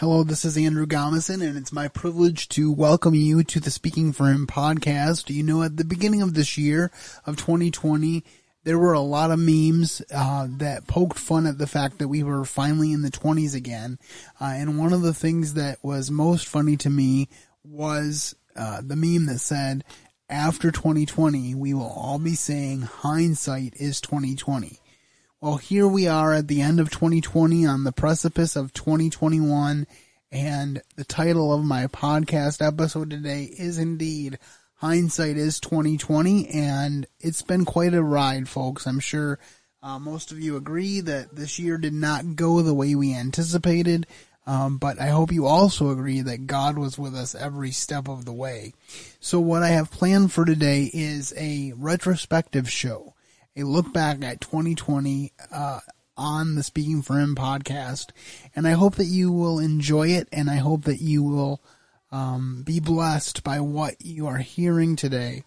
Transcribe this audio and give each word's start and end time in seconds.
Hello, 0.00 0.22
this 0.22 0.44
is 0.44 0.56
Andrew 0.56 0.86
Gomison, 0.86 1.42
and 1.44 1.58
it's 1.58 1.72
my 1.72 1.88
privilege 1.88 2.48
to 2.50 2.70
welcome 2.70 3.16
you 3.16 3.42
to 3.42 3.58
the 3.58 3.68
Speaking 3.68 4.12
for 4.12 4.26
Him 4.28 4.46
podcast. 4.46 5.28
You 5.28 5.42
know, 5.42 5.64
at 5.64 5.76
the 5.76 5.84
beginning 5.84 6.22
of 6.22 6.34
this 6.34 6.56
year 6.56 6.92
of 7.26 7.36
2020, 7.36 8.22
there 8.62 8.78
were 8.78 8.92
a 8.92 9.00
lot 9.00 9.32
of 9.32 9.40
memes 9.40 10.00
uh, 10.14 10.46
that 10.58 10.86
poked 10.86 11.18
fun 11.18 11.48
at 11.48 11.58
the 11.58 11.66
fact 11.66 11.98
that 11.98 12.06
we 12.06 12.22
were 12.22 12.44
finally 12.44 12.92
in 12.92 13.02
the 13.02 13.10
20s 13.10 13.56
again. 13.56 13.98
Uh, 14.40 14.52
and 14.54 14.78
one 14.78 14.92
of 14.92 15.02
the 15.02 15.12
things 15.12 15.54
that 15.54 15.82
was 15.82 16.12
most 16.12 16.46
funny 16.46 16.76
to 16.76 16.90
me 16.90 17.28
was 17.64 18.36
uh, 18.54 18.80
the 18.80 18.94
meme 18.94 19.26
that 19.26 19.40
said, 19.40 19.82
"After 20.30 20.70
2020, 20.70 21.56
we 21.56 21.74
will 21.74 21.82
all 21.82 22.20
be 22.20 22.36
saying 22.36 22.82
hindsight 22.82 23.74
is 23.74 24.00
2020." 24.00 24.78
Well, 25.40 25.58
here 25.58 25.86
we 25.86 26.08
are 26.08 26.34
at 26.34 26.48
the 26.48 26.62
end 26.62 26.80
of 26.80 26.90
2020 26.90 27.64
on 27.64 27.84
the 27.84 27.92
precipice 27.92 28.56
of 28.56 28.72
2021, 28.72 29.86
and 30.32 30.82
the 30.96 31.04
title 31.04 31.54
of 31.54 31.64
my 31.64 31.86
podcast 31.86 32.60
episode 32.66 33.10
today 33.10 33.44
is 33.44 33.78
indeed 33.78 34.40
Hindsight 34.74 35.36
is 35.36 35.60
2020, 35.60 36.48
and 36.48 37.06
it's 37.20 37.42
been 37.42 37.64
quite 37.64 37.94
a 37.94 38.02
ride, 38.02 38.48
folks. 38.48 38.84
I'm 38.84 38.98
sure 38.98 39.38
uh, 39.80 40.00
most 40.00 40.32
of 40.32 40.40
you 40.40 40.56
agree 40.56 41.00
that 41.02 41.36
this 41.36 41.56
year 41.60 41.78
did 41.78 41.94
not 41.94 42.34
go 42.34 42.60
the 42.60 42.74
way 42.74 42.96
we 42.96 43.14
anticipated, 43.14 44.08
um, 44.44 44.78
but 44.78 45.00
I 45.00 45.10
hope 45.10 45.30
you 45.30 45.46
also 45.46 45.90
agree 45.90 46.20
that 46.20 46.48
God 46.48 46.76
was 46.78 46.98
with 46.98 47.14
us 47.14 47.36
every 47.36 47.70
step 47.70 48.08
of 48.08 48.24
the 48.24 48.32
way. 48.32 48.74
So 49.20 49.38
what 49.38 49.62
I 49.62 49.68
have 49.68 49.92
planned 49.92 50.32
for 50.32 50.44
today 50.44 50.90
is 50.92 51.32
a 51.36 51.74
retrospective 51.76 52.68
show 52.68 53.14
a 53.58 53.64
look 53.64 53.92
back 53.92 54.22
at 54.22 54.40
2020 54.40 55.32
uh, 55.52 55.80
on 56.16 56.54
the 56.54 56.62
Speaking 56.62 57.02
for 57.02 57.18
Him 57.18 57.34
podcast. 57.34 58.10
And 58.54 58.66
I 58.68 58.72
hope 58.72 58.96
that 58.96 59.06
you 59.06 59.32
will 59.32 59.58
enjoy 59.58 60.08
it 60.08 60.28
and 60.32 60.48
I 60.48 60.56
hope 60.56 60.84
that 60.84 61.00
you 61.00 61.22
will 61.22 61.60
um, 62.12 62.62
be 62.64 62.80
blessed 62.80 63.42
by 63.42 63.60
what 63.60 63.96
you 64.00 64.26
are 64.26 64.38
hearing 64.38 64.96
today. 64.96 65.44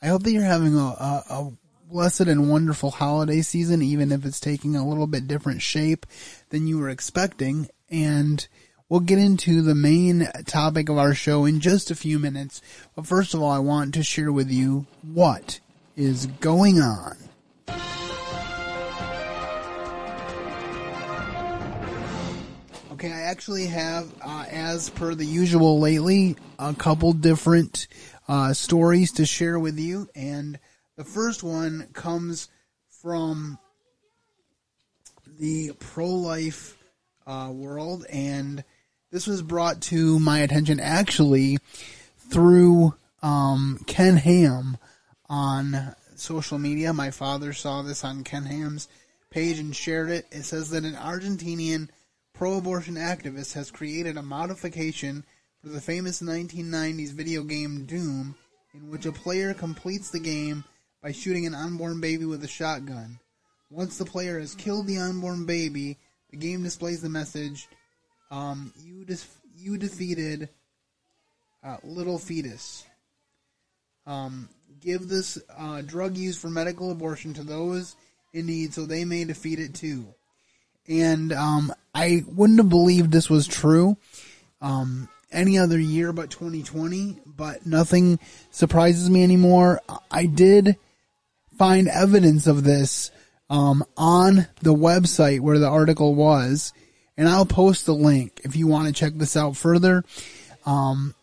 I 0.00 0.08
hope 0.08 0.24
that 0.24 0.32
you're 0.32 0.42
having 0.42 0.74
a, 0.76 0.80
a, 0.80 1.24
a 1.30 1.52
blessed 1.88 2.22
and 2.22 2.50
wonderful 2.50 2.90
holiday 2.90 3.42
season, 3.42 3.80
even 3.80 4.10
if 4.10 4.24
it's 4.24 4.40
taking 4.40 4.74
a 4.74 4.86
little 4.86 5.06
bit 5.06 5.28
different 5.28 5.62
shape 5.62 6.04
than 6.50 6.66
you 6.66 6.78
were 6.78 6.90
expecting. 6.90 7.68
And 7.90 8.46
we'll 8.88 9.00
get 9.00 9.18
into 9.18 9.62
the 9.62 9.76
main 9.76 10.26
topic 10.46 10.88
of 10.88 10.98
our 10.98 11.14
show 11.14 11.44
in 11.44 11.60
just 11.60 11.90
a 11.90 11.96
few 11.96 12.18
minutes. 12.18 12.60
But 12.96 13.06
first 13.06 13.34
of 13.34 13.40
all, 13.40 13.50
I 13.50 13.58
want 13.60 13.94
to 13.94 14.02
share 14.02 14.32
with 14.32 14.50
you 14.50 14.86
what 15.02 15.60
is 15.94 16.26
going 16.26 16.80
on 16.80 17.16
Okay, 22.92 23.10
I 23.10 23.22
actually 23.22 23.66
have, 23.66 24.12
uh, 24.22 24.44
as 24.48 24.88
per 24.90 25.16
the 25.16 25.24
usual 25.24 25.80
lately, 25.80 26.36
a 26.60 26.72
couple 26.72 27.12
different 27.12 27.88
uh, 28.28 28.52
stories 28.52 29.10
to 29.14 29.26
share 29.26 29.58
with 29.58 29.76
you. 29.76 30.08
And 30.14 30.58
the 30.96 31.02
first 31.02 31.42
one 31.42 31.88
comes 31.94 32.48
from 33.02 33.58
the 35.40 35.72
pro 35.80 36.06
life 36.06 36.76
uh, 37.26 37.50
world. 37.52 38.06
And 38.08 38.62
this 39.10 39.26
was 39.26 39.42
brought 39.42 39.80
to 39.82 40.20
my 40.20 40.38
attention 40.38 40.78
actually 40.78 41.58
through 42.30 42.94
um, 43.20 43.80
Ken 43.86 44.16
Ham 44.16 44.78
on 45.28 45.94
social 46.22 46.58
media. 46.58 46.92
My 46.92 47.10
father 47.10 47.52
saw 47.52 47.82
this 47.82 48.04
on 48.04 48.24
Ken 48.24 48.44
Ham's 48.44 48.88
page 49.30 49.58
and 49.58 49.74
shared 49.74 50.08
it. 50.10 50.26
It 50.30 50.44
says 50.44 50.70
that 50.70 50.84
an 50.84 50.94
Argentinian 50.94 51.88
pro 52.32 52.58
abortion 52.58 52.94
activist 52.94 53.54
has 53.54 53.70
created 53.70 54.16
a 54.16 54.22
modification 54.22 55.24
for 55.60 55.68
the 55.68 55.80
famous 55.80 56.22
1990s 56.22 57.12
video 57.12 57.42
game 57.42 57.84
Doom, 57.86 58.36
in 58.74 58.90
which 58.90 59.06
a 59.06 59.12
player 59.12 59.52
completes 59.52 60.10
the 60.10 60.20
game 60.20 60.64
by 61.02 61.12
shooting 61.12 61.46
an 61.46 61.54
unborn 61.54 62.00
baby 62.00 62.24
with 62.24 62.44
a 62.44 62.48
shotgun. 62.48 63.18
Once 63.70 63.98
the 63.98 64.04
player 64.04 64.38
has 64.38 64.54
killed 64.54 64.86
the 64.86 64.98
unborn 64.98 65.44
baby, 65.44 65.98
the 66.30 66.36
game 66.36 66.62
displays 66.62 67.02
the 67.02 67.08
message, 67.08 67.68
um, 68.30 68.72
you, 68.84 69.04
def- 69.04 69.40
you 69.56 69.76
defeated 69.76 70.48
uh, 71.64 71.76
little 71.82 72.18
fetus. 72.18 72.84
Um, 74.06 74.48
give 74.80 75.08
this 75.08 75.38
uh, 75.56 75.82
drug 75.82 76.16
used 76.16 76.40
for 76.40 76.48
medical 76.48 76.90
abortion 76.90 77.34
to 77.34 77.42
those 77.42 77.96
in 78.32 78.46
need 78.46 78.72
so 78.72 78.86
they 78.86 79.04
may 79.04 79.24
defeat 79.24 79.58
it 79.58 79.74
too 79.74 80.06
and 80.88 81.32
um, 81.32 81.72
I 81.94 82.24
wouldn't 82.26 82.58
have 82.58 82.68
believed 82.68 83.12
this 83.12 83.30
was 83.30 83.46
true 83.46 83.96
um, 84.60 85.08
any 85.32 85.58
other 85.58 85.78
year 85.78 86.12
but 86.12 86.30
2020. 86.30 87.20
But 87.26 87.66
nothing 87.66 88.18
surprises 88.50 89.10
me 89.10 89.22
anymore. 89.22 89.80
I 90.10 90.26
did 90.26 90.76
find 91.58 91.88
evidence 91.88 92.46
of 92.46 92.64
this 92.64 93.10
um, 93.50 93.84
on 93.96 94.46
the 94.62 94.74
website 94.74 95.40
where 95.40 95.58
the 95.58 95.68
article 95.68 96.14
was, 96.14 96.72
and 97.16 97.28
I'll 97.28 97.46
post 97.46 97.86
the 97.86 97.94
link 97.94 98.40
if 98.44 98.56
you 98.56 98.66
want 98.66 98.86
to 98.86 98.92
check 98.92 99.14
this 99.14 99.36
out 99.36 99.56
further. 99.56 100.04
Um, 100.64 101.14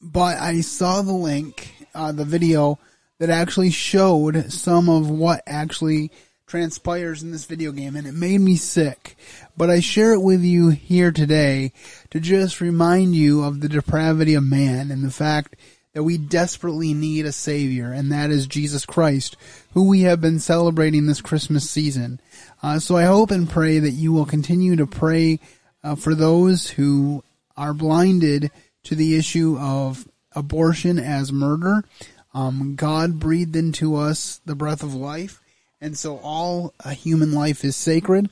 but 0.00 0.38
I 0.38 0.60
saw 0.60 1.02
the 1.02 1.12
link, 1.12 1.74
uh, 1.94 2.12
the 2.12 2.24
video 2.24 2.78
that 3.24 3.32
actually 3.32 3.70
showed 3.70 4.52
some 4.52 4.90
of 4.90 5.08
what 5.08 5.42
actually 5.46 6.10
transpires 6.46 7.22
in 7.22 7.30
this 7.30 7.46
video 7.46 7.72
game 7.72 7.96
and 7.96 8.06
it 8.06 8.12
made 8.12 8.38
me 8.38 8.54
sick. 8.54 9.16
But 9.56 9.70
I 9.70 9.80
share 9.80 10.12
it 10.12 10.20
with 10.20 10.42
you 10.42 10.68
here 10.68 11.10
today 11.10 11.72
to 12.10 12.20
just 12.20 12.60
remind 12.60 13.16
you 13.16 13.42
of 13.42 13.62
the 13.62 13.68
depravity 13.70 14.34
of 14.34 14.44
man 14.44 14.90
and 14.90 15.02
the 15.02 15.10
fact 15.10 15.56
that 15.94 16.02
we 16.02 16.18
desperately 16.18 16.92
need 16.92 17.24
a 17.24 17.32
savior 17.32 17.92
and 17.92 18.12
that 18.12 18.30
is 18.30 18.46
Jesus 18.46 18.84
Christ 18.84 19.38
who 19.72 19.88
we 19.88 20.02
have 20.02 20.20
been 20.20 20.38
celebrating 20.38 21.06
this 21.06 21.22
Christmas 21.22 21.70
season. 21.70 22.20
Uh, 22.62 22.78
so 22.78 22.98
I 22.98 23.04
hope 23.04 23.30
and 23.30 23.48
pray 23.48 23.78
that 23.78 23.92
you 23.92 24.12
will 24.12 24.26
continue 24.26 24.76
to 24.76 24.86
pray 24.86 25.40
uh, 25.82 25.94
for 25.94 26.14
those 26.14 26.68
who 26.68 27.24
are 27.56 27.72
blinded 27.72 28.50
to 28.82 28.94
the 28.94 29.16
issue 29.16 29.56
of 29.58 30.06
abortion 30.34 30.98
as 30.98 31.32
murder. 31.32 31.84
Um, 32.34 32.74
God 32.74 33.20
breathed 33.20 33.56
into 33.56 33.96
us 33.96 34.40
the 34.44 34.56
breath 34.56 34.82
of 34.82 34.94
life 34.94 35.40
and 35.84 35.98
so 35.98 36.16
all 36.22 36.72
a 36.82 36.94
human 36.94 37.32
life 37.32 37.62
is 37.62 37.76
sacred. 37.76 38.30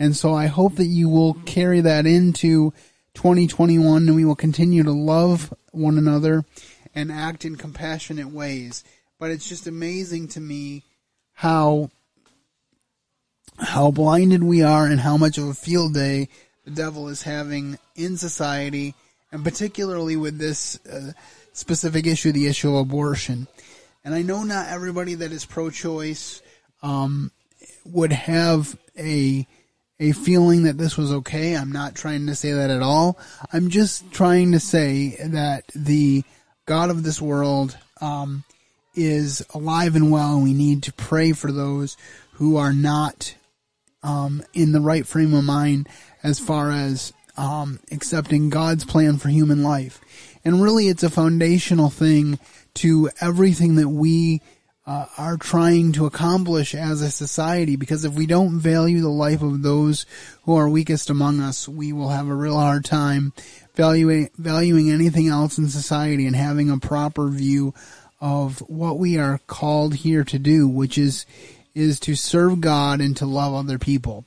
And 0.00 0.16
so 0.16 0.34
I 0.34 0.46
hope 0.46 0.74
that 0.76 0.86
you 0.86 1.08
will 1.08 1.34
carry 1.46 1.80
that 1.80 2.06
into 2.06 2.72
2021 3.14 4.08
and 4.08 4.16
we 4.16 4.24
will 4.24 4.34
continue 4.34 4.82
to 4.82 4.90
love 4.90 5.54
one 5.70 5.96
another 5.96 6.44
and 6.96 7.12
act 7.12 7.44
in 7.44 7.54
compassionate 7.54 8.30
ways. 8.30 8.82
But 9.20 9.30
it's 9.30 9.48
just 9.48 9.68
amazing 9.68 10.26
to 10.28 10.40
me 10.40 10.82
how 11.34 11.90
how 13.60 13.92
blinded 13.92 14.42
we 14.42 14.62
are 14.62 14.86
and 14.86 15.00
how 15.00 15.16
much 15.16 15.38
of 15.38 15.46
a 15.46 15.54
field 15.54 15.94
day 15.94 16.28
the 16.64 16.72
devil 16.72 17.06
is 17.06 17.22
having 17.22 17.78
in 17.94 18.16
society 18.16 18.94
and 19.30 19.44
particularly 19.44 20.16
with 20.16 20.38
this 20.38 20.84
uh, 20.86 21.12
specific 21.58 22.06
issue 22.06 22.32
the 22.32 22.46
issue 22.46 22.74
of 22.74 22.82
abortion. 22.82 23.48
And 24.04 24.14
I 24.14 24.22
know 24.22 24.42
not 24.42 24.68
everybody 24.68 25.14
that 25.16 25.32
is 25.32 25.44
pro-choice 25.44 26.40
um, 26.82 27.32
would 27.84 28.12
have 28.12 28.78
a 28.98 29.46
a 30.00 30.12
feeling 30.12 30.62
that 30.62 30.78
this 30.78 30.96
was 30.96 31.10
okay. 31.10 31.56
I'm 31.56 31.72
not 31.72 31.96
trying 31.96 32.26
to 32.28 32.36
say 32.36 32.52
that 32.52 32.70
at 32.70 32.82
all. 32.82 33.18
I'm 33.52 33.68
just 33.68 34.12
trying 34.12 34.52
to 34.52 34.60
say 34.60 35.16
that 35.20 35.64
the 35.74 36.22
God 36.66 36.90
of 36.90 37.02
this 37.02 37.20
world 37.20 37.76
um, 38.00 38.44
is 38.94 39.44
alive 39.52 39.96
and 39.96 40.12
well, 40.12 40.34
and 40.34 40.44
we 40.44 40.54
need 40.54 40.84
to 40.84 40.92
pray 40.92 41.32
for 41.32 41.50
those 41.50 41.96
who 42.34 42.56
are 42.56 42.72
not 42.72 43.34
um, 44.04 44.44
in 44.54 44.70
the 44.70 44.80
right 44.80 45.04
frame 45.04 45.34
of 45.34 45.42
mind 45.42 45.88
as 46.22 46.38
far 46.38 46.70
as 46.70 47.12
um, 47.36 47.80
accepting 47.90 48.50
God's 48.50 48.84
plan 48.84 49.18
for 49.18 49.28
human 49.28 49.62
life. 49.62 50.00
And 50.48 50.62
really, 50.62 50.88
it's 50.88 51.02
a 51.02 51.10
foundational 51.10 51.90
thing 51.90 52.38
to 52.76 53.10
everything 53.20 53.74
that 53.74 53.90
we 53.90 54.40
uh, 54.86 55.04
are 55.18 55.36
trying 55.36 55.92
to 55.92 56.06
accomplish 56.06 56.74
as 56.74 57.02
a 57.02 57.10
society 57.10 57.76
because 57.76 58.06
if 58.06 58.14
we 58.14 58.24
don't 58.24 58.58
value 58.58 59.02
the 59.02 59.10
life 59.10 59.42
of 59.42 59.60
those 59.60 60.06
who 60.44 60.56
are 60.56 60.66
weakest 60.66 61.10
among 61.10 61.42
us, 61.42 61.68
we 61.68 61.92
will 61.92 62.08
have 62.08 62.28
a 62.28 62.34
real 62.34 62.58
hard 62.58 62.86
time 62.86 63.34
valuing, 63.74 64.30
valuing 64.38 64.90
anything 64.90 65.28
else 65.28 65.58
in 65.58 65.68
society 65.68 66.24
and 66.26 66.34
having 66.34 66.70
a 66.70 66.78
proper 66.78 67.28
view 67.28 67.74
of 68.18 68.60
what 68.60 68.98
we 68.98 69.18
are 69.18 69.40
called 69.48 69.96
here 69.96 70.24
to 70.24 70.38
do, 70.38 70.66
which 70.66 70.96
is, 70.96 71.26
is 71.74 72.00
to 72.00 72.14
serve 72.14 72.62
God 72.62 73.02
and 73.02 73.14
to 73.18 73.26
love 73.26 73.52
other 73.52 73.78
people. 73.78 74.24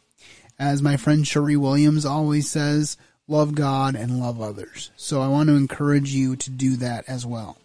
As 0.60 0.84
my 0.84 0.98
friend 0.98 1.26
Cherie 1.28 1.58
Williams 1.58 2.06
always 2.06 2.48
says, 2.48 2.96
love 3.32 3.56
God 3.56 3.96
and 3.96 4.20
love 4.20 4.42
others. 4.42 4.92
So 4.96 5.22
I 5.22 5.28
want 5.28 5.50
to 5.50 5.56
encourage 5.56 6.14
you 6.14 6.36
to 6.36 6.50
do 6.50 6.76
that 6.78 7.06
as 7.08 7.26
well. 7.26 7.58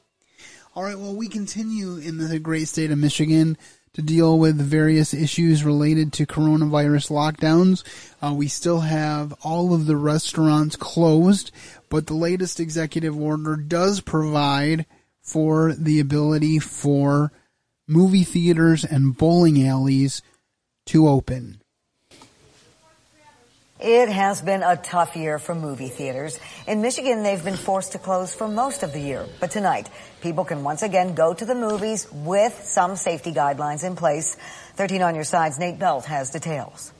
All 0.74 0.82
right, 0.82 0.98
well, 0.98 1.14
we 1.14 1.28
continue 1.28 1.96
in 1.96 2.18
the 2.18 2.38
great 2.38 2.68
state 2.68 2.90
of 2.90 2.98
Michigan 2.98 3.58
to 3.94 4.02
deal 4.02 4.38
with 4.38 4.56
various 4.58 5.14
issues 5.14 5.64
related 5.64 6.12
to 6.12 6.26
coronavirus 6.26 7.10
lockdowns. 7.10 7.82
Uh, 8.22 8.34
we 8.34 8.46
still 8.46 8.80
have 8.80 9.34
all 9.42 9.72
of 9.72 9.86
the 9.86 9.96
restaurants 9.96 10.76
closed, 10.76 11.50
but 11.88 12.06
the 12.06 12.14
latest 12.14 12.60
executive 12.60 13.18
order 13.18 13.56
does 13.56 14.02
provide 14.02 14.84
for 15.22 15.72
the 15.72 15.98
ability 15.98 16.58
for 16.58 17.32
movie 17.88 18.24
theaters 18.24 18.84
and 18.84 19.16
bowling 19.16 19.66
alleys 19.66 20.20
to 20.84 21.08
open. 21.08 21.62
It 23.78 24.08
has 24.08 24.40
been 24.40 24.62
a 24.62 24.76
tough 24.76 25.16
year 25.16 25.38
for 25.38 25.54
movie 25.54 25.88
theaters. 25.88 26.38
In 26.66 26.80
Michigan, 26.80 27.22
they've 27.22 27.44
been 27.44 27.58
forced 27.58 27.92
to 27.92 27.98
close 27.98 28.34
for 28.34 28.48
most 28.48 28.82
of 28.82 28.94
the 28.94 29.00
year. 29.00 29.26
But 29.38 29.50
tonight, 29.50 29.90
people 30.22 30.46
can 30.46 30.64
once 30.64 30.82
again 30.82 31.14
go 31.14 31.34
to 31.34 31.44
the 31.44 31.54
movies 31.54 32.10
with 32.10 32.58
some 32.64 32.96
safety 32.96 33.32
guidelines 33.32 33.84
in 33.84 33.94
place. 33.94 34.36
13 34.76 35.02
on 35.02 35.14
your 35.14 35.24
sides, 35.24 35.58
Nate 35.58 35.78
Belt 35.78 36.06
has 36.06 36.30
details. 36.30 36.90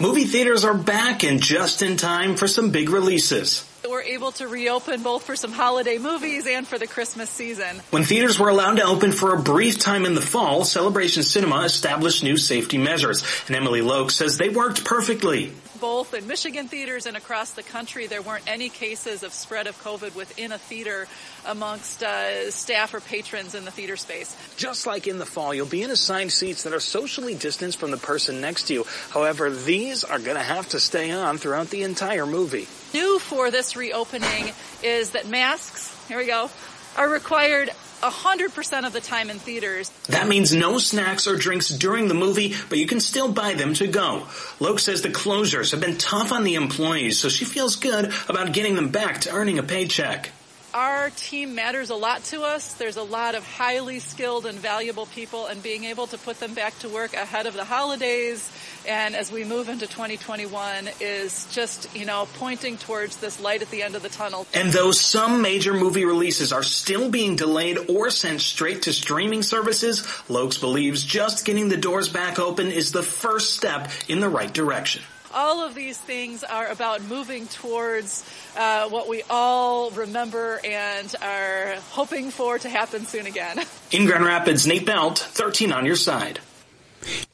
Movie 0.00 0.24
theaters 0.24 0.64
are 0.64 0.74
back 0.74 1.22
and 1.22 1.40
just 1.40 1.82
in 1.82 1.96
time 1.96 2.34
for 2.34 2.48
some 2.48 2.70
big 2.70 2.88
releases. 2.90 3.69
We're 3.88 4.02
able 4.02 4.32
to 4.32 4.46
reopen 4.46 5.02
both 5.02 5.24
for 5.24 5.36
some 5.36 5.52
holiday 5.52 5.98
movies 5.98 6.46
and 6.46 6.66
for 6.66 6.78
the 6.78 6.86
Christmas 6.86 7.30
season. 7.30 7.80
When 7.90 8.04
theaters 8.04 8.38
were 8.38 8.48
allowed 8.48 8.76
to 8.76 8.84
open 8.84 9.12
for 9.12 9.34
a 9.34 9.40
brief 9.40 9.78
time 9.78 10.04
in 10.04 10.14
the 10.14 10.20
fall, 10.20 10.64
Celebration 10.64 11.22
Cinema 11.22 11.62
established 11.62 12.22
new 12.22 12.36
safety 12.36 12.78
measures. 12.78 13.24
And 13.46 13.56
Emily 13.56 13.80
Loeks 13.80 14.12
says 14.12 14.36
they 14.36 14.50
worked 14.50 14.84
perfectly 14.84 15.52
both 15.80 16.14
in 16.14 16.26
Michigan 16.26 16.68
theaters 16.68 17.06
and 17.06 17.16
across 17.16 17.52
the 17.52 17.62
country, 17.62 18.06
there 18.06 18.22
weren't 18.22 18.44
any 18.46 18.68
cases 18.68 19.22
of 19.22 19.32
spread 19.32 19.66
of 19.66 19.82
COVID 19.82 20.14
within 20.14 20.52
a 20.52 20.58
theater 20.58 21.08
amongst 21.46 22.02
uh, 22.02 22.50
staff 22.50 22.94
or 22.94 23.00
patrons 23.00 23.54
in 23.54 23.64
the 23.64 23.70
theater 23.70 23.96
space. 23.96 24.36
Just 24.56 24.86
like 24.86 25.06
in 25.06 25.18
the 25.18 25.26
fall, 25.26 25.54
you'll 25.54 25.66
be 25.66 25.82
in 25.82 25.90
assigned 25.90 26.32
seats 26.32 26.64
that 26.64 26.72
are 26.72 26.80
socially 26.80 27.34
distanced 27.34 27.78
from 27.78 27.90
the 27.90 27.96
person 27.96 28.40
next 28.40 28.64
to 28.64 28.74
you. 28.74 28.84
However, 29.10 29.50
these 29.50 30.04
are 30.04 30.18
going 30.18 30.36
to 30.36 30.42
have 30.42 30.68
to 30.70 30.80
stay 30.80 31.10
on 31.10 31.38
throughout 31.38 31.70
the 31.70 31.82
entire 31.82 32.26
movie. 32.26 32.68
New 32.92 33.18
for 33.18 33.50
this 33.50 33.76
reopening 33.76 34.52
is 34.82 35.10
that 35.10 35.28
masks, 35.28 35.96
here 36.08 36.18
we 36.18 36.26
go, 36.26 36.50
are 36.96 37.08
required 37.08 37.70
100% 38.00 38.86
of 38.86 38.92
the 38.92 39.00
time 39.00 39.30
in 39.30 39.38
theaters. 39.38 39.90
That 40.08 40.28
means 40.28 40.52
no 40.54 40.78
snacks 40.78 41.26
or 41.26 41.36
drinks 41.36 41.68
during 41.68 42.08
the 42.08 42.14
movie, 42.14 42.54
but 42.68 42.78
you 42.78 42.86
can 42.86 43.00
still 43.00 43.30
buy 43.30 43.54
them 43.54 43.74
to 43.74 43.86
go. 43.86 44.26
Loeks 44.58 44.80
says 44.80 45.02
the 45.02 45.08
closures 45.08 45.70
have 45.72 45.80
been 45.80 45.98
tough 45.98 46.32
on 46.32 46.44
the 46.44 46.54
employees, 46.54 47.18
so 47.18 47.28
she 47.28 47.44
feels 47.44 47.76
good 47.76 48.12
about 48.28 48.52
getting 48.52 48.74
them 48.74 48.88
back 48.88 49.22
to 49.22 49.30
earning 49.30 49.58
a 49.58 49.62
paycheck 49.62 50.30
our 50.74 51.10
team 51.10 51.54
matters 51.54 51.90
a 51.90 51.94
lot 51.94 52.24
to 52.24 52.42
us. 52.42 52.74
There's 52.74 52.96
a 52.96 53.02
lot 53.02 53.34
of 53.34 53.46
highly 53.46 53.98
skilled 53.98 54.46
and 54.46 54.58
valuable 54.58 55.06
people 55.06 55.46
and 55.46 55.62
being 55.62 55.84
able 55.84 56.06
to 56.08 56.18
put 56.18 56.40
them 56.40 56.54
back 56.54 56.78
to 56.80 56.88
work 56.88 57.14
ahead 57.14 57.46
of 57.46 57.54
the 57.54 57.64
holidays 57.64 58.50
and 58.86 59.14
as 59.14 59.30
we 59.30 59.44
move 59.44 59.68
into 59.68 59.86
2021 59.86 60.88
is 61.00 61.46
just, 61.52 61.94
you 61.94 62.06
know, 62.06 62.26
pointing 62.34 62.78
towards 62.78 63.16
this 63.18 63.40
light 63.40 63.62
at 63.62 63.70
the 63.70 63.82
end 63.82 63.94
of 63.94 64.02
the 64.02 64.08
tunnel. 64.08 64.46
And 64.54 64.70
though 64.70 64.90
some 64.90 65.42
major 65.42 65.74
movie 65.74 66.04
releases 66.04 66.52
are 66.52 66.62
still 66.62 67.10
being 67.10 67.36
delayed 67.36 67.78
or 67.90 68.10
sent 68.10 68.40
straight 68.40 68.82
to 68.82 68.92
streaming 68.92 69.42
services, 69.42 70.02
Loeks 70.28 70.58
believes 70.58 71.04
just 71.04 71.44
getting 71.44 71.68
the 71.68 71.76
doors 71.76 72.08
back 72.08 72.38
open 72.38 72.68
is 72.68 72.92
the 72.92 73.02
first 73.02 73.54
step 73.54 73.90
in 74.08 74.20
the 74.20 74.28
right 74.28 74.52
direction 74.52 75.02
all 75.34 75.64
of 75.64 75.74
these 75.74 75.98
things 75.98 76.44
are 76.44 76.68
about 76.68 77.02
moving 77.02 77.46
towards 77.46 78.24
uh, 78.56 78.88
what 78.88 79.08
we 79.08 79.22
all 79.30 79.90
remember 79.90 80.60
and 80.64 81.14
are 81.22 81.76
hoping 81.90 82.30
for 82.30 82.58
to 82.58 82.68
happen 82.68 83.06
soon 83.06 83.26
again. 83.26 83.60
In 83.90 84.06
Grand 84.06 84.24
Rapids, 84.24 84.66
Nate 84.66 84.86
Belt, 84.86 85.18
13 85.18 85.72
on 85.72 85.86
your 85.86 85.96
side. 85.96 86.40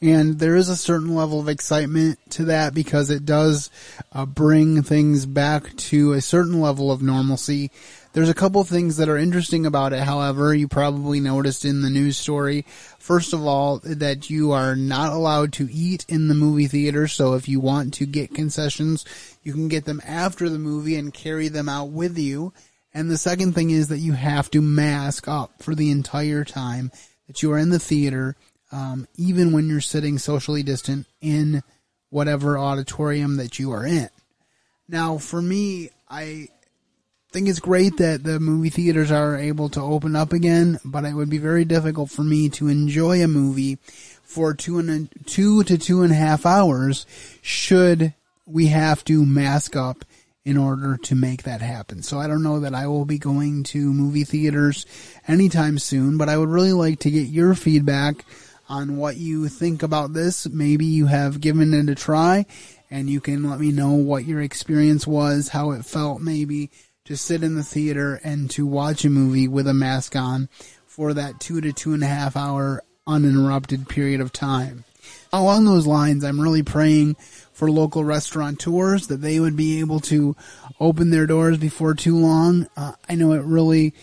And 0.01 0.39
there 0.39 0.57
is 0.57 0.69
a 0.69 0.77
certain 0.77 1.15
level 1.15 1.41
of 1.41 1.49
excitement 1.49 2.19
to 2.31 2.45
that 2.47 2.75
because 2.75 3.11
it 3.11 3.25
does 3.25 3.71
uh, 4.13 4.27
bring 4.27 4.83
things 4.83 5.27
back 5.27 5.75
to 5.77 6.13
a 6.13 6.21
certain 6.21 6.61
level 6.61 6.93
of 6.93 7.03
normalcy. 7.03 7.71
There's 8.13 8.31
a 8.31 8.35
couple 8.35 8.65
things 8.65 8.97
that 8.97 9.11
are 9.11 9.19
interesting 9.19 9.67
about 9.67 9.93
it, 9.93 10.03
however, 10.03 10.55
you 10.55 10.69
probably 10.69 11.21
noticed 11.21 11.67
in 11.67 11.83
the 11.83 11.91
news 11.91 12.17
story. 12.17 12.65
First 12.99 13.35
of 13.35 13.45
all, 13.45 13.81
that 13.85 14.31
you 14.31 14.53
are 14.53 14.75
not 14.75 15.13
allowed 15.13 15.53
to 15.55 15.69
eat 15.71 16.07
in 16.09 16.29
the 16.29 16.35
movie 16.35 16.67
theater, 16.67 17.09
so 17.09 17.35
if 17.35 17.47
you 17.47 17.61
want 17.61 17.93
to 17.95 18.07
get 18.07 18.35
concessions, 18.35 19.05
you 19.43 19.53
can 19.53 19.69
get 19.69 19.85
them 19.85 20.01
after 20.07 20.49
the 20.49 20.59
movie 20.59 20.97
and 20.97 21.13
carry 21.13 21.49
them 21.49 21.69
out 21.69 21.91
with 21.91 22.17
you. 22.17 22.55
And 22.95 23.11
the 23.11 23.19
second 23.19 23.53
thing 23.55 23.69
is 23.69 23.89
that 23.89 23.99
you 23.99 24.15
have 24.15 24.51
to 24.53 24.63
mask 24.63 25.29
up 25.29 25.63
for 25.63 25.75
the 25.75 25.91
entire 25.91 26.43
time 26.43 26.91
that 27.27 27.43
you 27.43 27.53
are 27.53 27.59
in 27.59 27.69
the 27.69 27.79
theater, 27.79 28.35
um, 28.73 29.07
even 29.17 29.53
when 29.53 29.69
you're 29.69 29.81
sitting 29.81 30.19
socially 30.19 30.63
distant 30.63 31.07
in 31.21 31.63
whatever 32.11 32.59
auditorium 32.59 33.37
that 33.37 33.59
you 33.59 33.73
are 33.73 33.87
in. 33.87 34.09
Now, 34.89 35.19
for 35.19 35.43
me, 35.43 35.91
I 36.09 36.49
think 37.31 37.49
it's 37.49 37.61
great 37.61 37.97
that 37.99 38.23
the 38.23 38.41
movie 38.41 38.71
theaters 38.71 39.11
are 39.11 39.37
able 39.37 39.69
to 39.71 39.81
open 39.81 40.17
up 40.17 40.33
again, 40.33 40.79
but 40.85 41.05
it 41.05 41.15
would 41.15 41.29
be 41.29 41.39
very 41.39 41.65
difficult 41.65 42.11
for 42.11 42.23
me 42.23 42.49
to 42.51 42.69
enjoy 42.69 43.23
a 43.23 43.29
movie 43.29 43.79
for 44.23 44.55
two 44.55 44.79
and 44.79 44.91
a, 44.91 45.25
two 45.25 45.63
to 45.65 45.77
two 45.77 46.03
and 46.03 46.13
a 46.13 46.17
half 46.17 46.47
hours 46.47 47.07
should 47.43 48.15
we 48.47 48.69
have 48.69 49.05
to 49.05 49.27
mask 49.27 49.77
up 49.77 50.05
in 50.45 50.57
order 50.57 50.97
to 50.97 51.17
make 51.17 51.43
that 51.43 51.61
happen. 51.61 52.03
So 52.03 52.21
I 52.21 52.29
don't 52.29 52.45
know 52.45 52.61
that 52.61 52.75
I 52.75 52.87
will 52.87 53.05
be 53.05 53.19
going 53.19 53.65
to 53.65 53.93
movie 53.93 54.23
theaters 54.23 54.87
anytime 55.27 55.79
soon, 55.81 56.17
but 56.17 56.29
I 56.29 56.39
would 56.39 56.49
really 56.49 56.73
like 56.73 57.01
to 57.01 57.11
get 57.11 57.27
your 57.27 57.57
feedback 57.57 58.25
on 58.69 58.97
what 58.97 59.17
you 59.17 59.49
think 59.49 59.83
about 59.83 60.13
this. 60.13 60.49
Maybe 60.49 60.85
you 60.85 61.07
have 61.07 61.41
given 61.41 61.73
it 61.75 61.89
a 61.89 61.95
try 61.95 62.47
and 62.91 63.11
you 63.11 63.21
can 63.21 63.49
let 63.49 63.61
me 63.61 63.73
know 63.73 63.93
what 63.93 64.25
your 64.25 64.41
experience 64.41 65.07
was, 65.07 65.49
how 65.49 65.73
it 65.73 65.85
felt 65.85 66.21
maybe 66.21 66.71
to 67.05 67.17
sit 67.17 67.43
in 67.43 67.55
the 67.55 67.63
theater 67.63 68.21
and 68.25 68.51
to 68.51 68.67
watch 68.67 69.05
a 69.05 69.11
movie 69.11 69.49
with 69.49 69.67
a 69.67 69.75
mask 69.75 70.17
on 70.17 70.49
for 70.87 71.15
that 71.15 71.41
two 71.41 71.61
to 71.61 71.73
two 71.73 71.95
and 71.95 72.03
a 72.03 72.07
half 72.07 72.37
hour 72.37 72.83
uninterrupted 73.07 73.89
period 73.89 74.21
of 74.21 74.33
time. 74.33 74.85
Along 75.33 75.65
those 75.65 75.87
lines, 75.87 76.25
I'm 76.25 76.41
really 76.41 76.63
praying 76.63 77.15
for 77.53 77.71
local 77.71 78.05
restaurateurs 78.05 79.07
that 79.07 79.21
they 79.21 79.39
would 79.39 79.57
be 79.57 79.81
able 79.81 80.01
to 80.01 80.37
open 80.81 81.11
their 81.11 81.27
doors 81.27 81.59
before 81.59 81.95
too 81.95 82.17
long. 82.17 82.67
Uh, 82.77 82.93
I 83.09 83.15
know 83.15 83.33
it 83.33 83.43
really 83.43 83.95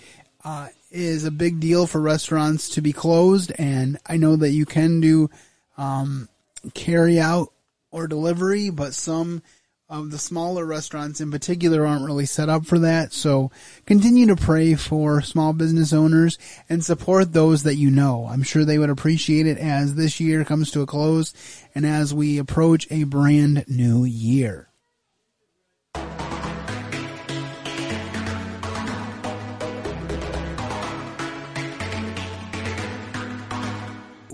uh, 0.43 0.69
is 0.93 1.25
a 1.25 1.31
big 1.31 1.59
deal 1.59 1.87
for 1.87 1.99
restaurants 1.99 2.69
to 2.69 2.81
be 2.81 2.93
closed, 2.93 3.51
and 3.57 3.97
I 4.05 4.17
know 4.17 4.35
that 4.37 4.51
you 4.51 4.65
can 4.65 5.01
do 5.01 5.29
um, 5.77 6.29
carry 6.73 7.19
out 7.19 7.51
or 7.91 8.07
delivery, 8.07 8.69
but 8.69 8.93
some 8.93 9.41
of 9.89 10.11
the 10.11 10.17
smaller 10.17 10.65
restaurants 10.65 11.21
in 11.21 11.29
particular 11.29 11.85
aren't 11.85 12.05
really 12.05 12.25
set 12.25 12.49
up 12.49 12.65
for 12.65 12.79
that. 12.79 13.13
So 13.13 13.51
continue 13.85 14.25
to 14.27 14.35
pray 14.35 14.75
for 14.75 15.21
small 15.21 15.53
business 15.53 15.93
owners 15.93 16.39
and 16.69 16.83
support 16.83 17.33
those 17.33 17.63
that 17.63 17.75
you 17.75 17.91
know. 17.91 18.27
I'm 18.29 18.43
sure 18.43 18.65
they 18.65 18.79
would 18.79 18.89
appreciate 18.89 19.45
it 19.45 19.57
as 19.57 19.95
this 19.95 20.19
year 20.19 20.45
comes 20.45 20.71
to 20.71 20.81
a 20.81 20.87
close 20.87 21.33
and 21.75 21.85
as 21.85 22.13
we 22.13 22.39
approach 22.39 22.87
a 22.89 23.03
brand 23.03 23.65
new 23.67 24.03
year. 24.03 24.69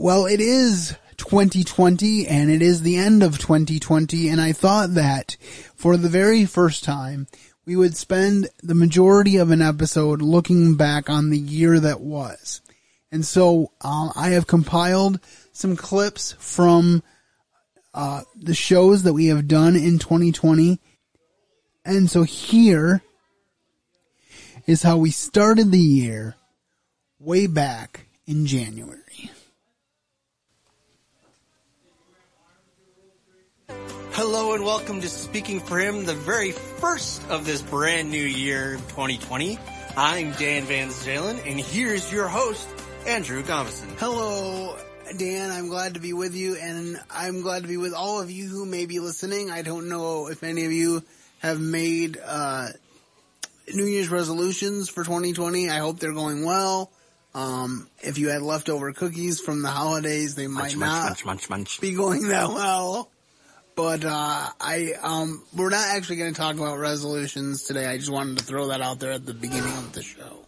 Well, 0.01 0.27
it 0.27 0.39
is 0.39 0.96
2020 1.18 2.25
and 2.25 2.50
it 2.50 2.62
is 2.62 2.84
the 2.84 2.96
end 2.96 3.22
of 3.22 3.38
2020 3.38 4.29
and 4.29 4.39
I 4.39 4.53
thought 4.53 4.94
that 4.94 5.36
for 5.75 5.98
the 5.98 6.08
very 6.08 6.46
first 6.46 6.86
time 6.86 7.27
we 7.65 7.75
would 7.75 7.98
spend 7.98 8.48
the 8.63 8.75
majority 8.75 9.36
of 9.36 9.51
an 9.51 9.62
episode 9.62 10.22
looking 10.22 10.75
back 10.75 11.10
on 11.10 11.32
the 11.32 11.38
year 11.38 11.82
that 11.82 12.00
was. 12.00 12.62
And 13.12 13.25
so 13.25 13.74
uh, 13.82 14.13
I 14.15 14.29
have 14.29 14.48
compiled 14.48 15.20
some 15.51 15.75
clips 15.75 16.32
from 16.39 17.03
uh, 17.94 18.22
the 18.38 18.56
shows 18.56 19.03
that 19.03 19.12
we 19.12 19.25
have 19.25 19.50
done 19.50 19.75
in 19.75 20.00
2020. 20.00 20.79
And 21.84 22.10
so 22.10 22.24
here 22.24 23.01
is 24.65 24.82
how 24.82 24.96
we 24.96 25.12
started 25.12 25.72
the 25.72 25.77
year 25.77 26.38
way 27.20 27.48
back 27.48 28.06
in 28.25 28.46
January. 28.46 28.99
Hello 34.12 34.54
and 34.54 34.66
welcome 34.66 35.01
to 35.01 35.08
Speaking 35.08 35.60
for 35.60 35.78
Him, 35.80 36.06
the 36.06 36.13
very 36.13 36.51
first 36.51 37.28
of 37.30 37.46
this 37.46 37.62
brand 37.62 38.10
new 38.10 38.18
year, 38.22 38.75
2020. 38.89 39.58
I'm 39.96 40.32
Dan 40.34 40.63
Van 40.63 40.89
Zalen, 40.89 41.39
and 41.50 41.60
here's 41.60 42.12
your 42.12 42.28
host, 42.28 42.68
Andrew 43.06 43.44
Gomison. 43.44 43.88
Hello, 43.98 44.75
Dan. 45.18 45.51
I'm 45.51 45.70
glad 45.70 45.94
to 45.94 46.00
be 46.00 46.13
with 46.13 46.36
you, 46.36 46.56
and 46.56 47.00
I'm 47.10 47.42
glad 47.42 47.62
to 47.62 47.68
be 47.68 47.78
with 47.78 47.94
all 47.94 48.22
of 48.22 48.30
you 48.30 48.48
who 48.48 48.66
may 48.66 48.86
be 48.86 49.00
listening. 49.00 49.51
I 49.51 49.62
don't 49.62 49.88
know 49.88 50.28
if 50.28 50.44
any 50.44 50.66
of 50.66 50.72
you 50.72 51.04
have 51.39 51.60
made 51.62 52.18
uh, 52.24 52.68
New 53.74 53.86
Year's 53.86 54.10
resolutions 54.10 54.89
for 54.89 55.04
2020. 55.04 55.70
I 55.70 55.78
hope 55.78 56.00
they're 56.00 56.13
going 56.13 56.44
well. 56.44 56.92
Um, 57.34 57.88
if 58.01 58.18
you 58.18 58.30
had 58.30 58.42
leftover 58.42 58.92
cookies 58.92 59.39
from 59.39 59.62
the 59.62 59.70
holidays, 59.70 60.36
they 60.36 60.48
might 60.48 60.75
Munch, 60.75 60.78
not 60.78 61.04
munch, 61.04 61.25
munch, 61.25 61.25
munch, 61.25 61.50
munch. 61.50 61.82
be 61.82 61.94
going 61.94 62.30
that 62.30 62.50
well. 62.50 63.10
But 63.79 64.03
uh, 64.03 64.50
I 64.59 64.91
um, 65.01 65.41
we're 65.55 65.69
not 65.69 65.88
actually 65.95 66.17
going 66.17 66.33
to 66.33 66.38
talk 66.38 66.57
about 66.57 66.79
resolutions 66.79 67.63
today. 67.63 67.86
I 67.86 67.95
just 67.98 68.12
wanted 68.12 68.38
to 68.39 68.43
throw 68.43 68.67
that 68.67 68.81
out 68.81 69.00
there 69.00 69.13
at 69.13 69.25
the 69.25 69.33
beginning 69.33 69.71
of 69.71 69.93
the 69.93 70.03
show. 70.03 70.39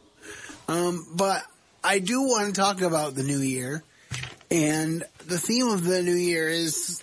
Um, 0.68 1.08
but 1.16 1.42
I 1.82 2.00
do 2.00 2.24
want 2.24 2.54
to 2.54 2.62
talk 2.62 2.82
about 2.82 3.16
the 3.16 3.24
new 3.24 3.40
year, 3.40 3.86
and 4.52 5.06
the 5.28 5.38
theme 5.38 5.70
of 5.70 5.86
the 5.86 6.04
new 6.04 6.12
year 6.12 6.50
is 6.50 7.02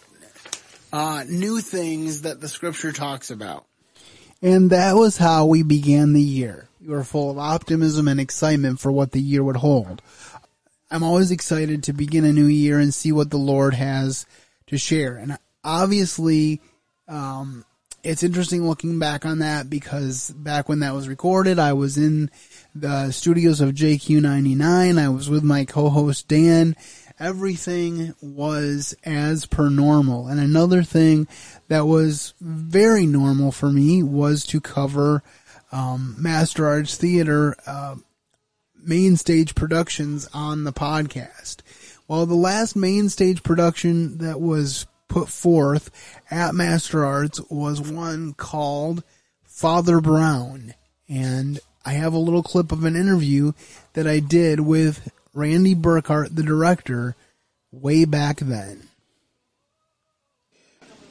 uh, 0.93 1.25
new 1.27 1.63
things 1.63 2.21
that 2.23 2.43
the 2.43 2.49
scripture 2.49 2.93
talks 2.93 3.31
about. 3.31 3.65
And 4.43 4.69
that 4.69 4.97
was 4.97 5.17
how 5.17 5.47
we 5.47 5.63
began 5.63 6.13
the 6.13 6.21
year. 6.21 6.69
We 6.79 6.89
were 6.89 7.05
full 7.05 7.31
of 7.31 7.39
optimism 7.39 8.07
and 8.07 8.21
excitement 8.21 8.81
for 8.81 8.93
what 8.93 9.13
the 9.13 9.23
year 9.23 9.43
would 9.43 9.57
hold. 9.57 10.03
I'm 10.91 11.03
always 11.03 11.31
excited 11.31 11.85
to 11.85 11.95
begin 11.95 12.27
a 12.27 12.35
new 12.35 12.49
year 12.49 12.79
and 12.79 12.93
see 12.93 13.13
what 13.13 13.31
the 13.31 13.39
Lord 13.39 13.73
has 13.73 14.27
to 14.67 14.77
share. 14.77 15.17
And 15.17 15.39
obviously, 15.65 16.61
um, 17.07 17.65
it's 18.03 18.23
interesting 18.23 18.67
looking 18.67 18.99
back 18.99 19.27
on 19.27 19.41
that 19.41 19.69
because 19.69 20.31
back 20.31 20.69
when 20.69 20.81
that 20.81 20.95
was 20.95 21.09
recorded, 21.09 21.59
I 21.59 21.73
was 21.73 21.99
in 21.99 22.31
the 22.75 23.11
studios 23.11 23.61
of 23.61 23.71
JQ99. 23.71 24.99
I 24.99 25.09
was 25.09 25.29
with 25.29 25.43
my 25.43 25.65
co-host 25.65 26.29
Dan. 26.29 26.77
Everything 27.19 28.15
was 28.23 28.95
as 29.05 29.47
per 29.47 29.69
normal. 29.69 30.29
And 30.29 30.39
another 30.39 30.85
thing 30.85 31.27
that 31.67 31.87
was 31.87 32.35
very 32.41 33.07
normal 33.07 33.51
for 33.51 33.71
me 33.71 34.03
was 34.03 34.45
to 34.47 34.61
cover 34.61 35.23
um, 35.73 36.15
Master 36.19 36.67
Arts 36.67 36.97
Theater 36.97 37.57
uh, 37.67 37.97
main 38.81 39.17
stage 39.17 39.55
productions 39.55 40.29
on 40.33 40.65
the 40.65 40.73
podcast. 40.73 41.59
Well, 42.07 42.25
the 42.27 42.35
last 42.35 42.77
main 42.77 43.09
stage 43.09 43.43
production 43.43 44.19
that 44.19 44.41
was 44.41 44.87
put 45.09 45.29
forth 45.29 45.91
at 46.31 46.55
Master 46.55 47.05
Arts 47.05 47.41
was 47.51 47.81
one 47.81 48.35
called 48.35 49.03
Father 49.45 50.01
Brown. 50.01 50.75
And 51.09 51.59
I 51.85 51.93
have 51.93 52.13
a 52.13 52.19
little 52.19 52.43
clip 52.43 52.71
of 52.71 52.85
an 52.85 52.95
interview 52.95 53.53
that 53.95 54.07
I 54.07 54.21
did 54.21 54.61
with 54.61 55.11
Randy 55.35 55.75
Burkhart, 55.75 56.35
the 56.35 56.43
director, 56.43 57.17
way 57.73 58.05
back 58.05 58.39
then. 58.41 58.89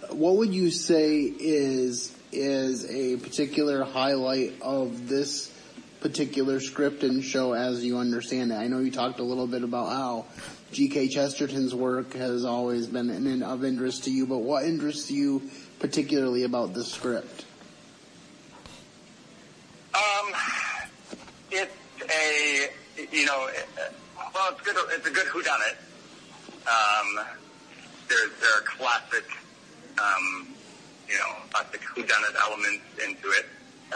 What 0.10 0.38
would 0.38 0.54
you 0.54 0.72
say 0.72 1.22
is 1.22 2.13
is 2.32 2.89
a 2.89 3.18
particular 3.18 3.84
highlight 3.84 4.62
of 4.62 5.08
this 5.08 5.51
particular 6.01 6.60
script 6.60 7.04
and 7.04 7.24
show 7.24 7.54
as 7.54 7.84
you 7.84 7.98
understand 7.98 8.51
it? 8.51 8.56
I 8.56 8.68
know 8.68 8.80
you 8.80 8.92
talked 8.92 9.20
a 9.20 9.24
little 9.24 9.48
bit 9.48 9.63
about 9.63 9.89
how 9.89 10.25
G.K. 10.71 11.07
Chesterton's 11.07 11.74
work 11.74 12.13
has 12.13 12.43
always 12.43 12.88
been 12.88 13.09
an, 13.09 13.43
of 13.43 13.63
interest 13.63 14.03
to 14.03 14.12
you, 14.12 14.27
but 14.27 14.39
what 14.39 14.65
interests 14.65 15.09
you 15.09 15.50
particularly 15.79 16.43
about 16.43 16.74
this 16.74 16.91
script? 16.91 17.45
Um, 19.93 20.33
it's 21.51 21.74
a 22.03 22.69
you 23.12 23.25
know, 23.25 23.50
well, 24.33 24.51
it's 24.51 24.62
good. 24.62 24.75
It's 24.91 25.07
a 25.07 25.12
good 25.12 25.27
whodunit. 25.27 25.75
Um, 26.67 27.25
there 28.09 28.29
there 28.41 28.57
are 28.57 28.62
classic, 28.62 29.25
um, 29.97 30.47
you 31.07 31.15
know, 31.15 31.36
classic 31.51 31.81
whodunit 31.81 32.36
elements 32.41 32.83
into 33.03 33.29
it, 33.29 33.45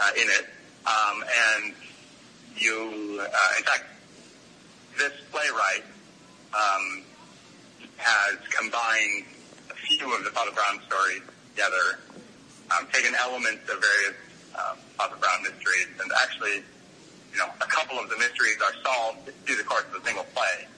uh, 0.00 0.10
in 0.16 0.28
it, 0.28 0.46
um, 0.86 1.24
and 1.56 1.74
you, 2.56 3.20
uh, 3.20 3.58
in 3.58 3.64
fact, 3.64 3.84
this 4.98 5.12
playwright 5.30 5.84
um, 6.54 7.02
has 7.96 8.38
combined 8.50 9.24
a 9.70 9.74
few 9.74 10.14
of 10.14 10.24
the 10.24 10.30
Father 10.30 10.52
Brown 10.52 10.80
stories 10.86 11.22
together, 11.50 11.98
um, 12.70 12.86
taken 12.92 13.14
elements 13.14 13.62
of 13.70 13.80
various 13.80 14.18
um, 14.54 14.76
Father 14.96 15.16
Brown 15.16 15.42
mysteries, 15.42 15.88
and 16.00 16.10
actually, 16.22 16.62
you 17.32 17.38
know, 17.38 17.48
a 17.60 17.66
couple 17.66 17.98
of 17.98 18.08
the 18.08 18.18
mysteries 18.18 18.56
are 18.60 18.74
solved 18.82 19.30
through 19.44 19.56
the 19.56 19.64
course 19.64 19.84
of 19.94 20.02
a 20.02 20.04
single 20.04 20.24
play. 20.34 20.68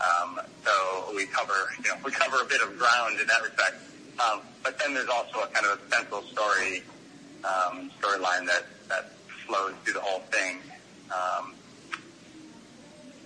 Um, 0.00 0.40
so 0.64 1.12
we 1.14 1.26
cover, 1.26 1.54
you 1.82 1.90
know, 1.90 1.96
we 2.04 2.10
cover 2.10 2.42
a 2.42 2.46
bit 2.46 2.60
of 2.62 2.76
ground 2.78 3.20
in 3.20 3.26
that 3.26 3.42
respect. 3.42 3.76
Um, 4.18 4.42
but 4.62 4.78
then 4.78 4.94
there's 4.94 5.08
also 5.08 5.40
a 5.42 5.46
kind 5.48 5.66
of 5.66 5.80
a 5.80 5.90
central 5.90 6.22
story, 6.22 6.82
um, 7.44 7.90
storyline 8.00 8.46
that, 8.46 8.66
that 8.88 9.12
flows 9.46 9.74
through 9.84 9.94
the 9.94 10.00
whole 10.00 10.20
thing. 10.30 10.60
Um, 11.10 11.54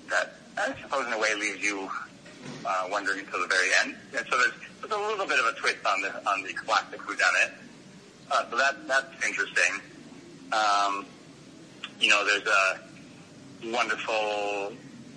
that 0.08 0.37
I 0.58 0.74
suppose 0.82 1.06
in 1.06 1.12
a 1.12 1.18
way 1.18 1.34
leaves 1.34 1.62
you 1.62 1.88
uh, 2.66 2.88
wondering 2.90 3.20
until 3.20 3.40
the 3.40 3.46
very 3.46 3.68
end. 3.84 3.94
And 4.16 4.26
so 4.28 4.38
there's, 4.38 4.52
there's 4.80 4.92
a 4.92 4.96
little 4.96 5.26
bit 5.26 5.38
of 5.38 5.46
a 5.46 5.52
twist 5.58 5.78
on 5.86 6.02
the 6.02 6.28
on 6.28 6.42
the 6.42 6.52
classic 6.52 7.00
whodunit. 7.00 7.52
Uh, 8.30 8.50
so 8.50 8.56
that 8.56 8.86
that's 8.86 9.26
interesting. 9.26 9.80
Um, 10.52 11.06
you 12.00 12.08
know, 12.08 12.24
there's 12.24 12.46
a 12.46 12.80
wonderful 13.72 14.72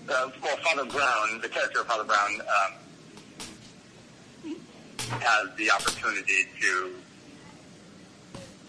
uh, 0.10 0.30
well, 0.42 0.58
Father 0.58 0.86
Brown, 0.86 1.40
the 1.42 1.50
character 1.50 1.82
of 1.82 1.88
Father 1.88 2.04
Brown, 2.04 2.42
um, 2.42 2.74
has 5.20 5.50
the 5.58 5.72
opportunity 5.72 6.46
to, 6.60 6.92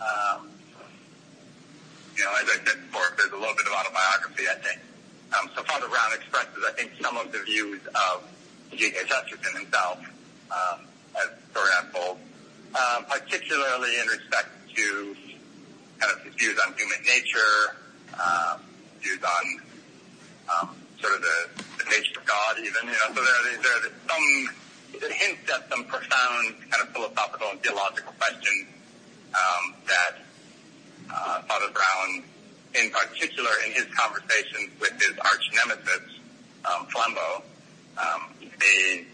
um, 0.00 0.48
you 2.16 2.24
know, 2.24 2.32
as 2.42 2.48
I 2.48 2.56
said 2.64 2.80
before, 2.86 3.14
there's 3.16 3.32
a 3.32 3.36
little 3.36 3.56
bit 3.56 3.66
of 3.66 3.72
autobiography, 3.72 4.44
I 4.50 4.54
think. 4.60 4.80
Um, 5.32 5.50
so 5.54 5.62
Father 5.62 5.88
Brown 5.88 6.12
expresses, 6.14 6.62
I 6.68 6.72
think, 6.72 6.92
some 7.00 7.16
of 7.16 7.32
the 7.32 7.42
views 7.42 7.80
of 7.86 8.24
G.K. 8.72 8.96
Chesterton 9.06 9.62
himself 9.62 9.98
um, 10.50 10.86
as 11.16 11.30
the 11.52 11.60
unfolds, 11.80 12.20
um, 12.74 13.04
particularly 13.04 14.00
in 14.00 14.06
respect 14.08 14.48
to 14.74 15.16
kind 15.98 16.12
of 16.12 16.22
his 16.24 16.34
views 16.34 16.58
on 16.66 16.74
human 16.74 16.98
nature, 17.04 17.76
um, 18.20 18.60
views 19.00 19.20
on 19.22 19.44
um, 20.52 20.76
sort 21.00 21.14
of 21.14 21.22
the, 21.22 21.64
the 21.78 21.90
nature 21.90 22.18
of 22.18 22.26
God, 22.26 22.58
even. 22.58 22.84
You 22.84 22.92
know, 22.92 23.14
so 23.14 23.20
there, 23.22 23.62
there 23.62 23.76
are 23.76 23.92
some 24.08 25.10
hints 25.12 25.50
at 25.50 25.68
some 25.70 25.84
profound 25.84 26.54
kind 26.70 26.82
of 26.82 26.88
philosophical 26.90 27.48
and 27.50 27.60
theological 27.62 28.12
questions 28.18 28.66
um, 29.32 29.74
that 29.86 30.18
uh, 31.10 31.42
Father 31.42 31.72
Brown, 31.72 32.24
in 32.74 32.90
particular, 32.90 33.50
in 33.66 33.72
his 33.72 33.86
conversations 33.94 34.70
with 34.80 34.92
his 34.92 35.18
arch 35.18 35.44
nemesis, 35.54 36.20
um, 36.64 36.86
Flambeau, 36.86 37.42
um, 37.98 38.32
they 38.58 39.04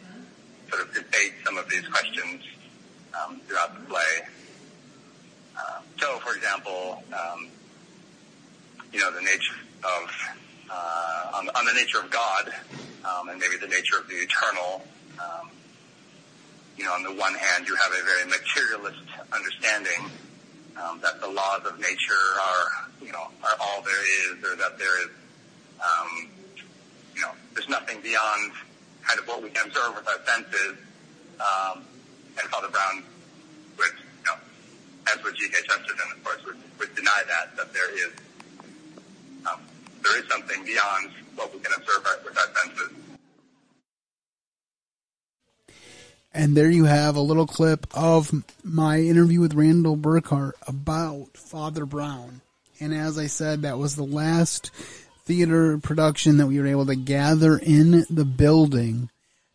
sort 0.71 0.83
of 0.83 0.95
debate 0.95 1.33
some 1.45 1.57
of 1.57 1.69
these 1.69 1.87
questions 1.88 2.43
um, 3.15 3.41
throughout 3.47 3.75
the 3.75 3.85
play. 3.87 4.27
Uh, 5.57 5.81
so, 5.99 6.19
for 6.19 6.35
example, 6.37 7.03
um, 7.12 7.49
you 8.93 9.00
know, 9.00 9.11
the 9.11 9.23
nature 9.23 9.57
of, 9.83 10.11
uh, 10.71 11.31
on, 11.35 11.49
on 11.49 11.65
the 11.65 11.73
nature 11.73 11.99
of 11.99 12.11
God, 12.11 12.53
um, 13.05 13.29
and 13.29 13.38
maybe 13.38 13.57
the 13.57 13.67
nature 13.67 13.99
of 13.99 14.09
the 14.09 14.15
eternal. 14.15 14.85
Um, 15.19 15.50
you 16.77 16.85
know, 16.85 16.93
on 16.93 17.03
the 17.03 17.12
one 17.12 17.35
hand, 17.35 17.67
you 17.67 17.75
have 17.75 17.93
a 17.93 18.05
very 18.05 18.25
materialist 18.27 19.03
understanding 19.33 20.11
um, 20.82 21.00
that 21.00 21.20
the 21.20 21.28
laws 21.28 21.62
of 21.66 21.78
nature 21.78 22.25
are, 22.42 22.90
you 23.02 23.12
know, 23.12 23.28
are 23.42 23.56
all 23.61 23.82
there 23.82 24.32
is, 24.32 24.44
or 24.44 24.56
that 24.56 24.78
there 24.78 25.02
is, 25.02 25.11
um, 25.80 26.28
you 27.14 27.20
know, 27.20 27.32
there's 27.54 27.68
nothing 27.68 28.00
beyond 28.00 28.52
kind 29.02 29.18
of 29.18 29.26
what 29.26 29.42
we 29.42 29.50
can 29.50 29.66
observe 29.66 29.94
with 29.97 30.06
our 30.08 30.20
senses. 30.25 30.78
Um, 31.40 31.85
and 32.38 32.49
Father 32.50 32.68
Brown 32.68 33.02
would, 33.78 33.92
you 33.94 34.26
know, 34.26 34.38
as 35.12 35.23
would 35.25 35.35
G.K. 35.35 35.54
Chesterton, 35.66 36.12
of 36.16 36.25
course, 36.25 36.44
would, 36.44 36.56
would 36.78 36.94
deny 36.94 37.23
that, 37.26 37.56
that 37.56 37.73
there 37.73 37.90
is, 37.94 38.12
um, 39.50 39.61
there 40.02 40.18
is 40.18 40.28
something 40.30 40.64
beyond 40.64 41.11
what 41.35 41.52
we 41.52 41.61
can 41.61 41.73
observe 41.75 42.06
with 42.25 42.37
our 42.38 42.49
senses. 42.62 43.08
And 46.38 46.57
there 46.57 46.71
you 46.71 46.85
have 46.85 47.16
a 47.16 47.21
little 47.21 47.49
clip 47.49 47.88
of 47.92 48.45
my 48.62 49.00
interview 49.00 49.40
with 49.40 49.54
Randall 49.54 49.97
Burkhart 49.97 50.52
about 50.68 51.37
Father 51.37 51.85
Brown. 51.85 52.42
And 52.78 52.95
as 52.95 53.18
I 53.18 53.26
said, 53.26 53.62
that 53.62 53.76
was 53.76 53.97
the 53.97 54.04
last 54.04 54.71
theater 55.25 55.78
production 55.78 56.37
that 56.37 56.47
we 56.47 56.61
were 56.61 56.68
able 56.68 56.87
to 56.87 56.95
gather 56.95 57.59
in 57.59 58.07
the 58.09 58.25
building 58.25 59.11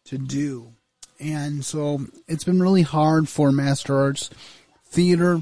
to 0.07 0.17
do. 0.17 0.73
And 1.21 1.63
so 1.63 2.01
it's 2.27 2.43
been 2.43 2.61
really 2.61 2.81
hard 2.81 3.29
for 3.29 3.53
Master 3.53 3.97
Arts 3.97 4.29
Theater, 4.85 5.41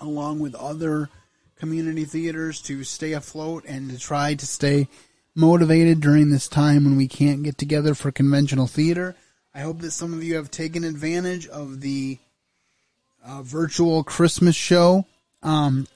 along 0.00 0.40
with 0.40 0.56
other 0.56 1.08
community 1.54 2.04
theaters, 2.04 2.60
to 2.62 2.82
stay 2.82 3.12
afloat 3.12 3.64
and 3.68 3.90
to 3.90 3.96
try 3.96 4.34
to 4.34 4.44
stay 4.44 4.88
motivated 5.36 6.00
during 6.00 6.30
this 6.30 6.48
time 6.48 6.82
when 6.82 6.96
we 6.96 7.06
can't 7.06 7.44
get 7.44 7.58
together 7.58 7.94
for 7.94 8.10
conventional 8.10 8.66
theater. 8.66 9.14
I 9.54 9.60
hope 9.60 9.80
that 9.80 9.90
some 9.90 10.14
of 10.14 10.24
you 10.24 10.36
have 10.36 10.50
taken 10.50 10.82
advantage 10.82 11.46
of 11.46 11.80
the 11.82 12.18
uh, 13.24 13.42
virtual 13.42 14.02
Christmas 14.02 14.56
show. 14.56 15.04
Um, 15.42 15.86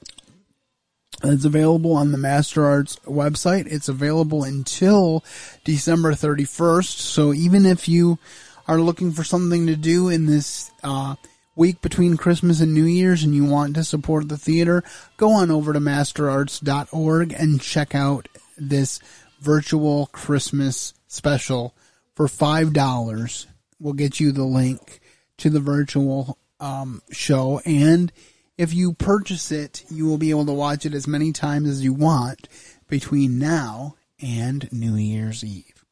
It's 1.23 1.45
available 1.45 1.93
on 1.93 2.11
the 2.11 2.19
Master 2.19 2.65
Arts 2.65 2.97
website. 3.05 3.65
It's 3.65 3.89
available 3.89 4.43
until 4.43 5.23
December 5.63 6.13
31st. 6.13 6.99
So 6.99 7.33
even 7.33 7.65
if 7.65 7.89
you 7.89 8.19
are 8.67 8.79
looking 8.79 9.11
for 9.11 9.23
something 9.23 9.65
to 9.65 9.75
do 9.75 10.09
in 10.09 10.27
this 10.27 10.69
uh, 10.83 11.15
week 11.55 11.81
between 11.81 12.17
Christmas 12.17 12.61
and 12.61 12.75
New 12.75 12.85
Year's 12.85 13.23
and 13.23 13.33
you 13.33 13.45
want 13.45 13.73
to 13.75 13.83
support 13.83 14.29
the 14.29 14.37
theater, 14.37 14.83
go 15.17 15.31
on 15.31 15.49
over 15.49 15.73
to 15.73 15.79
masterarts.org 15.79 17.33
and 17.33 17.59
check 17.59 17.95
out 17.95 18.27
this 18.55 18.99
virtual 19.39 20.05
Christmas 20.07 20.93
special 21.07 21.73
for 22.17 22.25
$5. 22.25 23.45
We'll 23.79 23.93
get 23.93 24.19
you 24.19 24.31
the 24.31 24.43
link 24.43 25.01
to 25.37 25.51
the 25.51 25.59
virtual 25.59 26.39
um, 26.59 27.03
show 27.11 27.61
and 27.63 28.11
if 28.57 28.73
you 28.73 28.93
purchase 28.93 29.51
it, 29.51 29.83
you 29.91 30.07
will 30.07 30.17
be 30.17 30.31
able 30.31 30.47
to 30.47 30.51
watch 30.51 30.83
it 30.87 30.95
as 30.95 31.07
many 31.07 31.31
times 31.31 31.69
as 31.69 31.83
you 31.83 31.93
want 31.93 32.49
between 32.87 33.37
now 33.37 33.93
and 34.19 34.67
New 34.71 34.95
Year's 34.95 35.43
Eve. 35.43 35.85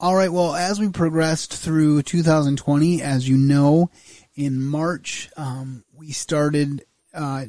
All 0.00 0.16
right, 0.16 0.32
well, 0.32 0.56
as 0.56 0.80
we 0.80 0.88
progressed 0.88 1.54
through 1.54 2.02
2020, 2.02 3.00
as 3.00 3.28
you 3.28 3.36
know, 3.36 3.90
in 4.34 4.60
March, 4.60 5.30
um, 5.36 5.84
we 5.94 6.10
started 6.10 6.84
uh, 7.14 7.44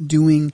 doing 0.00 0.52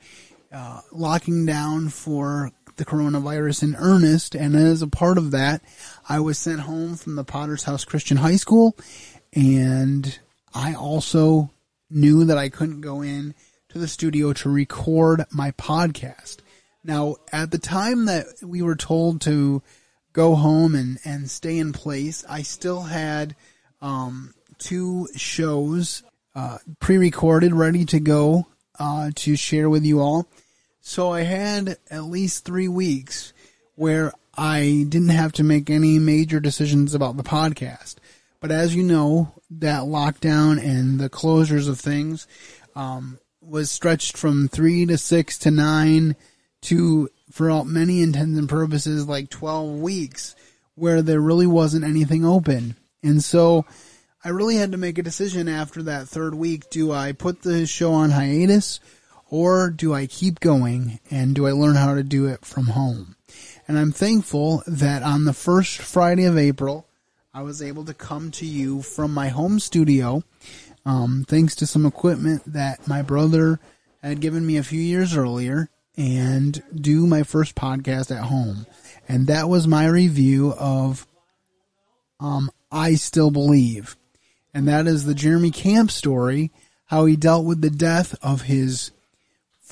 uh, 0.51 0.81
locking 0.91 1.45
down 1.45 1.91
for 1.91 2.51
the 2.83 2.91
coronavirus 2.91 3.63
in 3.63 3.77
earnest, 3.77 4.35
and 4.35 4.57
as 4.57 4.83
a 4.83 4.89
part 4.89 5.17
of 5.17 5.31
that, 5.31 5.63
I 6.09 6.19
was 6.19 6.37
sent 6.37 6.61
home 6.61 6.97
from 6.97 7.15
the 7.15 7.23
Potter's 7.23 7.63
House 7.63 7.85
Christian 7.85 8.17
High 8.17 8.37
School, 8.37 8.77
and 9.33 10.19
I 10.53 10.75
also 10.75 11.53
knew 11.89 12.25
that 12.25 12.39
I 12.39 12.49
couldn't 12.49 12.81
go 12.81 13.01
in 13.01 13.37
to 13.69 13.79
the 13.79 13.87
studio 13.87 14.33
to 14.33 14.51
record 14.51 15.25
my 15.31 15.53
podcast. 15.53 16.39
Now, 16.83 17.17
at 17.33 17.53
the 17.53 17.59
time 17.59 18.07
that 18.07 18.27
we 18.43 18.63
were 18.63 18.75
told 18.75 19.21
to 19.23 19.63
go 20.13 20.35
home 20.35 20.75
and, 20.75 20.99
and 21.05 21.31
stay 21.31 21.59
in 21.59 21.73
place, 21.73 22.25
I 22.29 22.43
still 22.43 22.83
had 22.83 23.37
um, 23.81 24.35
two 24.59 25.07
shows 25.15 26.03
uh, 26.35 26.59
pre-recorded, 26.81 27.53
ready 27.53 27.85
to 27.85 28.01
go 28.01 28.49
uh, 28.81 29.13
to 29.15 29.37
share 29.37 29.71
with 29.71 29.85
you 29.85 30.01
all. 30.01 30.27
So 30.85 31.13
I 31.13 31.23
had 31.23 31.79
at 31.91 32.05
least 32.05 32.45
three 32.45 32.67
weeks 32.67 33.33
where 33.77 34.13
I 34.37 34.85
didn't 34.89 35.11
have 35.11 35.33
to 35.35 35.45
make 35.45 35.71
any 35.71 36.01
major 36.01 36.41
decisions 36.41 36.93
about 36.93 37.17
the 37.17 37.23
podcast. 37.23 37.97
But 38.41 38.51
as 38.51 38.75
you 38.75 38.83
know, 38.83 39.33
that 39.49 39.85
lockdown 39.85 40.61
and 40.61 40.99
the 40.99 41.09
closures 41.09 41.69
of 41.69 41.79
things 41.79 42.27
um, 42.75 43.21
was 43.41 43.71
stretched 43.71 44.17
from 44.17 44.49
three 44.49 44.85
to 44.87 44.99
six 44.99 45.39
to 45.39 45.53
nine 45.53 46.17
to, 46.63 47.09
for 47.31 47.49
all, 47.49 47.65
many 47.65 48.03
intents 48.03 48.37
and 48.37 48.49
purposes, 48.49 49.07
like 49.07 49.31
12 49.31 49.79
weeks 49.79 50.35
where 50.75 51.01
there 51.01 51.21
really 51.21 51.47
wasn't 51.47 51.85
anything 51.85 52.25
open. 52.25 52.75
And 53.05 53.23
so 53.23 53.67
I 54.25 54.31
really 54.31 54.57
had 54.57 54.73
to 54.73 54.79
make 54.79 54.99
a 54.99 55.03
decision 55.03 55.49
after 55.49 55.85
that 55.85 56.09
third 56.09 56.35
week. 56.35 56.71
Do 56.71 56.91
I 56.91 57.13
put 57.13 57.43
the 57.43 57.67
show 57.67 57.93
on 57.93 58.11
hiatus 58.11 58.81
or 59.33 59.71
do 59.71 59.95
I 59.95 60.07
keep 60.07 60.41
going 60.41 61.01
and 61.11 61.35
do 61.35 61.47
I 61.47 61.53
learn 61.53 61.75
how 61.75 61.95
to 61.95 62.03
do 62.03 62.27
it 62.27 62.45
from 62.45 62.67
home? 62.67 63.17
And 63.67 63.79
I'm 63.79 63.91
thankful 63.91 64.63
that 64.67 65.03
on 65.03 65.25
the 65.25 65.33
first 65.33 65.79
Friday 65.79 66.27
of 66.27 66.37
April, 66.37 66.87
I 67.33 67.41
was 67.41 67.63
able 67.63 67.87
to 67.87 67.95
come 67.95 68.31
to 68.33 68.45
you 68.45 68.83
from 68.83 69.15
my 69.15 69.29
home 69.29 69.59
studio, 69.59 70.23
um, 70.85 71.25
thanks 71.27 71.57
to 71.57 71.67
some 71.67 71.87
equipment 71.87 72.43
that 72.53 72.87
my 72.87 73.01
brother 73.01 73.59
had 74.03 74.21
given 74.21 74.47
me 74.47 74.59
a 74.59 74.63
few 74.63 74.81
years 74.81 75.17
earlier, 75.17 75.71
and 75.97 76.63
do 76.75 77.07
my 77.07 77.23
first 77.23 77.55
podcast 77.55 78.15
at 78.15 78.25
home. 78.25 78.67
And 79.09 79.29
that 79.29 79.49
was 79.49 79.67
my 79.67 79.87
review 79.87 80.53
of 80.53 81.07
um, 82.21 82.51
I 82.71 82.97
Still 82.97 83.31
Believe. 83.31 83.97
And 84.53 84.69
that 84.69 84.87
is 84.87 85.07
the 85.07 85.15
Jeremy 85.15 85.53
Camp 85.53 85.91
story, 85.91 86.51
how 86.85 87.07
he 87.07 87.17
dealt 87.17 87.47
with 87.47 87.63
the 87.63 87.71
death 87.71 88.15
of 88.23 88.43
his 88.43 88.91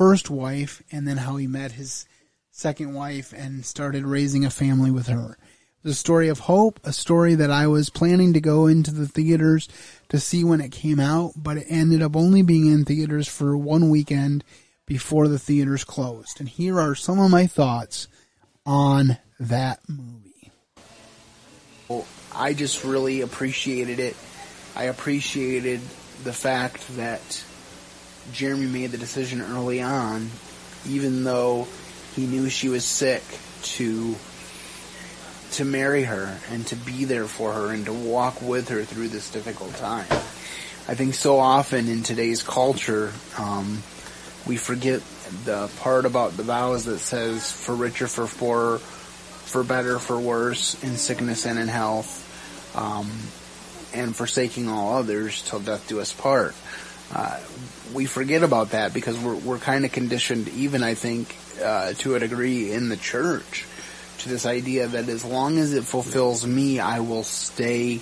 first 0.01 0.31
wife, 0.31 0.83
and 0.91 1.07
then 1.07 1.19
how 1.19 1.37
he 1.37 1.47
met 1.47 1.73
his 1.73 2.07
second 2.51 2.95
wife 2.95 3.35
and 3.37 3.67
started 3.67 4.03
raising 4.03 4.47
a 4.47 4.51
family 4.51 4.91
with 4.91 5.09
her 5.09 5.37
a 5.85 5.93
story 5.93 6.29
of 6.29 6.39
hope, 6.41 6.81
a 6.85 6.93
story 6.93 7.35
that 7.35 7.51
I 7.51 7.67
was 7.67 7.91
planning 7.91 8.33
to 8.33 8.41
go 8.41 8.67
into 8.67 8.93
the 8.93 9.07
theaters 9.07 9.69
to 10.09 10.19
see 10.19 10.43
when 10.43 10.63
it 10.63 10.73
came 10.73 10.99
out, 10.99 11.33
but 11.37 11.59
it 11.59 11.67
ended 11.69 12.01
up 12.01 12.17
only 12.17 12.41
being 12.41 12.65
in 12.65 12.87
theaters 12.87 13.29
for 13.29 13.55
one 13.59 13.91
weekend 13.91 14.43
before 14.87 15.29
the 15.29 15.39
theaters 15.39 15.85
closed. 15.85 16.41
And 16.41 16.49
here 16.49 16.81
are 16.81 16.95
some 16.95 17.19
of 17.19 17.31
my 17.31 17.47
thoughts 17.47 18.09
on 18.65 19.19
that 19.39 19.81
movie. 19.87 20.51
Well, 21.89 22.07
I 22.35 22.55
just 22.55 22.85
really 22.85 23.21
appreciated 23.21 24.01
it. 24.01 24.17
I 24.75 24.85
appreciated 24.85 25.81
the 26.25 26.33
fact 26.33 26.97
that 26.97 27.45
Jeremy 28.33 28.66
made 28.66 28.93
the 28.93 28.99
decision 28.99 29.40
early 29.40 29.81
on, 29.81 30.31
even 30.87 31.25
though 31.25 31.66
he 32.14 32.27
knew 32.27 32.49
she 32.49 32.69
was 32.69 32.85
sick, 32.85 33.23
to 33.62 34.16
to 35.53 35.64
marry 35.64 36.05
her 36.05 36.38
and 36.51 36.66
to 36.69 36.77
be 36.77 37.05
there 37.05 37.27
for 37.27 37.53
her 37.53 37.73
and 37.73 37.85
to 37.85 37.93
walk 37.93 38.40
with 38.40 38.69
her 38.69 38.85
through 38.85 39.09
this 39.09 39.31
difficult 39.31 39.75
time. 39.75 40.07
I 40.88 40.95
think 40.95 41.14
so 41.14 41.38
often 41.38 41.88
in 41.88 42.03
today's 42.03 42.43
culture, 42.43 43.12
um, 43.37 43.83
we 44.47 44.57
forget 44.57 45.03
the 45.45 45.69
part 45.79 46.07
about 46.07 46.37
the 46.37 46.43
vows 46.43 46.85
that 46.87 46.99
says 46.99 47.51
for 47.51 47.75
richer, 47.75 48.07
for 48.07 48.27
poorer, 48.27 48.79
for 48.79 49.62
better, 49.62 49.99
for 49.99 50.19
worse, 50.19 50.83
in 50.83 50.97
sickness 50.97 51.47
and 51.47 51.59
in 51.59 51.69
health, 51.69 52.27
um, 52.77 53.11
and 53.93 54.14
forsaking 54.14 54.69
all 54.69 54.97
others 54.97 55.43
till 55.43 55.61
death 55.61 55.88
do 55.88 56.01
us 56.01 56.12
part. 56.12 56.55
Uh, 57.12 57.40
we 57.92 58.07
forget 58.07 58.42
about 58.42 58.70
that 58.70 58.94
because 58.94 59.18
we're 59.18 59.35
we're 59.35 59.59
kind 59.59 59.85
of 59.85 59.92
conditioned, 59.92 60.49
even 60.49 60.83
I 60.83 60.94
think, 60.94 61.37
uh, 61.62 61.92
to 61.94 62.14
a 62.14 62.20
degree 62.20 62.73
in 62.73 62.88
the 62.88 62.96
church, 62.96 63.66
to 64.18 64.29
this 64.29 64.46
idea 64.46 64.87
that 64.87 65.09
as 65.09 65.25
long 65.25 65.59
as 65.59 65.73
it 65.75 65.85
fulfills 65.85 66.46
me, 66.46 66.79
I 66.79 67.01
will 67.01 67.25
stay 67.25 68.01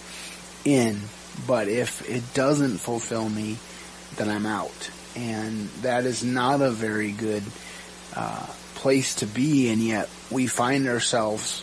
in. 0.65 1.01
But 1.47 1.69
if 1.69 2.09
it 2.09 2.35
doesn't 2.35 2.79
fulfill 2.79 3.29
me, 3.29 3.57
then 4.17 4.29
I'm 4.29 4.47
out. 4.47 4.91
And 5.17 5.69
that 5.83 6.05
is 6.05 6.23
not 6.23 6.61
a 6.61 6.71
very 6.71 7.13
good 7.13 7.43
uh, 8.15 8.47
place 8.75 9.17
to 9.17 9.27
be, 9.27 9.71
and 9.71 9.81
yet 9.81 10.09
we 10.31 10.47
find 10.47 10.87
ourselves 10.87 11.63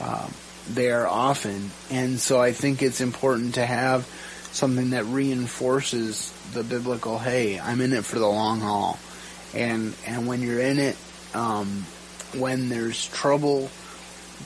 uh, 0.00 0.28
there 0.68 1.08
often. 1.08 1.70
And 1.90 2.20
so 2.20 2.40
I 2.40 2.52
think 2.52 2.82
it's 2.82 3.00
important 3.00 3.54
to 3.54 3.66
have 3.66 4.06
something 4.52 4.90
that 4.90 5.04
reinforces 5.04 6.32
the 6.52 6.62
biblical, 6.62 7.18
hey, 7.18 7.58
I'm 7.58 7.80
in 7.80 7.92
it 7.92 8.04
for 8.04 8.18
the 8.18 8.26
long 8.26 8.60
haul. 8.60 8.98
And, 9.54 9.94
and 10.06 10.26
when 10.26 10.42
you're 10.42 10.60
in 10.60 10.78
it, 10.78 10.96
um, 11.34 11.84
when 12.34 12.68
there's 12.68 13.06
trouble, 13.08 13.70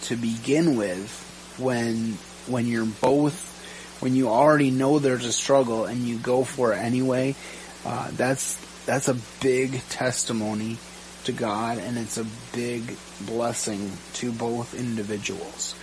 to 0.02 0.16
begin 0.16 0.76
with 0.76 1.56
when 1.58 2.16
when 2.46 2.66
you're 2.66 2.86
both 2.86 3.48
when 4.00 4.14
you 4.14 4.28
already 4.28 4.70
know 4.70 4.98
there's 4.98 5.24
a 5.24 5.32
struggle 5.32 5.84
and 5.84 6.00
you 6.02 6.16
go 6.16 6.44
for 6.44 6.72
it 6.72 6.76
anyway 6.76 7.34
uh, 7.84 8.08
that's 8.12 8.56
that's 8.86 9.08
a 9.08 9.16
big 9.40 9.80
testimony 9.88 10.78
to 11.24 11.32
God 11.32 11.78
and 11.78 11.98
it's 11.98 12.18
a 12.18 12.26
big 12.54 12.96
blessing 13.20 13.92
to 14.14 14.32
both 14.32 14.74
individuals. 14.74 15.74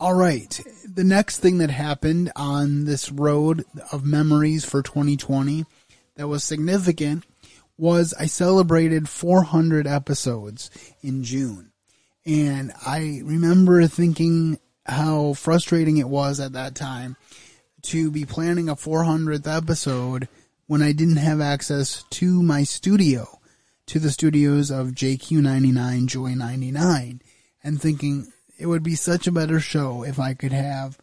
All 0.00 0.14
right. 0.14 0.58
The 0.86 1.04
next 1.04 1.40
thing 1.40 1.58
that 1.58 1.68
happened 1.70 2.32
on 2.34 2.86
this 2.86 3.12
road 3.12 3.66
of 3.92 4.02
memories 4.02 4.64
for 4.64 4.82
2020 4.82 5.66
that 6.16 6.26
was 6.26 6.42
significant 6.42 7.24
was 7.76 8.14
I 8.18 8.24
celebrated 8.24 9.10
400 9.10 9.86
episodes 9.86 10.70
in 11.02 11.22
June. 11.22 11.72
And 12.24 12.72
I 12.86 13.20
remember 13.24 13.86
thinking 13.86 14.58
how 14.86 15.34
frustrating 15.34 15.98
it 15.98 16.08
was 16.08 16.40
at 16.40 16.54
that 16.54 16.74
time 16.74 17.18
to 17.82 18.10
be 18.10 18.24
planning 18.24 18.70
a 18.70 18.76
400th 18.76 19.54
episode 19.54 20.28
when 20.66 20.80
I 20.80 20.92
didn't 20.92 21.16
have 21.16 21.42
access 21.42 22.04
to 22.04 22.42
my 22.42 22.62
studio, 22.62 23.38
to 23.84 23.98
the 23.98 24.10
studios 24.10 24.70
of 24.70 24.92
JQ99, 24.92 26.06
Joy 26.06 26.30
99, 26.30 27.20
and 27.62 27.82
thinking 27.82 28.32
it 28.60 28.66
would 28.66 28.82
be 28.82 28.94
such 28.94 29.26
a 29.26 29.32
better 29.32 29.58
show 29.58 30.04
if 30.04 30.18
I 30.18 30.34
could 30.34 30.52
have 30.52 30.98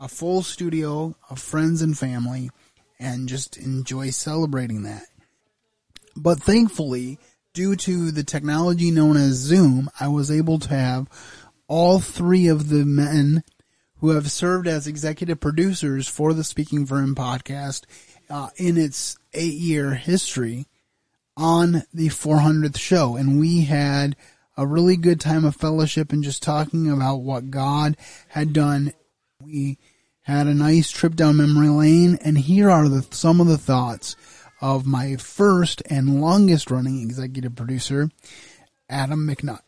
a 0.00 0.08
full 0.08 0.42
studio 0.42 1.14
of 1.30 1.38
friends 1.38 1.80
and 1.80 1.96
family 1.96 2.50
and 2.98 3.28
just 3.28 3.56
enjoy 3.56 4.10
celebrating 4.10 4.82
that. 4.82 5.04
But 6.16 6.42
thankfully, 6.42 7.18
due 7.54 7.76
to 7.76 8.10
the 8.10 8.24
technology 8.24 8.90
known 8.90 9.16
as 9.16 9.34
Zoom, 9.34 9.88
I 10.00 10.08
was 10.08 10.30
able 10.30 10.58
to 10.58 10.68
have 10.70 11.08
all 11.68 12.00
three 12.00 12.48
of 12.48 12.68
the 12.68 12.84
men 12.84 13.44
who 14.00 14.10
have 14.10 14.30
served 14.30 14.66
as 14.66 14.88
executive 14.88 15.38
producers 15.38 16.08
for 16.08 16.32
the 16.32 16.44
Speaking 16.44 16.84
for 16.84 16.98
Him 16.98 17.14
podcast 17.14 17.82
uh, 18.28 18.50
in 18.56 18.76
its 18.76 19.16
eight 19.34 19.54
year 19.54 19.94
history 19.94 20.66
on 21.36 21.84
the 21.94 22.08
400th 22.08 22.78
show. 22.78 23.14
And 23.14 23.38
we 23.38 23.62
had 23.62 24.16
a 24.58 24.66
really 24.66 24.96
good 24.96 25.20
time 25.20 25.44
of 25.44 25.54
fellowship 25.54 26.12
and 26.12 26.24
just 26.24 26.42
talking 26.42 26.90
about 26.90 27.22
what 27.22 27.48
God 27.48 27.96
had 28.26 28.52
done. 28.52 28.92
We 29.40 29.78
had 30.22 30.48
a 30.48 30.52
nice 30.52 30.90
trip 30.90 31.14
down 31.14 31.36
memory 31.36 31.68
lane. 31.68 32.18
And 32.22 32.36
here 32.36 32.68
are 32.68 32.88
the, 32.88 33.06
some 33.12 33.40
of 33.40 33.46
the 33.46 33.56
thoughts 33.56 34.16
of 34.60 34.84
my 34.84 35.14
first 35.14 35.80
and 35.88 36.20
longest 36.20 36.72
running 36.72 37.00
executive 37.00 37.54
producer, 37.54 38.10
Adam 38.90 39.28
McNutt. 39.28 39.60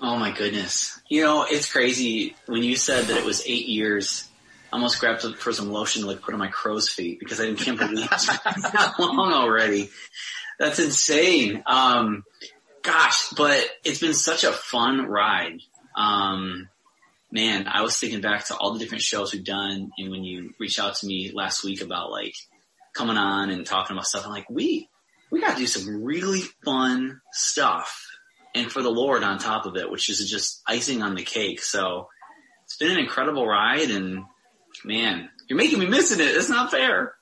Oh 0.00 0.16
my 0.16 0.32
goodness. 0.32 0.98
You 1.08 1.22
know, 1.22 1.46
it's 1.48 1.70
crazy. 1.70 2.34
When 2.46 2.62
you 2.62 2.76
said 2.76 3.04
that 3.04 3.18
it 3.18 3.26
was 3.26 3.46
eight 3.46 3.68
years, 3.68 4.26
I 4.72 4.76
almost 4.76 4.98
grabbed 4.98 5.20
for 5.36 5.52
some 5.52 5.70
lotion 5.70 6.00
to 6.02 6.08
like 6.08 6.22
put 6.22 6.32
on 6.32 6.40
my 6.40 6.48
crow's 6.48 6.88
feet 6.88 7.20
because 7.20 7.40
I 7.40 7.52
can't 7.52 7.78
believe 7.78 8.08
it's 8.10 8.26
that 8.26 8.94
long 8.98 9.34
already. 9.34 9.90
That's 10.58 10.78
insane. 10.78 11.62
Um, 11.66 12.24
gosh, 12.82 13.30
but 13.30 13.64
it's 13.84 14.00
been 14.00 14.14
such 14.14 14.44
a 14.44 14.52
fun 14.52 15.06
ride. 15.06 15.60
Um, 15.96 16.68
man, 17.30 17.66
I 17.68 17.82
was 17.82 17.96
thinking 17.96 18.20
back 18.20 18.46
to 18.46 18.56
all 18.56 18.72
the 18.72 18.78
different 18.78 19.02
shows 19.02 19.32
we've 19.32 19.44
done 19.44 19.90
and 19.98 20.10
when 20.10 20.24
you 20.24 20.52
reached 20.58 20.78
out 20.78 20.96
to 20.96 21.06
me 21.06 21.32
last 21.32 21.64
week 21.64 21.82
about 21.82 22.10
like 22.10 22.34
coming 22.94 23.16
on 23.16 23.50
and 23.50 23.64
talking 23.64 23.96
about 23.96 24.06
stuff, 24.06 24.26
I'm 24.26 24.32
like, 24.32 24.50
we, 24.50 24.88
we 25.30 25.40
got 25.40 25.52
to 25.52 25.58
do 25.58 25.66
some 25.66 26.04
really 26.04 26.42
fun 26.64 27.20
stuff 27.32 28.06
and 28.54 28.70
for 28.70 28.82
the 28.82 28.90
Lord 28.90 29.22
on 29.22 29.38
top 29.38 29.64
of 29.64 29.76
it, 29.76 29.90
which 29.90 30.10
is 30.10 30.28
just 30.30 30.62
icing 30.66 31.02
on 31.02 31.14
the 31.14 31.22
cake. 31.22 31.62
So 31.62 32.08
it's 32.64 32.76
been 32.76 32.90
an 32.90 32.98
incredible 32.98 33.46
ride 33.46 33.90
and 33.90 34.24
man, 34.84 35.30
you're 35.48 35.58
making 35.58 35.78
me 35.78 35.86
missing 35.86 36.20
it. 36.20 36.36
It's 36.36 36.50
not 36.50 36.70
fair. 36.70 37.14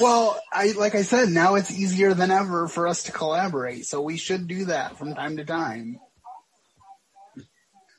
Well, 0.00 0.40
I, 0.52 0.72
like 0.72 0.94
I 0.94 1.02
said, 1.02 1.28
now 1.28 1.56
it's 1.56 1.70
easier 1.70 2.14
than 2.14 2.30
ever 2.30 2.68
for 2.68 2.88
us 2.88 3.04
to 3.04 3.12
collaborate. 3.12 3.84
So 3.86 4.00
we 4.00 4.16
should 4.16 4.48
do 4.48 4.66
that 4.66 4.98
from 4.98 5.14
time 5.14 5.36
to 5.36 5.44
time. 5.44 6.00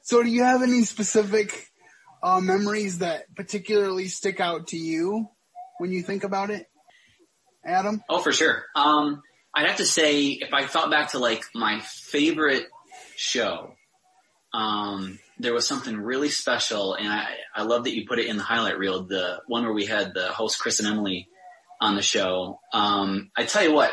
So 0.02 0.24
do 0.24 0.30
you 0.30 0.44
have 0.44 0.64
any 0.64 0.84
specific 0.84 1.68
uh, 2.24 2.40
memories 2.40 3.00
that 3.00 3.34
particularly 3.36 4.08
stick 4.08 4.40
out 4.40 4.68
to 4.68 4.78
you 4.78 5.30
when 5.78 5.92
you 5.92 6.02
think 6.02 6.24
about 6.24 6.50
it, 6.50 6.68
Adam? 7.64 8.04
Oh, 8.10 8.20
for 8.20 8.32
sure. 8.32 8.64
Um, 8.76 9.22
I'd 9.54 9.68
have 9.68 9.78
to 9.78 9.86
say 9.86 10.30
if 10.30 10.54
I 10.54 10.66
thought 10.66 10.90
back 10.90 11.12
to 11.12 11.20
like 11.20 11.44
my 11.54 11.82
favorite 11.82 12.66
show, 13.16 13.74
um, 14.54 15.20
there 15.38 15.54
was 15.54 15.68
something 15.68 15.96
really 15.96 16.30
special, 16.30 16.96
and 16.96 17.08
I, 17.08 17.28
I 17.56 17.64
love 17.64 17.84
that 17.84 17.96
you 17.96 18.08
put 18.08 18.18
it 18.18 18.26
in 18.26 18.38
the 18.38 18.44
highlight 18.44 18.80
reel. 18.80 19.04
The 19.04 19.42
one 19.46 19.64
where 19.64 19.74
we 19.74 19.86
had 19.86 20.16
the 20.16 20.30
host 20.30 20.60
Chris 20.60 20.80
and 20.80 20.88
Emily 20.88 21.28
on 21.80 21.96
the 21.96 22.02
show. 22.02 22.60
Um, 22.74 23.32
I 23.36 23.46
tell 23.46 23.64
you 23.64 23.74
what, 23.74 23.92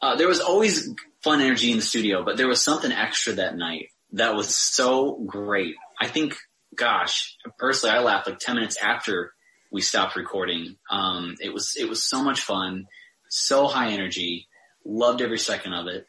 uh, 0.00 0.16
there 0.16 0.28
was 0.28 0.40
always 0.40 0.90
fun 1.22 1.40
energy 1.40 1.70
in 1.70 1.78
the 1.78 1.82
studio, 1.82 2.24
but 2.24 2.36
there 2.36 2.48
was 2.48 2.62
something 2.62 2.92
extra 2.92 3.34
that 3.34 3.56
night 3.56 3.88
that 4.12 4.34
was 4.34 4.54
so 4.54 5.14
great. 5.26 5.74
I 6.00 6.06
think, 6.06 6.36
gosh, 6.74 7.36
personally, 7.58 7.96
I 7.96 8.00
laughed 8.00 8.28
like 8.28 8.38
ten 8.38 8.56
minutes 8.56 8.76
after 8.76 9.32
we 9.70 9.80
stopped 9.80 10.16
recording. 10.16 10.76
Um, 10.90 11.34
it 11.40 11.52
was 11.52 11.74
it 11.76 11.88
was 11.88 12.02
so 12.02 12.22
much 12.22 12.40
fun, 12.40 12.86
so 13.28 13.66
high 13.66 13.92
energy. 13.92 14.46
Loved 14.84 15.22
every 15.22 15.38
second 15.38 15.72
of 15.72 15.86
it. 15.86 16.06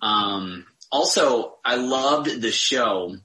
Um, 0.00 0.64
also, 0.90 1.56
I 1.64 1.76
loved 1.76 2.40
the 2.40 2.50
show 2.50 3.16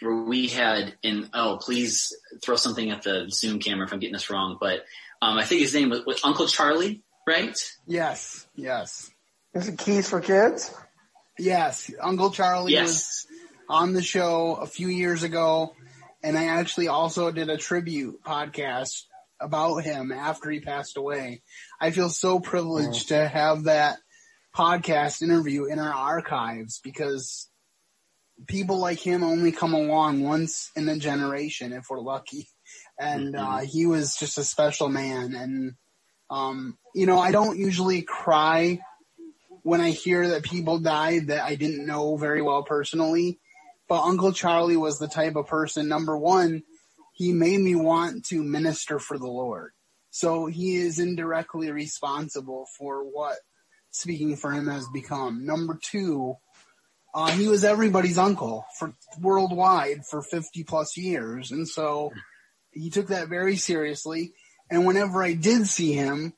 where 0.00 0.22
we 0.24 0.48
had, 0.48 0.94
and 1.04 1.30
oh, 1.32 1.58
please 1.60 2.12
throw 2.42 2.56
something 2.56 2.90
at 2.90 3.02
the 3.02 3.26
Zoom 3.30 3.60
camera 3.60 3.86
if 3.86 3.92
I'm 3.92 4.00
getting 4.00 4.14
this 4.14 4.30
wrong, 4.30 4.58
but 4.60 4.84
um, 5.22 5.38
I 5.38 5.44
think 5.44 5.62
his 5.62 5.74
name 5.74 5.90
was, 5.90 6.04
was, 6.04 6.20
Uncle 6.24 6.46
Charlie, 6.46 7.02
right? 7.26 7.56
Yes, 7.86 8.46
yes. 8.54 9.10
Is 9.54 9.68
it 9.68 9.78
Keys 9.78 10.08
for 10.08 10.20
Kids? 10.20 10.74
Yes, 11.38 11.90
Uncle 12.00 12.30
Charlie 12.30 12.72
yes. 12.72 12.88
was 12.88 13.26
on 13.68 13.92
the 13.92 14.02
show 14.02 14.54
a 14.54 14.66
few 14.66 14.88
years 14.88 15.22
ago, 15.22 15.74
and 16.22 16.36
I 16.36 16.44
actually 16.46 16.88
also 16.88 17.30
did 17.30 17.50
a 17.50 17.56
tribute 17.56 18.22
podcast 18.22 19.02
about 19.40 19.78
him 19.78 20.12
after 20.12 20.50
he 20.50 20.60
passed 20.60 20.96
away. 20.96 21.42
I 21.80 21.90
feel 21.90 22.08
so 22.08 22.40
privileged 22.40 23.12
oh. 23.12 23.16
to 23.16 23.28
have 23.28 23.64
that 23.64 23.98
podcast 24.56 25.22
interview 25.22 25.64
in 25.66 25.78
our 25.78 25.92
archives 25.92 26.80
because 26.82 27.50
people 28.46 28.78
like 28.78 28.98
him 28.98 29.22
only 29.22 29.52
come 29.52 29.74
along 29.74 30.22
once 30.22 30.70
in 30.76 30.88
a 30.88 30.98
generation 30.98 31.72
if 31.72 31.86
we're 31.88 32.00
lucky. 32.00 32.48
And 32.98 33.34
mm-hmm. 33.34 33.44
uh, 33.44 33.60
he 33.60 33.86
was 33.86 34.16
just 34.16 34.38
a 34.38 34.44
special 34.44 34.88
man. 34.88 35.34
And, 35.34 35.74
um, 36.30 36.78
you 36.94 37.06
know, 37.06 37.18
I 37.18 37.32
don't 37.32 37.58
usually 37.58 38.02
cry 38.02 38.80
when 39.62 39.80
I 39.80 39.90
hear 39.90 40.28
that 40.28 40.42
people 40.42 40.78
died 40.78 41.28
that 41.28 41.44
I 41.44 41.54
didn't 41.54 41.86
know 41.86 42.16
very 42.16 42.42
well 42.42 42.62
personally. 42.62 43.38
But 43.88 44.02
Uncle 44.02 44.32
Charlie 44.32 44.76
was 44.76 44.98
the 44.98 45.08
type 45.08 45.36
of 45.36 45.46
person, 45.46 45.88
number 45.88 46.18
one, 46.18 46.62
he 47.12 47.32
made 47.32 47.60
me 47.60 47.74
want 47.74 48.26
to 48.26 48.42
minister 48.42 48.98
for 48.98 49.16
the 49.16 49.28
Lord. 49.28 49.72
So 50.10 50.46
he 50.46 50.76
is 50.76 50.98
indirectly 50.98 51.70
responsible 51.70 52.66
for 52.78 53.04
what 53.04 53.36
speaking 53.90 54.36
for 54.36 54.50
him 54.50 54.66
has 54.66 54.86
become. 54.88 55.46
Number 55.46 55.78
two, 55.80 56.34
uh, 57.16 57.30
he 57.30 57.48
was 57.48 57.64
everybody's 57.64 58.18
uncle 58.18 58.66
for 58.78 58.94
worldwide 59.20 60.02
for 60.08 60.22
50 60.22 60.64
plus 60.64 60.96
years. 60.96 61.50
And 61.50 61.66
so 61.66 62.12
he 62.72 62.90
took 62.90 63.08
that 63.08 63.28
very 63.28 63.56
seriously. 63.56 64.34
And 64.70 64.84
whenever 64.84 65.22
I 65.22 65.32
did 65.32 65.66
see 65.66 65.92
him, 65.92 66.34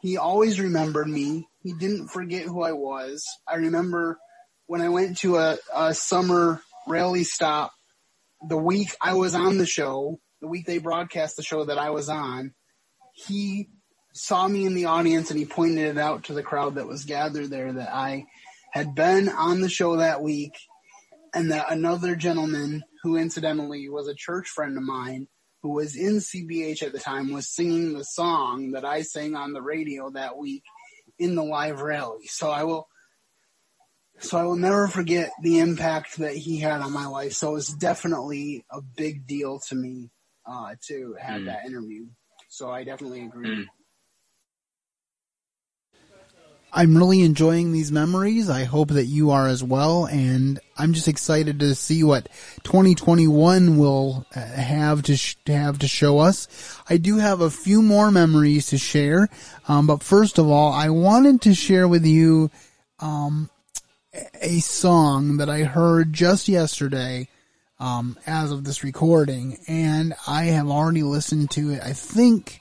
he 0.00 0.16
always 0.16 0.58
remembered 0.58 1.06
me. 1.06 1.46
He 1.62 1.74
didn't 1.74 2.08
forget 2.08 2.46
who 2.46 2.62
I 2.62 2.72
was. 2.72 3.24
I 3.46 3.56
remember 3.56 4.18
when 4.66 4.80
I 4.80 4.88
went 4.88 5.18
to 5.18 5.36
a, 5.36 5.58
a 5.74 5.92
summer 5.92 6.62
rally 6.88 7.24
stop 7.24 7.72
the 8.48 8.56
week 8.56 8.94
I 9.00 9.14
was 9.14 9.34
on 9.34 9.58
the 9.58 9.66
show, 9.66 10.18
the 10.40 10.48
week 10.48 10.66
they 10.66 10.78
broadcast 10.78 11.36
the 11.36 11.42
show 11.42 11.64
that 11.64 11.78
I 11.78 11.90
was 11.90 12.08
on, 12.08 12.54
he 13.14 13.68
saw 14.14 14.46
me 14.46 14.66
in 14.66 14.74
the 14.74 14.86
audience 14.86 15.30
and 15.30 15.38
he 15.38 15.46
pointed 15.46 15.86
it 15.86 15.98
out 15.98 16.24
to 16.24 16.34
the 16.34 16.42
crowd 16.42 16.74
that 16.74 16.88
was 16.88 17.04
gathered 17.04 17.50
there 17.50 17.72
that 17.72 17.94
I 17.94 18.26
had 18.72 18.94
been 18.94 19.28
on 19.28 19.60
the 19.60 19.68
show 19.68 19.96
that 19.96 20.22
week 20.22 20.54
and 21.34 21.50
that 21.52 21.70
another 21.70 22.16
gentleman 22.16 22.82
who 23.02 23.16
incidentally 23.16 23.88
was 23.88 24.08
a 24.08 24.14
church 24.14 24.48
friend 24.48 24.76
of 24.76 24.82
mine 24.82 25.28
who 25.62 25.70
was 25.70 25.94
in 25.94 26.16
CBH 26.16 26.82
at 26.82 26.92
the 26.92 26.98
time 26.98 27.32
was 27.32 27.48
singing 27.48 27.92
the 27.92 28.04
song 28.04 28.72
that 28.72 28.84
I 28.84 29.02
sang 29.02 29.34
on 29.36 29.52
the 29.52 29.62
radio 29.62 30.10
that 30.10 30.36
week 30.36 30.64
in 31.18 31.34
the 31.34 31.44
live 31.44 31.80
rally. 31.80 32.26
So 32.26 32.50
I 32.50 32.64
will 32.64 32.88
so 34.18 34.38
I 34.38 34.44
will 34.44 34.56
never 34.56 34.86
forget 34.88 35.30
the 35.42 35.58
impact 35.58 36.18
that 36.18 36.36
he 36.36 36.58
had 36.58 36.80
on 36.80 36.92
my 36.92 37.06
life. 37.06 37.32
So 37.32 37.50
it 37.50 37.54
was 37.54 37.68
definitely 37.68 38.64
a 38.70 38.80
big 38.80 39.26
deal 39.26 39.60
to 39.68 39.74
me 39.74 40.10
uh, 40.46 40.74
to 40.88 41.16
have 41.20 41.42
mm. 41.42 41.46
that 41.46 41.66
interview. 41.66 42.06
So 42.48 42.70
I 42.70 42.84
definitely 42.84 43.24
agree. 43.24 43.48
Mm. 43.48 43.64
I'm 46.74 46.96
really 46.96 47.20
enjoying 47.20 47.72
these 47.72 47.92
memories. 47.92 48.48
I 48.48 48.64
hope 48.64 48.88
that 48.88 49.04
you 49.04 49.30
are 49.30 49.46
as 49.46 49.62
well. 49.62 50.06
And 50.06 50.58
I'm 50.78 50.94
just 50.94 51.06
excited 51.06 51.60
to 51.60 51.74
see 51.74 52.02
what 52.02 52.30
2021 52.64 53.76
will 53.76 54.26
uh, 54.34 54.40
have 54.40 55.02
to, 55.02 55.16
sh- 55.16 55.36
have 55.48 55.80
to 55.80 55.88
show 55.88 56.18
us. 56.18 56.48
I 56.88 56.96
do 56.96 57.18
have 57.18 57.42
a 57.42 57.50
few 57.50 57.82
more 57.82 58.10
memories 58.10 58.66
to 58.68 58.78
share. 58.78 59.28
Um, 59.68 59.86
but 59.86 60.02
first 60.02 60.38
of 60.38 60.48
all, 60.48 60.72
I 60.72 60.88
wanted 60.88 61.42
to 61.42 61.54
share 61.54 61.86
with 61.86 62.06
you, 62.06 62.50
um, 63.00 63.50
a 64.40 64.60
song 64.60 65.38
that 65.38 65.50
I 65.50 65.64
heard 65.64 66.12
just 66.12 66.48
yesterday, 66.48 67.28
um, 67.80 68.16
as 68.26 68.50
of 68.50 68.64
this 68.64 68.82
recording. 68.82 69.58
And 69.68 70.14
I 70.26 70.44
have 70.44 70.68
already 70.68 71.02
listened 71.02 71.50
to 71.52 71.70
it, 71.70 71.82
I 71.82 71.92
think 71.92 72.60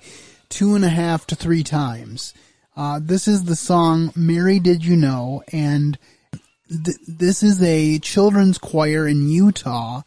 two 0.49 0.75
and 0.75 0.83
a 0.83 0.89
half 0.89 1.25
to 1.27 1.35
three 1.35 1.63
times. 1.63 2.33
Uh, 2.75 2.99
this 3.01 3.27
is 3.27 3.43
the 3.43 3.55
song 3.55 4.11
Mary 4.15 4.59
Did 4.59 4.85
You 4.85 4.95
Know, 4.95 5.43
and 5.51 5.97
th- 6.69 6.97
this 7.07 7.43
is 7.43 7.61
a 7.61 7.99
children's 7.99 8.57
choir 8.57 9.07
in 9.07 9.27
Utah, 9.27 10.03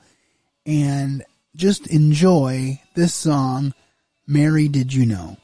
and 0.64 1.24
just 1.54 1.86
enjoy 1.88 2.80
this 2.94 3.12
song, 3.12 3.74
Mary 4.26 4.68
Did 4.68 4.94
You 4.94 5.04
Know. 5.04 5.36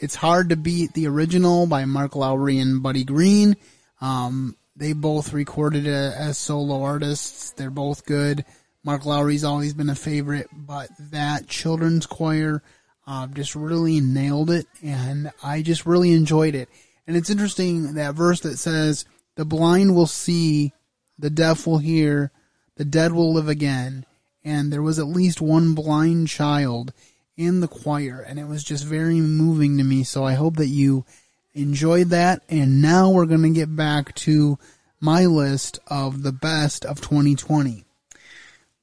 It's 0.00 0.14
hard 0.14 0.50
to 0.50 0.56
beat 0.56 0.92
the 0.92 1.08
original 1.08 1.66
by 1.66 1.84
Mark 1.84 2.14
Lowry 2.14 2.58
and 2.58 2.82
Buddy 2.82 3.02
Green. 3.02 3.56
Um, 4.00 4.56
they 4.76 4.92
both 4.92 5.32
recorded 5.32 5.88
as 5.88 6.38
solo 6.38 6.82
artists. 6.82 7.50
They're 7.50 7.70
both 7.70 8.06
good. 8.06 8.44
Mark 8.84 9.04
Lowry's 9.04 9.42
always 9.42 9.74
been 9.74 9.90
a 9.90 9.96
favorite, 9.96 10.48
but 10.52 10.88
that 11.10 11.48
children's 11.48 12.06
choir 12.06 12.62
uh, 13.08 13.26
just 13.26 13.56
really 13.56 14.00
nailed 14.00 14.50
it, 14.50 14.66
and 14.84 15.32
I 15.42 15.62
just 15.62 15.84
really 15.84 16.12
enjoyed 16.12 16.54
it. 16.54 16.68
And 17.06 17.16
it's 17.16 17.30
interesting 17.30 17.94
that 17.94 18.14
verse 18.14 18.40
that 18.40 18.58
says, 18.58 19.04
"The 19.34 19.44
blind 19.44 19.96
will 19.96 20.06
see, 20.06 20.72
the 21.18 21.30
deaf 21.30 21.66
will 21.66 21.78
hear, 21.78 22.30
the 22.76 22.84
dead 22.84 23.12
will 23.12 23.32
live 23.32 23.48
again." 23.48 24.06
And 24.44 24.72
there 24.72 24.82
was 24.82 25.00
at 25.00 25.08
least 25.08 25.40
one 25.40 25.74
blind 25.74 26.28
child 26.28 26.92
in 27.38 27.60
the 27.60 27.68
choir, 27.68 28.20
and 28.20 28.38
it 28.38 28.46
was 28.46 28.62
just 28.62 28.84
very 28.84 29.20
moving 29.20 29.78
to 29.78 29.84
me. 29.84 30.02
So 30.02 30.24
I 30.24 30.34
hope 30.34 30.56
that 30.56 30.66
you 30.66 31.06
enjoyed 31.54 32.10
that. 32.10 32.42
And 32.50 32.82
now 32.82 33.10
we're 33.10 33.26
going 33.26 33.42
to 33.42 33.50
get 33.50 33.74
back 33.74 34.14
to 34.16 34.58
my 35.00 35.24
list 35.24 35.78
of 35.86 36.22
the 36.22 36.32
best 36.32 36.84
of 36.84 37.00
2020. 37.00 37.84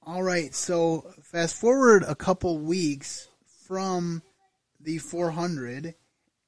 All 0.07 0.23
right, 0.23 0.55
so 0.55 1.05
fast 1.21 1.55
forward 1.55 2.03
a 2.07 2.15
couple 2.15 2.57
weeks 2.59 3.27
from 3.67 4.21
the 4.79 4.99
400, 4.99 5.95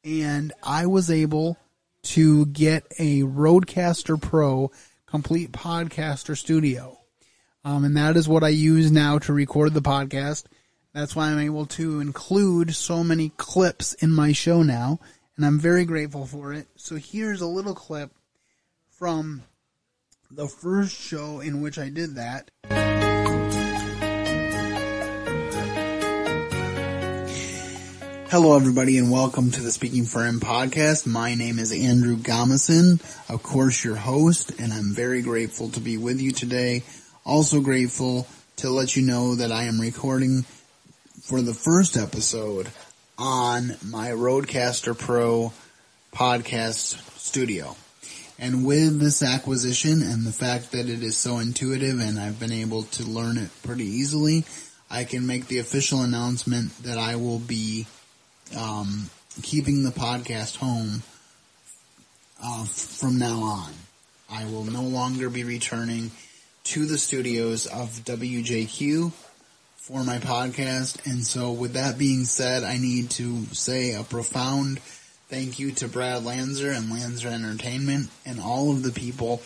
and 0.04 0.54
I 0.64 0.86
was 0.86 1.12
able 1.12 1.58
to 2.04 2.46
get 2.46 2.86
a 3.00 3.24
RODECaster 3.24 4.22
Pro 4.22 4.72
complete 5.08 5.52
podcaster 5.52 6.38
studio. 6.38 7.00
Um, 7.66 7.84
and 7.84 7.98
that 7.98 8.16
is 8.16 8.30
what 8.30 8.44
I 8.44 8.50
use 8.50 8.92
now 8.92 9.20
to 9.20 9.34
record 9.34 9.74
the 9.74 9.82
podcast. 9.82 10.46
That's 10.98 11.16
why 11.16 11.28
I'm 11.28 11.38
able 11.38 11.68
to 11.68 12.00
include 12.00 12.74
so 12.74 13.04
many 13.04 13.30
clips 13.38 13.94
in 13.94 14.12
my 14.12 14.32
show 14.32 14.64
now, 14.64 15.00
and 15.36 15.46
I'm 15.46 15.60
very 15.60 15.86
grateful 15.86 16.26
for 16.26 16.54
it. 16.54 16.66
So 16.76 16.96
here's 16.96 17.40
a 17.40 17.46
little 17.46 17.76
clip 17.76 18.10
from 18.90 19.44
the 20.32 20.48
first 20.48 20.96
show 20.96 21.40
in 21.40 21.62
which 21.62 21.78
I 21.78 21.90
did 21.90 22.16
that. 22.16 22.50
Hello, 28.32 28.56
everybody, 28.56 28.98
and 28.98 29.12
welcome 29.12 29.52
to 29.52 29.62
the 29.62 29.72
Speaking 29.72 30.06
for 30.06 30.26
Him 30.26 30.40
podcast. 30.40 31.06
My 31.06 31.36
name 31.36 31.60
is 31.60 31.72
Andrew 31.72 32.18
Gomison, 32.18 33.00
of 33.32 33.44
course, 33.44 33.86
your 33.86 33.98
host, 33.98 34.60
and 34.60 34.74
I'm 34.74 34.96
very 34.96 35.22
grateful 35.22 35.70
to 35.70 35.80
be 35.80 36.00
with 36.00 36.20
you 36.20 36.32
today. 36.32 36.82
Also 37.24 37.62
grateful 37.62 38.26
to 38.56 38.72
let 38.72 38.96
you 38.96 39.04
know 39.04 39.36
that 39.36 39.52
I 39.52 39.66
am 39.66 39.80
recording 39.80 40.44
for 41.28 41.42
the 41.42 41.54
first 41.54 41.98
episode 41.98 42.70
on 43.18 43.76
my 43.86 44.12
RODECaster 44.12 44.98
Pro 44.98 45.52
podcast 46.14 46.96
studio. 47.20 47.76
And 48.40 48.66
with 48.66 49.02
this 49.02 49.22
acquisition 49.22 50.02
and 50.02 50.26
the 50.26 50.32
fact 50.32 50.72
that 50.72 50.88
it 50.88 51.04
is 51.04 51.18
so 51.18 51.40
intuitive 51.40 52.00
and 52.00 52.18
I've 52.18 52.40
been 52.40 52.54
able 52.54 52.84
to 52.84 53.04
learn 53.04 53.38
it 53.38 53.50
pretty 53.62 53.84
easily, 53.84 54.46
I 54.90 55.04
can 55.04 55.28
make 55.28 55.48
the 55.48 55.60
official 55.60 56.02
announcement 56.02 56.72
that 56.84 56.98
I 56.98 57.18
will 57.18 57.40
be 57.40 57.88
um, 58.58 59.10
keeping 59.42 59.84
the 59.84 59.92
podcast 59.92 60.56
home 60.56 61.04
uh, 62.42 62.64
from 62.64 63.20
now 63.20 63.42
on. 63.42 63.74
I 64.32 64.46
will 64.46 64.64
no 64.64 64.84
longer 64.84 65.30
be 65.30 65.44
returning 65.44 66.12
to 66.64 66.86
the 66.86 66.98
studios 66.98 67.66
of 67.66 67.90
WJQ 68.06 69.12
for 69.88 70.04
my 70.04 70.18
podcast. 70.18 71.10
And 71.10 71.26
so 71.26 71.54
with 71.54 71.74
that 71.74 71.98
being 71.98 72.26
said, 72.26 72.66
I 72.66 72.78
need 72.78 73.10
to 73.12 73.46
say 73.54 73.94
a 73.94 74.04
profound 74.04 74.82
thank 75.30 75.60
you 75.60 75.72
to 75.72 75.88
Brad 75.88 76.24
Lanzer 76.24 76.76
and 76.76 76.92
Lanzer 76.92 77.32
Entertainment 77.32 78.10
and 78.26 78.42
all 78.42 78.72
of 78.72 78.84
the 78.84 78.92
people 78.92 79.42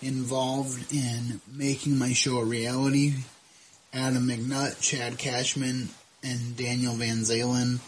involved 0.00 0.92
in 0.92 1.40
making 1.52 1.98
my 1.98 2.12
show 2.12 2.38
a 2.38 2.44
reality. 2.44 3.14
Adam 3.92 4.28
McNutt, 4.28 4.80
Chad 4.80 5.18
Cashman, 5.18 5.88
and 6.22 6.56
Daniel 6.56 6.94
Van 6.94 7.18
Zalen, 7.18 7.80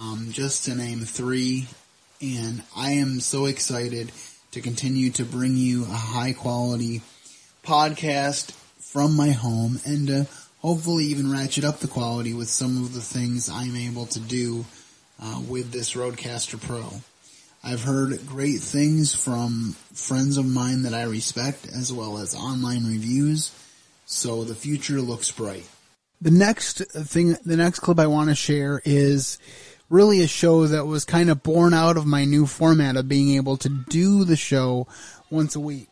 um, 0.00 0.28
just 0.30 0.64
to 0.64 0.74
name 0.74 1.00
three. 1.00 1.66
And 2.22 2.62
I 2.74 2.92
am 2.92 3.20
so 3.20 3.44
excited 3.44 4.10
to 4.52 4.62
continue 4.62 5.10
to 5.10 5.24
bring 5.24 5.58
you 5.58 5.82
a 5.82 5.86
high 5.88 6.32
quality 6.32 7.02
podcast 7.62 8.52
from 8.80 9.14
my 9.14 9.30
home 9.30 9.80
and 9.84 10.06
to 10.08 10.26
hopefully 10.62 11.04
even 11.06 11.30
ratchet 11.30 11.64
up 11.64 11.80
the 11.80 11.88
quality 11.88 12.32
with 12.32 12.48
some 12.48 12.82
of 12.82 12.94
the 12.94 13.00
things 13.00 13.50
I'm 13.50 13.76
able 13.76 14.06
to 14.06 14.20
do 14.20 14.64
uh, 15.20 15.40
with 15.48 15.72
this 15.72 15.94
RODECaster 15.94 16.60
Pro. 16.60 17.02
I've 17.64 17.82
heard 17.82 18.26
great 18.26 18.60
things 18.60 19.14
from 19.14 19.76
friends 19.92 20.36
of 20.36 20.46
mine 20.46 20.82
that 20.82 20.94
I 20.94 21.02
respect 21.02 21.66
as 21.66 21.92
well 21.92 22.18
as 22.18 22.34
online 22.34 22.86
reviews, 22.86 23.52
so 24.06 24.44
the 24.44 24.54
future 24.54 25.00
looks 25.00 25.30
bright. 25.30 25.68
The 26.20 26.30
next 26.30 26.78
thing, 26.78 27.36
the 27.44 27.56
next 27.56 27.80
clip 27.80 27.98
I 27.98 28.06
want 28.06 28.30
to 28.30 28.34
share 28.34 28.80
is 28.84 29.38
really 29.90 30.22
a 30.22 30.28
show 30.28 30.66
that 30.66 30.86
was 30.86 31.04
kind 31.04 31.30
of 31.30 31.42
born 31.42 31.74
out 31.74 31.96
of 31.96 32.06
my 32.06 32.24
new 32.24 32.46
format 32.46 32.96
of 32.96 33.08
being 33.08 33.36
able 33.36 33.56
to 33.58 33.68
do 33.68 34.24
the 34.24 34.36
show 34.36 34.86
once 35.30 35.54
a 35.54 35.60
week. 35.60 35.90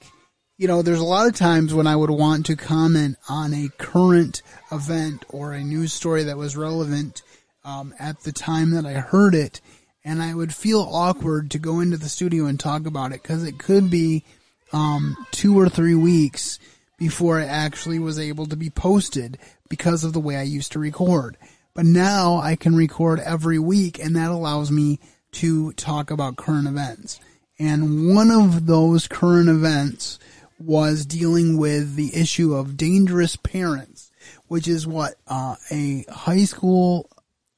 You 0.61 0.69
know, 0.69 0.83
there's 0.83 1.01
a 1.01 1.05
lot 1.05 1.27
of 1.27 1.35
times 1.35 1.73
when 1.73 1.87
I 1.87 1.97
would 1.97 2.11
want 2.11 2.45
to 2.45 2.55
comment 2.55 3.17
on 3.31 3.55
a 3.55 3.71
current 3.79 4.43
event 4.71 5.25
or 5.31 5.55
a 5.55 5.65
news 5.65 5.95
story 5.95 6.25
that 6.25 6.37
was 6.37 6.55
relevant 6.55 7.23
um, 7.65 7.95
at 7.99 8.21
the 8.25 8.33
time 8.33 8.73
that 8.73 8.85
I 8.85 8.93
heard 8.93 9.35
it, 9.35 9.63
and 10.05 10.23
I 10.23 10.35
would 10.35 10.55
feel 10.55 10.83
awkward 10.83 11.51
to 11.53 11.59
go 11.59 11.81
into 11.81 11.97
the 11.97 12.11
studio 12.11 12.45
and 12.45 12.61
talk 12.61 12.85
about 12.85 13.13
it 13.13 13.23
because 13.23 13.43
it 13.43 13.59
could 13.59 13.89
be 13.89 14.23
um, 14.71 15.17
two 15.31 15.59
or 15.59 15.71
three 15.71 15.95
weeks 15.95 16.59
before 16.99 17.41
it 17.41 17.47
actually 17.47 17.99
was 17.99 18.19
able 18.19 18.45
to 18.45 18.57
be 18.57 18.69
posted 18.69 19.39
because 19.71 20.05
of 20.05 20.13
the 20.13 20.21
way 20.21 20.37
I 20.37 20.43
used 20.43 20.73
to 20.73 20.79
record. 20.79 21.39
But 21.73 21.87
now 21.87 22.37
I 22.37 22.55
can 22.55 22.77
record 22.77 23.19
every 23.21 23.59
week, 23.59 23.99
and 23.99 24.15
that 24.15 24.31
allows 24.31 24.71
me 24.71 25.01
to 25.33 25.73
talk 25.73 26.11
about 26.11 26.37
current 26.37 26.69
events. 26.69 27.19
And 27.59 28.15
one 28.15 28.31
of 28.31 28.67
those 28.67 29.09
current 29.09 29.49
events 29.49 30.19
was 30.61 31.07
dealing 31.07 31.57
with 31.57 31.97
the 31.97 32.15
issue 32.15 32.55
of 32.55 32.77
dangerous 32.77 33.37
parents, 33.37 34.11
which 34.47 34.69
is 34.69 34.87
what 34.87 35.15
uh, 35.27 35.57
a 35.71 36.05
high 36.11 36.45
school 36.45 37.09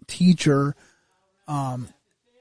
teacher 0.07 0.77
um, 1.49 1.89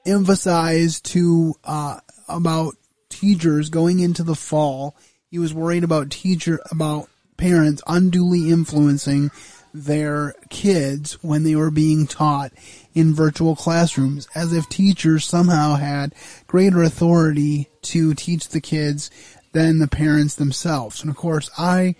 emphasized 0.06 1.04
to 1.04 1.54
uh, 1.64 1.98
about 2.28 2.74
teachers 3.08 3.68
going 3.68 4.00
into 4.00 4.22
the 4.22 4.36
fall. 4.36 4.96
He 5.30 5.38
was 5.38 5.52
worried 5.52 5.84
about 5.84 6.10
teacher 6.10 6.60
about 6.70 7.08
parents 7.36 7.82
unduly 7.86 8.50
influencing 8.50 9.30
their 9.74 10.34
kids 10.50 11.14
when 11.22 11.44
they 11.44 11.56
were 11.56 11.70
being 11.70 12.06
taught 12.06 12.52
in 12.94 13.14
virtual 13.14 13.56
classrooms, 13.56 14.28
as 14.34 14.52
if 14.52 14.68
teachers 14.68 15.24
somehow 15.24 15.76
had 15.76 16.14
greater 16.46 16.82
authority 16.82 17.68
to 17.80 18.14
teach 18.14 18.48
the 18.48 18.60
kids 18.60 19.10
than 19.52 19.78
the 19.78 19.88
parents 19.88 20.34
themselves. 20.34 21.00
And 21.00 21.10
of 21.10 21.16
course, 21.16 21.50
I 21.56 21.94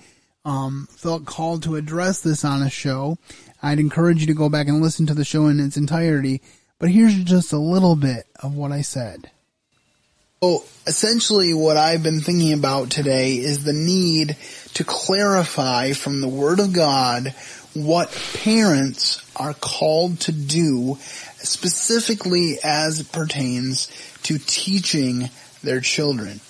um, 0.45 0.89
felt 0.91 1.25
called 1.25 1.63
to 1.65 1.77
address 1.77 2.21
this 2.21 2.45
on 2.45 2.63
a 2.63 2.71
show. 2.71 3.19
I'd 3.63 3.79
encourage 3.79 4.21
you 4.21 4.27
to 4.27 4.35
go 4.35 4.49
back 4.49 4.67
and 4.69 4.83
listen 4.83 5.07
to 5.07 5.15
the 5.15 5.25
show 5.25 5.47
in 5.47 5.61
its 5.61 5.77
entirety, 5.77 6.43
but 6.79 6.91
here's 6.91 7.23
just 7.23 7.53
a 7.53 7.59
little 7.59 7.95
bit 7.95 8.27
of 8.43 8.55
what 8.57 8.73
I 8.73 8.81
said. 8.81 9.31
So 10.43 10.65
essentially 10.89 11.55
what 11.55 11.77
I've 11.77 12.03
been 12.03 12.21
thinking 12.21 12.53
about 12.53 12.91
today 12.91 13.35
is 13.35 13.63
the 13.63 13.73
need 13.73 14.37
to 14.75 14.83
clarify 14.83 15.93
from 15.93 16.21
the 16.21 16.29
Word 16.29 16.59
of 16.59 16.73
God 16.73 17.33
what 17.75 18.11
parents 18.43 19.25
are 19.37 19.55
called 19.55 20.19
to 20.21 20.33
do 20.33 20.99
specifically 21.37 22.59
as 22.63 23.01
it 23.01 23.13
pertains 23.13 23.87
to 24.25 24.39
teaching 24.39 25.31
their 25.63 25.81
children. 25.81 26.41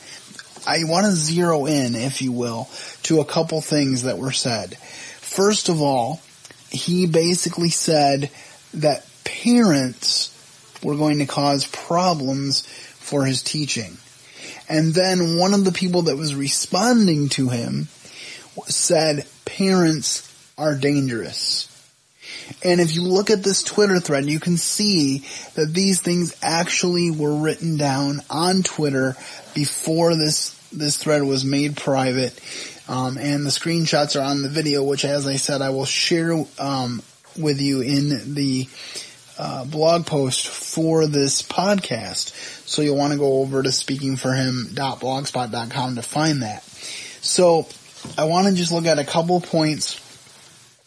I 0.67 0.85
want 0.85 1.07
to 1.07 1.13
zero 1.13 1.67
in, 1.67 1.95
if 1.95 2.23
you 2.23 2.33
will, 2.33 2.69
to 3.05 3.21
a 3.21 3.25
couple 3.25 3.61
things 3.61 4.03
that 4.03 4.19
were 4.19 4.33
said. 4.33 4.77
First 4.77 5.69
of 5.69 5.81
all, 5.81 6.21
he 6.71 7.07
basically 7.07 7.71
said 7.71 8.31
that 8.75 9.07
parents 9.25 10.29
were 10.83 10.97
going 10.97 11.19
to 11.19 11.27
cause 11.27 11.67
problems 11.67 12.67
for 12.67 13.25
his 13.25 13.43
teaching. 13.43 13.97
And 14.69 14.95
then 14.95 15.39
one 15.39 15.55
of 15.55 15.65
the 15.65 15.73
people 15.73 16.03
that 16.03 16.17
was 16.17 16.35
responding 16.35 17.29
to 17.31 17.49
him 17.49 17.89
said 18.67 19.27
parents 19.45 20.29
are 20.57 20.75
dangerous. 20.75 21.69
And 22.65 22.81
if 22.81 22.95
you 22.95 23.03
look 23.03 23.31
at 23.31 23.43
this 23.43 23.63
Twitter 23.63 24.01
thread, 24.01 24.25
you 24.27 24.41
can 24.41 24.57
see 24.57 25.25
that 25.55 25.73
these 25.73 26.01
things 26.01 26.35
actually 26.43 27.11
were 27.11 27.35
written 27.35 27.77
down 27.77 28.23
on 28.31 28.63
Twitter 28.63 29.17
before 29.55 30.15
this, 30.15 30.51
this 30.71 30.97
thread 30.97 31.23
was 31.23 31.45
made 31.45 31.77
private. 31.77 32.41
Um, 32.89 33.19
and 33.19 33.47
the 33.47 33.51
screenshots 33.51 34.21
are 34.21 34.25
on 34.25 34.43
the 34.43 34.49
video, 34.49 34.83
which 34.83 35.05
as 35.05 35.27
I 35.27 35.37
said, 35.37 35.63
I 35.63 35.71
will 35.71 35.85
share, 35.85 36.45
um, 36.59 37.03
with 37.39 37.61
you 37.61 37.81
in 37.81 38.35
the, 38.35 38.69
uh, 39.39 39.65
blog 39.65 40.07
post 40.07 40.49
for 40.49 41.07
this 41.07 41.43
podcast. 41.43 42.33
So 42.69 42.83
you'll 42.83 42.97
want 42.97 43.13
to 43.13 43.19
go 43.19 43.41
over 43.41 43.63
to 43.63 43.69
speakingforhim.blogspot.com 43.71 45.95
to 45.97 46.03
find 46.03 46.43
that. 46.43 46.63
So 47.23 47.67
I 48.19 48.25
want 48.25 48.49
to 48.49 48.55
just 48.55 48.73
look 48.73 48.87
at 48.87 48.99
a 48.99 49.05
couple 49.05 49.41
points 49.41 50.02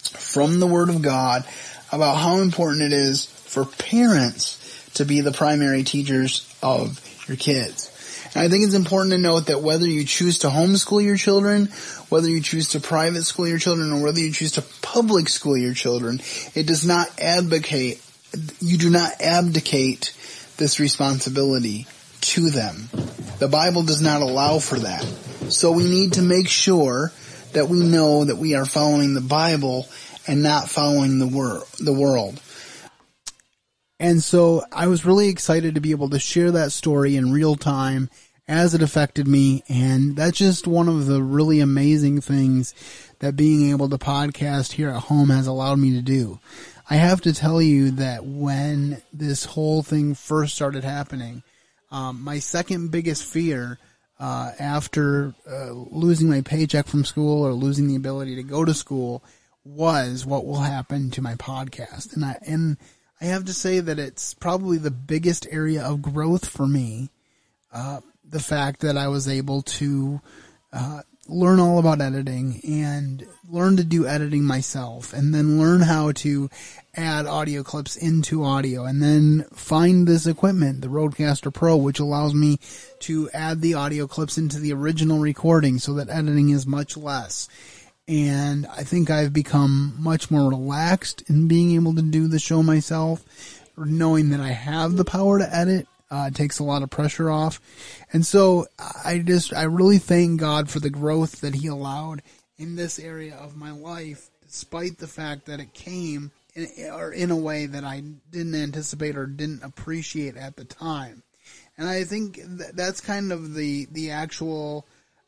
from 0.10 0.60
the 0.60 0.68
Word 0.68 0.90
of 0.90 1.02
God 1.02 1.46
about 1.92 2.16
how 2.16 2.40
important 2.40 2.82
it 2.82 2.94
is 2.94 3.26
for 3.26 3.66
parents 3.66 4.62
to 4.96 5.06
be 5.06 5.22
the 5.22 5.32
primary 5.32 5.84
teachers 5.84 6.54
of 6.62 7.00
your 7.28 7.38
kids. 7.38 7.92
And 8.34 8.44
I 8.44 8.50
think 8.50 8.66
it's 8.66 8.74
important 8.74 9.14
to 9.14 9.18
note 9.18 9.48
that 9.48 9.62
whether 9.62 9.88
you 9.88 10.04
choose 10.04 10.40
to 10.40 10.48
homeschool 10.48 11.04
your 11.04 11.16
children, 11.16 11.68
whether 12.10 12.28
you 12.28 12.42
choose 12.42 12.70
to 12.70 12.82
private 12.82 13.24
school 13.24 13.48
your 13.48 13.60
children, 13.60 13.94
or 13.94 14.04
whether 14.04 14.20
you 14.20 14.32
choose 14.32 14.54
to 14.54 14.64
public 14.82 15.30
school 15.30 15.58
your 15.58 15.74
children, 15.74 16.20
it 16.54 16.68
does 16.68 16.86
not 16.86 17.08
advocate, 17.20 18.02
you 18.60 18.78
do 18.78 18.90
not 18.90 19.22
abdicate 19.22 20.14
this 20.58 20.80
responsibility 20.80 21.88
to 22.22 22.50
them. 22.50 22.90
The 23.40 23.48
Bible 23.48 23.84
does 23.84 24.02
not 24.02 24.22
allow 24.22 24.60
for 24.60 24.80
that. 24.80 25.04
So 25.50 25.72
we 25.72 25.84
need 25.84 26.14
to 26.14 26.22
make 26.22 26.48
sure 26.48 27.12
that 27.56 27.68
we 27.68 27.80
know 27.80 28.26
that 28.26 28.38
we 28.38 28.56
are 28.56 28.66
following 28.66 29.14
the 29.14 29.22
Bible 29.22 29.88
and 30.28 30.44
not 30.44 30.70
following 30.70 31.20
the 31.20 31.28
wor- 31.28 31.64
the 31.80 31.94
world. 31.94 32.42
And 34.00 34.22
so 34.22 34.64
I 34.72 34.88
was 34.88 35.06
really 35.06 35.30
excited 35.30 35.76
to 35.76 35.82
be 35.82 35.92
able 35.92 36.10
to 36.10 36.20
share 36.20 36.52
that 36.52 36.72
story 36.72 37.16
in 37.16 37.32
real 37.32 37.56
time 37.56 38.10
as 38.48 38.74
it 38.74 38.82
affected 38.82 39.28
me. 39.28 39.64
And 39.70 40.16
that's 40.16 40.38
just 40.38 40.68
one 40.68 40.90
of 40.90 41.06
the 41.06 41.24
really 41.24 41.62
amazing 41.62 42.22
things 42.22 42.74
that 43.20 43.36
being 43.36 43.72
able 43.72 43.90
to 43.90 43.98
podcast 43.98 44.74
here 44.74 44.90
at 44.90 45.04
home 45.04 45.30
has 45.30 45.48
allowed 45.48 45.80
me 45.80 45.94
to 45.94 46.02
do. 46.02 46.40
I 46.90 46.96
have 46.96 47.22
to 47.22 47.34
tell 47.34 47.62
you 47.62 47.92
that 47.92 48.26
when 48.26 49.02
this 49.12 49.46
whole 49.46 49.82
thing 49.82 50.14
first 50.14 50.56
started 50.56 50.84
happening, 50.84 51.42
um, 51.90 52.22
my 52.22 52.40
second 52.40 52.92
biggest 52.92 53.24
fear 53.24 53.80
uh, 54.20 54.52
after 54.60 55.34
uh, 55.50 55.72
losing 55.72 56.30
my 56.30 56.42
paycheck 56.42 56.88
from 56.88 57.06
school 57.06 57.46
or 57.46 57.54
losing 57.54 57.88
the 57.88 57.96
ability 57.96 58.36
to 58.36 58.44
go 58.44 58.64
to 58.64 58.74
school 58.74 59.24
was 59.64 60.26
what 60.26 60.46
will 60.46 60.62
happen 60.62 61.10
to 61.12 61.22
my 61.22 61.36
podcast. 61.36 62.16
And 62.16 62.24
I 62.24 62.38
and 62.46 62.78
I 63.20 63.26
have 63.26 63.46
to 63.46 63.54
say 63.54 63.80
that 63.80 64.00
it's 64.00 64.34
probably 64.34 64.78
the 64.78 64.92
biggest 64.92 65.48
area 65.50 65.84
of 65.84 66.02
growth 66.02 66.48
for 66.48 66.68
me. 66.68 67.10
Uh, 67.74 68.02
the 68.28 68.40
fact 68.40 68.82
that 68.82 68.98
I 68.98 69.08
was 69.08 69.28
able 69.28 69.62
to 69.62 70.22
uh, 70.72 71.02
learn 71.28 71.60
all 71.60 71.80
about 71.80 72.02
editing 72.02 72.62
and 72.68 73.26
learn 73.50 73.78
to 73.78 73.84
do 73.84 74.08
editing 74.08 74.44
myself 74.44 75.14
and 75.14 75.34
then 75.34 75.60
learn 75.60 75.82
how 75.82 76.12
to 76.14 76.50
add 76.96 77.26
audio 77.26 77.64
clips 77.64 77.96
into 77.96 78.44
audio 78.44 78.86
and 78.86 79.02
then 79.02 79.46
find 79.54 80.08
this 80.08 80.28
equipment, 80.28 80.82
the 80.82 80.88
Rodecaster 80.88 81.54
Pro, 81.54 81.76
which 81.76 82.00
allows 82.00 82.34
me 82.34 82.58
to 83.00 83.30
add 83.34 83.62
the 83.62 83.74
audio 83.74 84.08
clips 84.08 84.38
into 84.38 84.60
the 84.60 84.74
original 84.74 85.20
recording 85.20 85.78
so 85.78 85.94
that 85.94 86.10
editing 86.10 86.50
is 86.50 86.66
much 86.66 86.98
less. 86.98 87.48
And 88.08 88.68
I 88.68 88.84
think 88.84 89.10
I've 89.10 89.34
become 89.34 89.96
much 89.98 90.30
more 90.30 90.50
relaxed 90.50 91.24
in 91.28 91.48
being 91.48 91.72
able 91.72 91.96
to 91.96 92.02
do 92.02 92.28
the 92.28 92.40
show 92.40 92.62
myself, 92.62 93.24
knowing 93.78 94.30
that 94.30 94.40
I 94.40 94.50
have 94.50 94.96
the 94.96 95.06
power 95.06 95.40
to 95.40 95.56
edit 95.56 95.88
uh, 96.12 96.30
takes 96.30 96.60
a 96.60 96.64
lot 96.64 96.84
of 96.84 96.90
pressure 96.90 97.30
off. 97.30 97.60
And 98.14 98.26
so 98.26 98.68
I 99.04 99.20
just, 99.20 99.54
I 99.54 99.64
really 99.64 99.98
thank 99.98 100.40
God 100.40 100.70
for 100.70 100.80
the 100.80 100.90
growth 100.90 101.42
that 101.42 101.56
He 101.56 101.68
allowed 101.68 102.22
in 102.58 102.76
this 102.76 103.00
area 103.00 103.36
of 103.36 103.56
my 103.56 103.72
life, 103.72 104.30
despite 104.46 105.00
the 105.00 105.08
fact 105.08 105.46
that 105.48 105.60
it 105.60 105.74
came 105.74 106.32
in, 106.56 106.90
or 106.92 107.12
in 107.12 107.32
a 107.32 107.36
way 107.36 107.66
that 107.66 107.84
I 107.84 108.02
didn't 108.32 108.56
anticipate 108.56 109.18
or 109.18 109.26
didn't 109.28 109.64
appreciate 109.64 110.38
at 110.38 110.56
the 110.56 110.66
time. 110.66 111.22
And 111.78 111.88
I 111.88 112.06
think 112.06 112.40
that's 112.74 113.02
kind 113.02 113.32
of 113.32 113.54
the, 113.54 113.88
the 113.92 114.12
actual, 114.12 114.88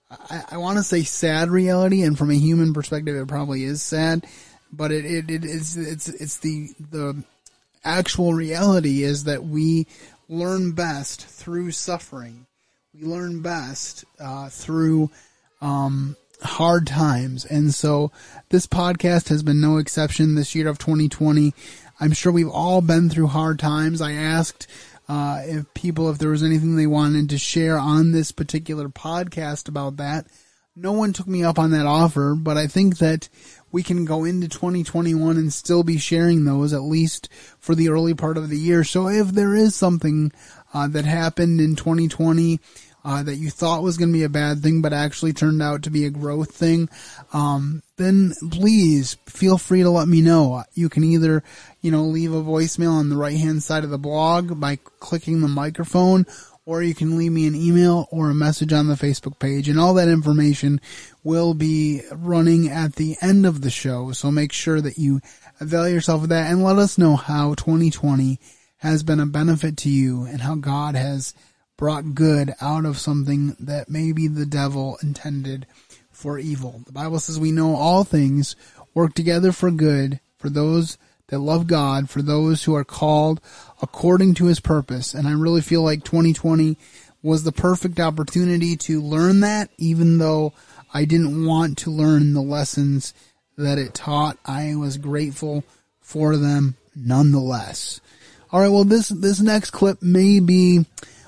I, 0.10 0.44
I 0.52 0.58
want 0.58 0.78
to 0.78 0.84
say 0.84 1.04
sad 1.04 1.50
reality, 1.50 2.02
and 2.04 2.18
from 2.18 2.32
a 2.32 2.36
human 2.36 2.74
perspective, 2.74 3.16
it 3.16 3.28
probably 3.28 3.64
is 3.64 3.82
sad, 3.82 4.26
but 4.72 4.92
it, 4.92 5.06
it, 5.06 5.30
it 5.30 5.44
is, 5.44 5.76
it's, 5.76 6.08
it's 6.08 6.38
the, 6.40 6.70
the 6.80 7.24
actual 7.84 8.34
reality 8.34 9.04
is 9.04 9.26
that 9.26 9.44
we 9.44 9.88
learn 10.30 10.72
best 10.72 11.26
through 11.26 11.72
suffering. 11.72 12.48
We 12.94 13.06
learn 13.06 13.42
best 13.42 14.06
uh, 14.20 14.50
through 14.50 15.12
um, 15.62 16.16
hard 16.42 16.88
times. 16.88 17.46
And 17.46 17.74
so 17.74 18.12
this 18.50 18.68
podcast 18.68 19.30
has 19.30 19.44
been 19.44 19.62
no 19.62 19.78
exception 19.78 20.36
this 20.36 20.56
year 20.56 20.68
of 20.68 20.78
2020. 20.78 21.54
I'm 22.00 22.12
sure 22.12 22.32
we've 22.32 22.50
all 22.50 22.82
been 22.82 23.10
through 23.10 23.28
hard 23.28 23.60
times. 23.60 24.02
I 24.02 24.14
asked 24.14 24.68
uh, 25.10 25.42
if 25.46 25.74
people, 25.74 26.10
if 26.10 26.18
there 26.18 26.30
was 26.30 26.44
anything 26.44 26.76
they 26.76 26.88
wanted 26.88 27.30
to 27.30 27.38
share 27.38 27.78
on 27.78 28.12
this 28.12 28.32
particular 28.32 28.90
podcast 28.90 29.68
about 29.68 29.98
that. 29.98 30.28
No 30.76 30.92
one 30.92 31.12
took 31.12 31.28
me 31.28 31.44
up 31.44 31.58
on 31.58 31.72
that 31.72 31.88
offer, 31.88 32.36
but 32.36 32.56
I 32.56 32.68
think 32.68 33.00
that 33.00 33.30
we 33.72 33.82
can 33.82 34.06
go 34.06 34.24
into 34.26 34.48
2021 34.48 35.36
and 35.36 35.52
still 35.52 35.84
be 35.84 35.98
sharing 35.98 36.46
those 36.46 36.72
at 36.72 36.84
least 36.84 37.30
for 37.60 37.74
the 37.74 37.90
early 37.90 38.14
part 38.14 38.38
of 38.38 38.50
the 38.50 38.60
year. 38.60 38.84
So 38.84 39.08
if 39.08 39.30
there 39.30 39.56
is 39.56 39.76
something 39.76 40.32
uh, 40.74 40.88
that 40.90 41.06
happened 41.06 41.60
in 41.60 41.76
2020 41.76 42.60
uh, 43.08 43.24
that 43.24 43.38
you 43.38 43.50
thought 43.50 43.84
was 43.84 43.96
going 43.96 44.10
to 44.10 44.18
be 44.18 44.26
a 44.26 44.30
bad 44.30 44.60
thing, 44.60 44.82
but 44.82 44.92
actually 44.92 45.32
turned 45.32 45.62
out 45.62 45.84
to 45.84 45.90
be 45.90 46.04
a 46.04 46.10
growth 46.10 46.52
thing, 46.52 46.90
um, 47.32 47.82
then 47.96 48.34
please 48.52 49.16
feel 49.28 49.58
free 49.58 49.82
to 49.82 49.90
let 49.90 50.10
me 50.10 50.20
know. 50.20 50.62
You 50.74 50.90
can 50.90 51.06
either, 51.06 51.42
you 51.80 51.90
know, 51.90 52.04
leave 52.04 52.34
a 52.34 52.44
voicemail 52.44 52.92
on 52.92 53.08
the 53.08 53.16
right 53.16 53.38
hand 53.38 53.64
side 53.64 53.86
of 53.86 53.92
the 53.92 53.98
blog 53.98 54.60
by 54.60 54.78
clicking 55.00 55.40
the 55.40 55.48
microphone, 55.48 56.26
or 56.66 56.84
you 56.84 56.94
can 56.94 57.18
leave 57.18 57.32
me 57.32 57.48
an 57.48 57.56
email 57.56 58.10
or 58.12 58.30
a 58.30 58.36
message 58.36 58.74
on 58.74 58.90
the 58.90 58.96
Facebook 58.96 59.40
page, 59.40 59.70
and 59.70 59.80
all 59.80 59.94
that 59.94 60.10
information 60.10 60.82
will 61.24 61.54
be 61.54 62.02
running 62.12 62.68
at 62.68 62.96
the 62.96 63.16
end 63.22 63.46
of 63.46 63.62
the 63.62 63.70
show. 63.70 64.12
So 64.12 64.32
make 64.32 64.52
sure 64.52 64.82
that 64.82 64.98
you 64.98 65.22
avail 65.62 65.88
yourself 65.88 66.24
of 66.24 66.30
that 66.30 66.52
and 66.52 66.62
let 66.62 66.78
us 66.78 66.98
know 66.98 67.16
how 67.16 67.54
2020 67.54 68.38
has 68.80 69.02
been 69.02 69.22
a 69.22 69.26
benefit 69.26 69.78
to 69.78 69.90
you 69.90 70.24
and 70.24 70.42
how 70.42 70.56
God 70.56 70.96
has 70.96 71.34
brought 71.78 72.16
good 72.16 72.54
out 72.60 72.86
of 72.86 72.98
something 72.98 73.56
that 73.60 73.90
maybe 73.90 74.28
the 74.28 74.46
devil 74.46 74.98
intended 75.02 75.66
for 76.12 76.40
evil. 76.40 76.82
The 76.86 76.92
Bible 76.92 77.20
says 77.20 77.40
we 77.40 77.52
know 77.52 77.76
all 77.76 78.04
things 78.04 78.56
work 78.94 79.14
together 79.14 79.52
for 79.52 79.70
good 79.70 80.20
for 80.38 80.50
those 80.50 80.98
that 81.28 81.40
love 81.40 81.68
God, 81.68 82.10
for 82.10 82.22
those 82.22 82.64
who 82.64 82.76
are 82.76 82.84
called 82.84 83.40
according 83.82 84.34
to 84.36 84.46
his 84.46 84.60
purpose. 84.60 85.14
And 85.14 85.28
I 85.28 85.32
really 85.32 85.62
feel 85.62 85.84
like 85.84 86.04
2020 86.04 86.78
was 87.22 87.44
the 87.44 87.52
perfect 87.52 88.00
opportunity 88.00 88.76
to 88.78 89.02
learn 89.02 89.42
that, 89.42 89.70
even 89.78 90.18
though 90.18 90.54
I 90.94 91.06
didn't 91.06 91.46
want 91.46 91.78
to 91.80 91.92
learn 91.92 92.34
the 92.34 92.42
lessons 92.42 93.14
that 93.58 93.78
it 93.78 93.94
taught. 93.94 94.38
I 94.46 94.76
was 94.76 94.98
grateful 94.98 95.64
for 96.00 96.38
them 96.38 96.76
nonetheless. 96.96 98.00
All 98.52 98.62
right, 98.62 98.70
well 98.70 98.86
this 98.86 99.10
this 99.10 99.42
next 99.42 99.72
clip 99.72 100.02
may 100.02 100.40
be 100.40 100.86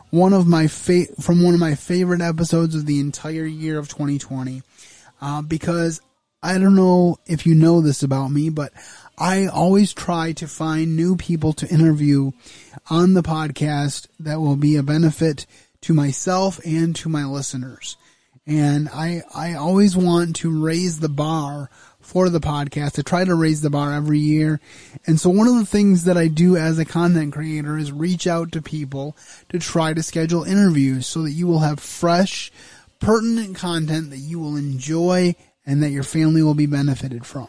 one 0.10 0.34
of 0.34 0.48
my 0.48 0.68
fa- 0.68 1.14
from 1.22 1.44
one 1.44 1.54
of 1.54 1.60
my 1.60 1.76
favorite 1.76 2.22
episodes 2.22 2.76
of 2.76 2.86
the 2.86 3.00
entire 3.00 3.46
year 3.46 3.78
of 3.78 3.88
2020 3.88 4.64
uh, 5.22 5.42
because 5.42 6.02
I 6.42 6.58
don't 6.58 6.76
know 6.76 7.18
if 7.26 7.46
you 7.46 7.54
know 7.54 7.82
this 7.82 8.02
about 8.02 8.30
me, 8.30 8.50
but 8.50 8.72
I 9.18 9.48
always 9.48 9.94
try 9.94 10.32
to 10.34 10.48
find 10.48 10.96
new 10.96 11.18
people 11.18 11.52
to 11.54 11.68
interview 11.68 12.32
on 12.90 13.14
the 13.14 13.24
podcast 13.24 14.08
that 14.20 14.40
will 14.40 14.56
be 14.56 14.78
a 14.78 14.84
benefit 14.84 15.46
to 15.82 15.94
myself 15.94 16.60
and 16.66 16.96
to 16.98 17.10
my 17.10 17.26
listeners. 17.26 17.98
And 18.48 18.90
I, 18.90 19.22
I 19.36 19.54
always 19.54 19.96
want 19.96 20.38
to 20.38 20.64
raise 20.64 21.00
the 21.00 21.10
bar 21.10 21.70
for 22.10 22.28
the 22.28 22.40
podcast. 22.40 22.98
I 22.98 23.04
try 23.04 23.24
to 23.24 23.36
raise 23.36 23.62
the 23.62 23.70
bar 23.70 23.94
every 23.94 24.18
year. 24.18 24.60
And 25.06 25.20
so 25.20 25.30
one 25.30 25.48
of 25.48 25.56
the 25.56 25.66
things 25.66 26.06
that 26.06 26.18
I 26.18 26.28
do 26.28 26.58
as 26.58 26.80
a 26.80 26.86
content 26.86 27.34
creator 27.34 27.78
is 27.78 27.92
reach 27.92 28.26
out 28.26 28.52
to 28.54 28.64
people 28.64 29.16
to 29.50 29.60
try 29.60 29.94
to 29.94 30.02
schedule 30.02 30.44
interviews 30.44 31.06
so 31.06 31.22
that 31.22 31.32
you 31.32 31.46
will 31.46 31.60
have 31.60 31.80
fresh, 31.80 32.52
pertinent 33.00 33.56
content 33.56 34.10
that 34.10 34.18
you 34.18 34.40
will 34.40 34.56
enjoy 34.56 35.36
and 35.68 35.84
that 35.84 35.92
your 35.92 36.02
family 36.02 36.42
will 36.42 36.56
be 36.56 36.66
benefited 36.66 37.28
from. 37.28 37.48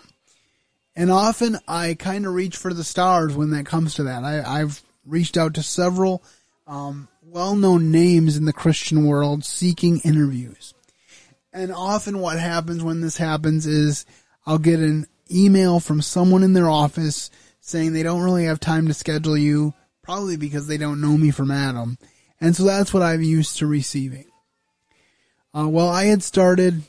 And 0.94 1.10
often 1.10 1.58
I 1.66 1.94
kind 1.94 2.26
of 2.26 2.34
reach 2.34 2.58
for 2.58 2.74
the 2.74 2.84
stars 2.84 3.34
when 3.34 3.52
that 3.52 3.64
comes 3.64 3.94
to 3.94 4.02
that. 4.02 4.24
I, 4.24 4.58
have 4.58 4.82
reached 5.06 5.38
out 5.38 5.54
to 5.54 5.62
several 5.62 6.22
um, 6.66 7.08
well-known 7.22 7.90
names 7.90 8.36
in 8.36 8.44
the 8.44 8.52
Christian 8.52 9.06
world 9.06 9.42
seeking 9.42 10.00
interviews. 10.00 10.74
And 11.50 11.72
often 11.72 12.18
what 12.18 12.38
happens 12.38 12.84
when 12.84 13.00
this 13.00 13.16
happens 13.16 13.66
is 13.66 14.04
I'll 14.50 14.58
get 14.58 14.80
an 14.80 15.06
email 15.30 15.78
from 15.78 16.02
someone 16.02 16.42
in 16.42 16.54
their 16.54 16.68
office 16.68 17.30
saying 17.60 17.92
they 17.92 18.02
don't 18.02 18.24
really 18.24 18.46
have 18.46 18.58
time 18.58 18.88
to 18.88 18.94
schedule 18.94 19.38
you, 19.38 19.74
probably 20.02 20.36
because 20.36 20.66
they 20.66 20.76
don't 20.76 21.00
know 21.00 21.16
me 21.16 21.30
from 21.30 21.52
Adam. 21.52 21.98
And 22.40 22.56
so 22.56 22.64
that's 22.64 22.92
what 22.92 23.04
I'm 23.04 23.22
used 23.22 23.58
to 23.58 23.68
receiving. 23.68 24.24
Uh, 25.56 25.68
well, 25.68 25.88
I 25.88 26.06
had 26.06 26.24
started, 26.24 26.82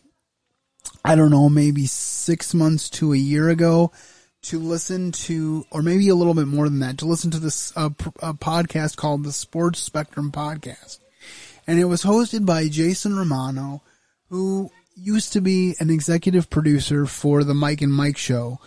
I 1.06 1.14
don't 1.14 1.30
know, 1.30 1.50
maybe 1.50 1.86
six 1.86 2.56
months 2.56 2.90
to 2.92 3.14
a 3.14 3.18
year 3.18 3.48
ago 3.50 3.92
to 4.46 4.58
listen 4.58 5.12
to, 5.12 5.64
or 5.70 5.84
maybe 5.84 6.10
a 6.10 6.16
little 6.16 6.34
bit 6.34 6.48
more 6.48 6.68
than 6.68 6.80
that, 6.80 6.98
to 6.98 7.06
listen 7.06 7.30
to 7.30 7.40
this 7.40 7.78
uh, 7.78 7.92
a 8.24 8.34
podcast 8.34 8.96
called 8.96 9.24
the 9.24 9.32
Sports 9.32 9.82
Spectrum 9.82 10.32
Podcast. 10.32 10.98
And 11.68 11.80
it 11.80 11.86
was 11.86 12.04
hosted 12.04 12.44
by 12.44 12.70
Jason 12.70 13.16
Romano, 13.16 13.84
who 14.30 14.72
used 14.96 15.34
to 15.34 15.42
be 15.42 15.76
an 15.80 15.90
executive 15.90 16.50
producer 16.50 17.06
for 17.06 17.44
the 17.44 17.54
Mike 17.54 17.82
and 17.82 17.94
Mike 17.94 18.18
show, 18.18 18.60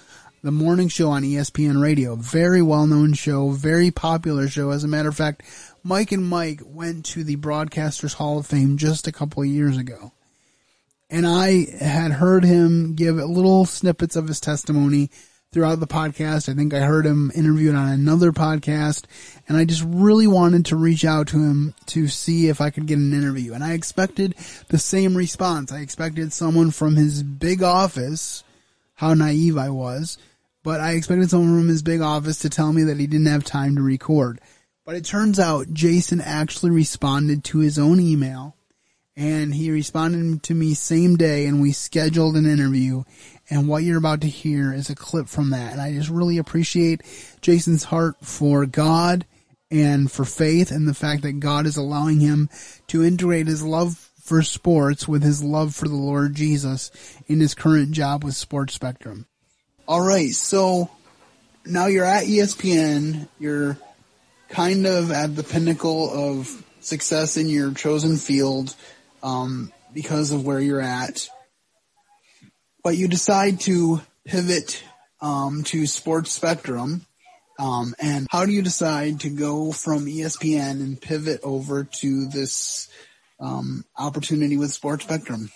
the 0.43 0.51
morning 0.51 0.89
show 0.89 1.11
on 1.11 1.22
ESPN 1.22 1.81
radio. 1.81 2.16
Very 2.16 2.62
well 2.62 2.87
known 2.87 3.14
show, 3.14 3.51
very 3.51 3.91
popular 3.91 4.49
show. 4.49 4.70
As 4.70 4.85
a 4.85 4.89
matter 4.89 5.09
of 5.09 5.16
fact, 5.16 5.43
Mike 5.83 6.12
and 6.12 6.25
Mike 6.25 6.61
went 6.64 7.05
to 7.07 7.25
the 7.25 7.37
Broadcasters 7.37 8.14
Hall 8.14 8.39
of 8.39 8.47
Fame 8.47 8.77
just 8.77 9.07
a 9.07 9.12
couple 9.12 9.43
of 9.43 9.49
years 9.49 9.77
ago. 9.77 10.12
And 11.11 11.27
I 11.27 11.66
had 11.79 12.12
heard 12.12 12.45
him 12.45 12.95
give 12.95 13.16
little 13.16 13.66
snippets 13.66 14.16
of 14.16 14.29
his 14.29 14.41
testimony 14.41 15.11
throughout 15.55 15.79
the 15.79 15.87
podcast. 15.87 16.49
I 16.49 16.55
think 16.55 16.75
I 16.75 16.81
heard 16.81 17.07
him 17.07 17.31
interviewed 17.33 17.77
on 17.77 17.89
another 17.89 18.33
podcast 18.33 19.05
and 19.49 19.57
I 19.57 19.65
just 19.65 19.85
really 19.87 20.27
wanted 20.27 20.67
to 20.67 20.77
reach 20.77 21.05
out 21.05 21.29
to 21.29 21.39
him 21.39 21.75
to 21.87 22.09
see 22.09 22.49
if 22.49 22.61
I 22.61 22.71
could 22.71 22.87
get 22.87 22.99
an 22.99 23.15
interview. 23.15 23.55
And 23.55 23.63
I 23.63 23.73
expected 23.73 24.35
the 24.69 24.79
same 24.79 25.17
response. 25.17 25.71
I 25.71 25.79
expected 25.79 26.33
someone 26.33 26.73
from 26.73 26.97
his 26.97 27.23
big 27.23 27.63
office, 27.63 28.43
how 28.95 29.15
naive 29.15 29.57
I 29.57 29.71
was, 29.71 30.19
but 30.65 30.81
I 30.81 30.93
expected 30.93 31.31
someone 31.31 31.61
from 31.61 31.69
his 31.69 31.83
big 31.83 32.01
office 32.01 32.41
to 32.41 32.51
tell 32.51 32.73
me 32.73 32.83
that 32.85 32.99
he 32.99 33.07
didn't 33.07 33.27
have 33.27 33.45
time 33.45 33.77
to 33.77 33.83
record. 33.83 34.41
But 34.85 34.97
it 34.97 35.05
turns 35.05 35.39
out 35.39 35.73
Jason 35.73 36.21
actually 36.21 36.73
responded 36.73 37.45
to 37.45 37.61
his 37.61 37.79
own 37.79 38.01
email 38.01 38.57
and 39.17 39.55
he 39.55 39.71
responded 39.71 40.43
to 40.43 40.55
me 40.55 40.75
same 40.75 41.17
day 41.17 41.47
and 41.47 41.61
we 41.61 41.71
scheduled 41.71 42.37
an 42.37 42.47
interview 42.47 43.05
and 43.51 43.68
what 43.68 43.82
you're 43.82 43.99
about 43.99 44.22
to 44.22 44.28
hear 44.28 44.72
is 44.72 44.90
a 44.90 44.95
clip 44.95 45.28
from 45.28 45.51
that. 45.51 45.72
And 45.72 45.80
I 45.80 45.92
just 45.92 46.09
really 46.09 46.38
appreciate 46.38 47.03
Jason's 47.40 47.84
heart 47.84 48.16
for 48.22 48.66
God 48.66 49.26
and 49.70 50.11
for 50.11 50.24
faith 50.24 50.70
and 50.70 50.88
the 50.88 50.95
fact 50.95 51.22
that 51.22 51.40
God 51.40 51.66
is 51.66 51.76
allowing 51.76 52.20
him 52.20 52.49
to 52.88 53.05
integrate 53.05 53.47
his 53.47 53.62
love 53.62 54.11
for 54.22 54.42
sports 54.42 55.07
with 55.07 55.22
his 55.22 55.42
love 55.42 55.74
for 55.74 55.88
the 55.88 55.95
Lord 55.95 56.34
Jesus 56.34 56.90
in 57.26 57.40
his 57.40 57.55
current 57.55 57.92
job 57.92 58.24
with 58.24 58.34
Sports 58.34 58.72
Spectrum. 58.72 59.26
All 59.86 60.01
right. 60.01 60.30
So 60.30 60.90
now 61.66 61.86
you're 61.86 62.07
at 62.07 62.24
ESPN. 62.24 63.28
You're 63.38 63.76
kind 64.49 64.86
of 64.86 65.11
at 65.11 65.36
the 65.36 65.42
pinnacle 65.42 66.11
of 66.11 66.64
success 66.80 67.36
in 67.36 67.49
your 67.49 67.72
chosen 67.72 68.16
field 68.16 68.74
um, 69.22 69.72
because 69.92 70.32
of 70.32 70.47
where 70.47 70.61
you're 70.61 70.80
at 70.80 71.28
but 72.85 72.97
you 72.97 73.09
decide 73.09 73.61
to 73.61 74.03
pivot 74.26 74.85
um, 75.20 75.64
to 75.64 75.87
Sports 75.87 76.32
Spectrum. 76.32 77.07
Um, 77.59 77.95
and 78.01 78.26
how 78.30 78.45
do 78.45 78.53
you 78.53 78.62
decide 78.62 79.20
to 79.20 79.30
go 79.30 79.72
from 79.72 80.07
ESPN 80.07 80.82
and 80.82 81.01
pivot 81.01 81.41
over 81.43 81.85
to 81.85 82.28
this 82.28 82.89
um, 83.41 83.85
opportunity 83.97 84.59
with 84.59 84.72
Sports 84.72 85.05
Spectrum? 85.05 85.51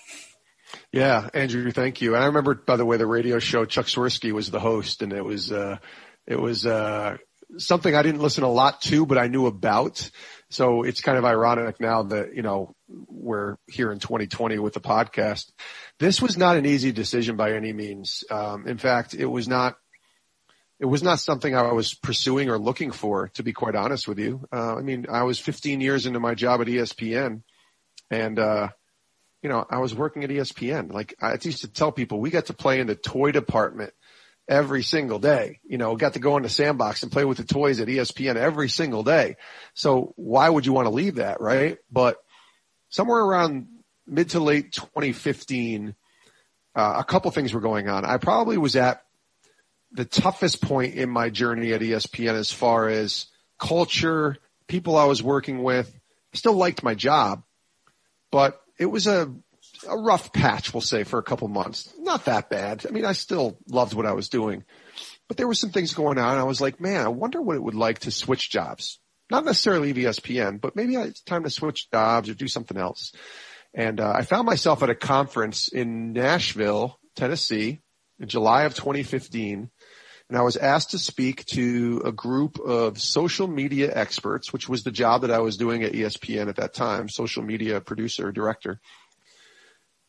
Yeah, 0.93 1.29
Andrew, 1.35 1.71
thank 1.71 2.01
you. 2.01 2.15
And 2.15 2.23
I 2.23 2.27
remember, 2.27 2.55
by 2.55 2.77
the 2.77 2.85
way, 2.85 2.97
the 2.97 3.07
radio 3.07 3.39
show 3.39 3.65
Chuck 3.65 3.87
Swirsky 3.87 4.33
was 4.33 4.51
the 4.51 4.61
host, 4.61 5.03
and 5.03 5.13
it 5.13 5.25
was 5.25 5.51
uh, 5.51 5.79
it 6.27 6.39
was 6.39 6.67
uh, 6.67 7.17
something 7.57 7.95
I 7.95 8.03
didn't 8.03 8.21
listen 8.21 8.45
a 8.45 8.51
lot 8.51 8.83
to, 8.83 9.07
but 9.07 9.19
I 9.19 9.29
knew 9.29 9.47
about. 9.47 10.11
So 10.51 10.83
it's 10.83 11.01
kind 11.01 11.19
of 11.19 11.25
ironic 11.25 11.81
now 11.81 12.05
that 12.05 12.35
you 12.35 12.43
know 12.43 12.75
we're 13.19 13.57
here 13.67 13.93
in 13.93 13.99
2020 13.99 14.59
with 14.59 14.75
the 14.75 14.81
podcast. 14.81 15.51
This 15.99 16.23
was 16.23 16.37
not 16.37 16.57
an 16.57 16.67
easy 16.67 16.93
decision 16.93 17.37
by 17.37 17.53
any 17.53 17.73
means. 17.73 18.25
Um, 18.31 18.67
in 18.67 18.79
fact, 18.79 19.15
it 19.15 19.27
was 19.27 19.49
not. 19.49 19.77
It 20.81 20.87
was 20.87 21.03
not 21.03 21.19
something 21.19 21.57
I 21.57 21.73
was 21.73 21.93
pursuing 21.93 22.51
or 22.51 22.57
looking 22.57 22.93
for, 22.93 23.29
to 23.35 23.43
be 23.43 23.53
quite 23.53 23.75
honest 23.75 24.07
with 24.07 24.21
you. 24.21 24.47
Uh, 24.53 24.77
I 24.77 24.81
mean, 24.81 25.07
I 25.11 25.25
was 25.25 25.41
15 25.41 25.81
years 25.81 26.07
into 26.07 26.21
my 26.21 26.37
job 26.37 26.61
at 26.61 26.69
ESPN, 26.69 27.43
and 28.13 28.39
uh, 28.39 28.69
you 29.43 29.49
know, 29.49 29.67
I 29.69 29.79
was 29.79 29.95
working 29.95 30.25
at 30.25 30.31
ESPN. 30.31 30.93
Like 30.93 31.15
I 31.21 31.37
used 31.41 31.63
to 31.63 31.69
tell 31.69 31.93
people, 31.93 32.21
we 32.21 32.31
got 32.31 32.47
to 32.47 32.55
play 32.55 32.81
in 32.81 32.87
the 32.87 32.95
toy 32.95 33.33
department 33.33 33.93
every 34.49 34.83
single 34.83 35.19
day. 35.19 35.61
You 35.65 35.79
know, 35.79 35.97
got 35.97 36.15
to 36.15 36.21
go 36.21 36.37
in 36.37 36.43
the 36.43 36.49
sandbox 36.49 37.03
and 37.03 37.13
play 37.13 37.25
with 37.25 37.39
the 37.39 37.45
toys 37.45 37.81
at 37.81 37.89
ESPN 37.89 38.37
every 38.37 38.69
single 38.69 39.03
day. 39.03 39.37
So 39.75 40.13
why 40.17 40.49
would 40.49 40.67
you 40.67 40.73
want 40.73 40.87
to 40.87 40.95
leave 40.95 41.17
that, 41.17 41.41
right? 41.41 41.79
But 41.91 42.19
somewhere 42.89 43.21
around 43.21 43.69
mid 44.07 44.31
to 44.31 44.41
late 44.41 44.73
2015, 44.73 45.95
uh, 46.75 46.95
a 46.99 47.05
couple 47.05 47.31
things 47.31 47.53
were 47.53 47.61
going 47.61 47.89
on. 47.89 48.05
I 48.05 48.19
probably 48.19 48.59
was 48.59 48.77
at 48.77 49.03
the 49.93 50.05
toughest 50.05 50.63
point 50.63 50.95
in 50.95 51.09
my 51.09 51.31
journey 51.31 51.73
at 51.73 51.81
ESPN 51.81 52.35
as 52.35 52.53
far 52.53 52.89
as 52.89 53.27
culture, 53.59 54.37
people 54.67 54.97
I 54.97 55.05
was 55.05 55.23
working 55.23 55.63
with. 55.63 55.93
I 56.35 56.37
still 56.37 56.55
liked 56.55 56.83
my 56.83 56.95
job, 56.95 57.43
but 58.31 58.61
it 58.79 58.87
was 58.87 59.07
a 59.07 59.35
a 59.89 59.97
rough 59.97 60.33
patch, 60.33 60.75
we'll 60.75 60.81
say, 60.81 61.05
for 61.05 61.19
a 61.19 61.23
couple 61.23 61.47
months. 61.49 61.93
Not 61.99 62.25
that 62.25 62.51
bad. 62.51 62.85
I 62.87 62.91
mean, 62.91 63.05
I 63.05 63.13
still 63.13 63.59
loved 63.69 63.95
what 63.95 64.07
I 64.07 64.13
was 64.13 64.29
doing, 64.29 64.65
but 65.29 65.37
there 65.37 65.47
were 65.47 65.55
some 65.55 65.71
things 65.71 65.95
going 65.95 66.19
on. 66.19 66.39
I 66.39 66.45
was 66.45 66.61
like, 66.61 66.81
man, 66.81 67.05
I 67.05 67.09
wonder 67.09 67.41
what 67.41 67.57
it 67.57 67.63
would 67.63 67.75
like 67.75 68.01
to 68.01 68.11
switch 68.11 68.51
jobs. 68.51 68.99
Not 69.31 69.45
necessarily 69.45 69.93
ESPN, 69.93 70.61
but 70.61 70.75
maybe 70.75 70.95
it's 70.97 71.23
time 71.23 71.45
to 71.45 71.51
switch 71.51 71.91
jobs 71.91 72.29
or 72.29 72.35
do 72.35 72.49
something 72.49 72.77
else. 72.77 73.13
And 73.75 74.01
uh, 74.01 74.13
I 74.15 74.23
found 74.23 74.47
myself 74.47 74.83
at 74.83 74.91
a 74.91 74.95
conference 74.95 75.69
in 75.69 76.13
Nashville, 76.13 76.99
Tennessee, 77.15 77.81
in 78.19 78.29
July 78.29 78.65
of 78.65 78.75
2015. 78.75 79.71
And 80.29 80.39
I 80.39 80.43
was 80.43 80.57
asked 80.57 80.91
to 80.91 80.99
speak 80.99 81.45
to 81.47 82.03
a 82.05 82.13
group 82.13 82.59
of 82.59 83.01
social 83.01 83.47
media 83.47 83.91
experts, 83.95 84.53
which 84.53 84.69
was 84.69 84.83
the 84.83 84.91
job 84.91 85.23
that 85.23 85.31
I 85.31 85.39
was 85.39 85.57
doing 85.57 85.83
at 85.85 85.93
ESPN 85.93 86.49
at 86.49 86.57
that 86.57 86.75
time, 86.75 87.09
social 87.09 87.43
media 87.43 87.81
producer, 87.81 88.31
director. 88.31 88.81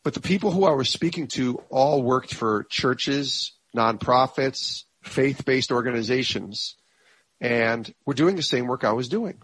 But 0.02 0.14
the 0.14 0.20
people 0.20 0.50
who 0.50 0.64
I 0.64 0.72
was 0.72 0.88
speaking 0.88 1.26
to 1.28 1.62
all 1.70 2.02
worked 2.02 2.34
for 2.34 2.64
churches, 2.70 3.52
nonprofits, 3.76 4.84
faith-based 5.02 5.72
organizations, 5.72 6.76
and 7.40 7.92
were 8.06 8.14
doing 8.14 8.36
the 8.36 8.42
same 8.42 8.66
work 8.66 8.84
I 8.84 8.92
was 8.92 9.08
doing. 9.08 9.40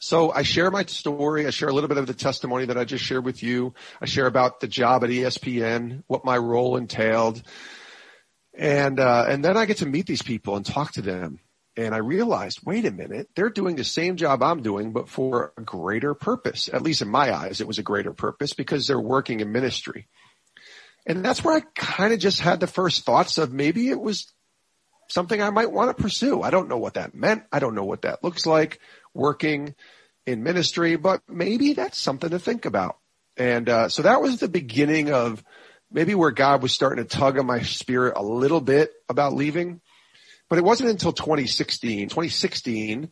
So 0.00 0.32
I 0.32 0.42
share 0.42 0.70
my 0.70 0.84
story. 0.84 1.46
I 1.46 1.50
share 1.50 1.68
a 1.68 1.72
little 1.72 1.88
bit 1.88 1.98
of 1.98 2.06
the 2.06 2.14
testimony 2.14 2.66
that 2.66 2.78
I 2.78 2.84
just 2.84 3.04
shared 3.04 3.24
with 3.24 3.42
you. 3.42 3.74
I 4.00 4.06
share 4.06 4.26
about 4.26 4.60
the 4.60 4.68
job 4.68 5.04
at 5.04 5.10
ESPN, 5.10 6.02
what 6.06 6.24
my 6.24 6.36
role 6.36 6.76
entailed. 6.76 7.42
And, 8.54 8.98
uh, 8.98 9.26
and 9.28 9.44
then 9.44 9.56
I 9.56 9.66
get 9.66 9.78
to 9.78 9.86
meet 9.86 10.06
these 10.06 10.22
people 10.22 10.56
and 10.56 10.66
talk 10.66 10.92
to 10.92 11.02
them 11.02 11.40
and 11.76 11.94
I 11.94 11.98
realized, 11.98 12.60
wait 12.64 12.86
a 12.86 12.90
minute, 12.90 13.28
they're 13.34 13.50
doing 13.50 13.76
the 13.76 13.84
same 13.84 14.16
job 14.16 14.42
I'm 14.42 14.62
doing, 14.62 14.92
but 14.92 15.10
for 15.10 15.52
a 15.58 15.60
greater 15.60 16.14
purpose. 16.14 16.70
At 16.72 16.82
least 16.82 17.02
in 17.02 17.08
my 17.08 17.34
eyes, 17.34 17.60
it 17.60 17.66
was 17.66 17.78
a 17.78 17.82
greater 17.82 18.14
purpose 18.14 18.54
because 18.54 18.86
they're 18.86 18.98
working 18.98 19.40
in 19.40 19.52
ministry. 19.52 20.08
And 21.06 21.24
that's 21.24 21.44
where 21.44 21.56
I 21.56 21.60
kind 21.74 22.14
of 22.14 22.18
just 22.18 22.40
had 22.40 22.60
the 22.60 22.66
first 22.66 23.04
thoughts 23.04 23.36
of 23.36 23.52
maybe 23.52 23.90
it 23.90 24.00
was 24.00 24.32
something 25.08 25.40
I 25.40 25.50
might 25.50 25.70
want 25.70 25.96
to 25.96 26.02
pursue. 26.02 26.42
I 26.42 26.50
don't 26.50 26.68
know 26.68 26.78
what 26.78 26.94
that 26.94 27.14
meant. 27.14 27.44
I 27.52 27.58
don't 27.58 27.74
know 27.74 27.84
what 27.84 28.02
that 28.02 28.22
looks 28.24 28.46
like 28.46 28.80
working 29.14 29.74
in 30.26 30.42
ministry, 30.42 30.96
but 30.96 31.22
maybe 31.28 31.72
that's 31.72 31.98
something 31.98 32.30
to 32.30 32.38
think 32.38 32.64
about. 32.64 32.98
And 33.36 33.68
uh, 33.68 33.88
so 33.88 34.02
that 34.02 34.22
was 34.22 34.40
the 34.40 34.48
beginning 34.48 35.12
of 35.12 35.44
maybe 35.90 36.14
where 36.14 36.30
God 36.30 36.62
was 36.62 36.72
starting 36.72 37.04
to 37.04 37.08
tug 37.08 37.38
on 37.38 37.46
my 37.46 37.62
spirit 37.62 38.14
a 38.16 38.22
little 38.22 38.60
bit 38.60 38.92
about 39.08 39.34
leaving. 39.34 39.80
But 40.48 40.58
it 40.58 40.64
wasn't 40.64 40.90
until 40.90 41.12
2016, 41.12 42.08
2016, 42.08 43.10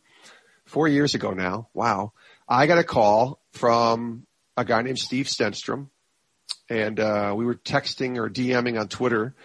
four 0.65 0.87
years 0.87 1.15
ago 1.15 1.31
now. 1.31 1.69
Wow. 1.73 2.13
I 2.47 2.67
got 2.67 2.77
a 2.77 2.83
call 2.83 3.39
from 3.53 4.25
a 4.57 4.65
guy 4.65 4.81
named 4.81 4.99
Steve 4.99 5.27
Stenstrom 5.27 5.89
and, 6.69 6.99
uh, 6.99 7.33
we 7.35 7.45
were 7.45 7.55
texting 7.55 8.17
or 8.17 8.29
DMing 8.29 8.79
on 8.79 8.87
Twitter 8.87 9.35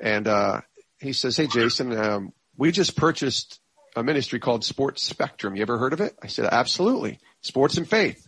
and, 0.00 0.26
uh, 0.26 0.60
he 1.04 1.12
says, 1.12 1.36
Hey, 1.36 1.46
Jason, 1.46 1.96
um, 1.96 2.32
we 2.56 2.72
just 2.72 2.96
purchased 2.96 3.60
a 3.96 4.02
ministry 4.02 4.40
called 4.40 4.64
Sports 4.64 5.02
Spectrum. 5.02 5.56
You 5.56 5.62
ever 5.62 5.78
heard 5.78 5.92
of 5.92 6.00
it? 6.00 6.16
I 6.22 6.26
said, 6.26 6.46
absolutely. 6.50 7.20
Sports 7.42 7.76
and 7.76 7.88
faith. 7.88 8.26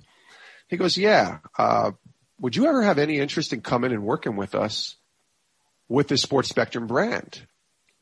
He 0.69 0.77
goes, 0.77 0.97
yeah. 0.97 1.39
Uh, 1.59 1.93
would 2.41 2.57
you 2.57 2.67
ever 2.67 2.83
have 2.83 2.99
any 2.99 3.19
interest 3.19 3.53
in 3.53 3.61
coming 3.61 3.93
and 3.93 4.03
working 4.03 4.37
with 4.37 4.55
us 4.55 4.97
with 5.89 6.09
the 6.09 6.17
Sports 6.17 6.49
Spectrum 6.49 6.87
brand? 6.87 7.41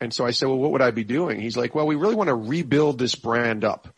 And 0.01 0.13
so 0.13 0.27
I 0.27 0.33
said, 0.33 0.49
well, 0.49 0.59
what 0.59 0.73
would 0.73 0.83
I 0.83 0.91
be 0.91 1.05
doing? 1.05 1.41
He's 1.41 1.57
like, 1.57 1.75
well, 1.75 1.87
we 1.87 1.95
really 1.95 2.15
want 2.15 2.29
to 2.29 2.35
rebuild 2.35 2.99
this 2.99 3.15
brand 3.15 3.65
up. 3.65 3.89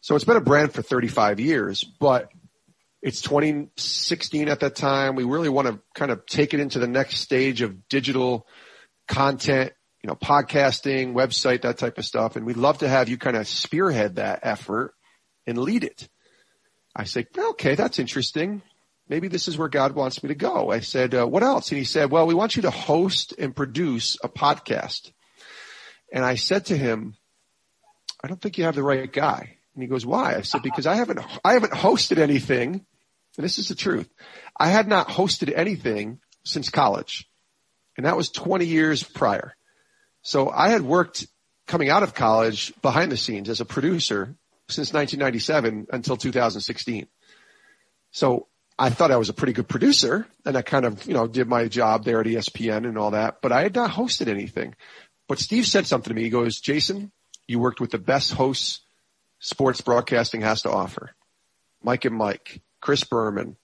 So 0.00 0.16
it's 0.16 0.24
been 0.24 0.36
a 0.36 0.40
brand 0.40 0.72
for 0.72 0.82
35 0.82 1.38
years, 1.40 1.84
but 1.84 2.30
it's 3.00 3.20
2016 3.22 4.48
at 4.48 4.60
that 4.60 4.74
time. 4.74 5.14
We 5.14 5.24
really 5.24 5.48
want 5.48 5.68
to 5.68 5.80
kind 5.94 6.10
of 6.10 6.26
take 6.26 6.54
it 6.54 6.60
into 6.60 6.78
the 6.78 6.86
next 6.86 7.18
stage 7.18 7.62
of 7.62 7.88
digital 7.88 8.46
content, 9.06 9.72
you 10.04 10.08
know, 10.08 10.16
podcasting, 10.16 11.14
website, 11.14 11.62
that 11.62 11.78
type 11.78 11.96
of 11.96 12.04
stuff. 12.04 12.36
And 12.36 12.44
we'd 12.44 12.58
love 12.58 12.76
to 12.78 12.88
have 12.88 13.08
you 13.08 13.16
kind 13.16 13.38
of 13.38 13.48
spearhead 13.48 14.16
that 14.16 14.40
effort 14.42 14.92
and 15.46 15.56
lead 15.56 15.82
it. 15.82 16.10
I 16.94 17.04
said, 17.04 17.28
okay, 17.34 17.74
that's 17.74 17.98
interesting. 17.98 18.60
Maybe 19.08 19.28
this 19.28 19.48
is 19.48 19.56
where 19.56 19.70
God 19.70 19.94
wants 19.94 20.22
me 20.22 20.28
to 20.28 20.34
go. 20.34 20.70
I 20.70 20.80
said, 20.80 21.14
uh, 21.14 21.26
what 21.26 21.42
else? 21.42 21.70
And 21.70 21.78
he 21.78 21.84
said, 21.84 22.10
well, 22.10 22.26
we 22.26 22.34
want 22.34 22.54
you 22.54 22.62
to 22.62 22.70
host 22.70 23.32
and 23.38 23.56
produce 23.56 24.18
a 24.22 24.28
podcast. 24.28 25.10
And 26.12 26.22
I 26.22 26.34
said 26.34 26.66
to 26.66 26.76
him, 26.76 27.16
I 28.22 28.28
don't 28.28 28.42
think 28.42 28.58
you 28.58 28.64
have 28.64 28.74
the 28.74 28.82
right 28.82 29.10
guy. 29.10 29.56
And 29.74 29.82
he 29.82 29.88
goes, 29.88 30.04
why? 30.04 30.36
I 30.36 30.42
said, 30.42 30.60
because 30.62 30.86
I 30.86 30.96
haven't, 30.96 31.20
I 31.42 31.54
haven't 31.54 31.72
hosted 31.72 32.18
anything. 32.18 32.84
And 33.38 33.44
this 33.44 33.58
is 33.58 33.68
the 33.68 33.74
truth. 33.74 34.10
I 34.54 34.68
had 34.68 34.86
not 34.86 35.08
hosted 35.08 35.50
anything 35.56 36.20
since 36.44 36.68
college. 36.68 37.26
And 37.96 38.04
that 38.04 38.18
was 38.18 38.28
20 38.28 38.66
years 38.66 39.02
prior. 39.02 39.56
So 40.24 40.50
I 40.50 40.70
had 40.70 40.82
worked 40.82 41.26
coming 41.66 41.90
out 41.90 42.02
of 42.02 42.14
college 42.14 42.72
behind 42.80 43.12
the 43.12 43.16
scenes 43.16 43.48
as 43.48 43.60
a 43.60 43.64
producer 43.64 44.34
since 44.68 44.92
1997 44.92 45.86
until 45.92 46.16
2016. 46.16 47.06
So 48.10 48.48
I 48.78 48.88
thought 48.88 49.10
I 49.10 49.18
was 49.18 49.28
a 49.28 49.34
pretty 49.34 49.52
good 49.52 49.68
producer 49.68 50.26
and 50.46 50.56
I 50.56 50.62
kind 50.62 50.86
of, 50.86 51.06
you 51.06 51.12
know, 51.12 51.26
did 51.26 51.46
my 51.46 51.68
job 51.68 52.04
there 52.04 52.20
at 52.20 52.26
ESPN 52.26 52.88
and 52.88 52.96
all 52.96 53.10
that, 53.10 53.42
but 53.42 53.52
I 53.52 53.62
had 53.62 53.74
not 53.74 53.90
hosted 53.90 54.28
anything. 54.28 54.74
But 55.28 55.38
Steve 55.38 55.66
said 55.66 55.86
something 55.86 56.10
to 56.10 56.14
me. 56.14 56.22
He 56.22 56.30
goes, 56.30 56.58
Jason, 56.58 57.12
you 57.46 57.58
worked 57.58 57.80
with 57.80 57.90
the 57.90 57.98
best 57.98 58.32
hosts 58.32 58.80
sports 59.38 59.82
broadcasting 59.82 60.40
has 60.40 60.62
to 60.62 60.70
offer. 60.70 61.14
Mike 61.82 62.06
and 62.06 62.16
Mike, 62.16 62.62
Chris 62.80 63.04
Berman, 63.04 63.56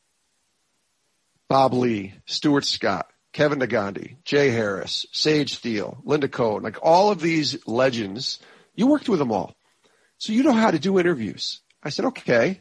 Bob 1.49 1.73
Ley, 1.73 2.15
Stuart 2.27 2.67
Scott, 2.67 3.07
Kevin 3.33 3.61
Negandhi, 3.61 4.17
Jay 4.25 4.51
Harris, 4.51 5.07
Sage 5.13 5.55
Steele, 5.55 6.01
Linda 6.05 6.29
Cohn, 6.29 6.63
like 6.63 6.79
all 6.83 7.11
of 7.11 7.21
these 7.21 7.67
legends, 7.67 8.41
you 8.75 8.87
worked 8.87 9.09
with 9.09 9.19
them 9.19 9.33
all. 9.33 9.55
So 10.19 10.33
you 10.33 10.43
know 10.43 10.53
how 10.53 10.71
to 10.71 10.79
do 10.79 10.99
interviews. 10.99 11.61
I 11.83 11.91
said, 11.91 12.07
okay. 12.07 12.61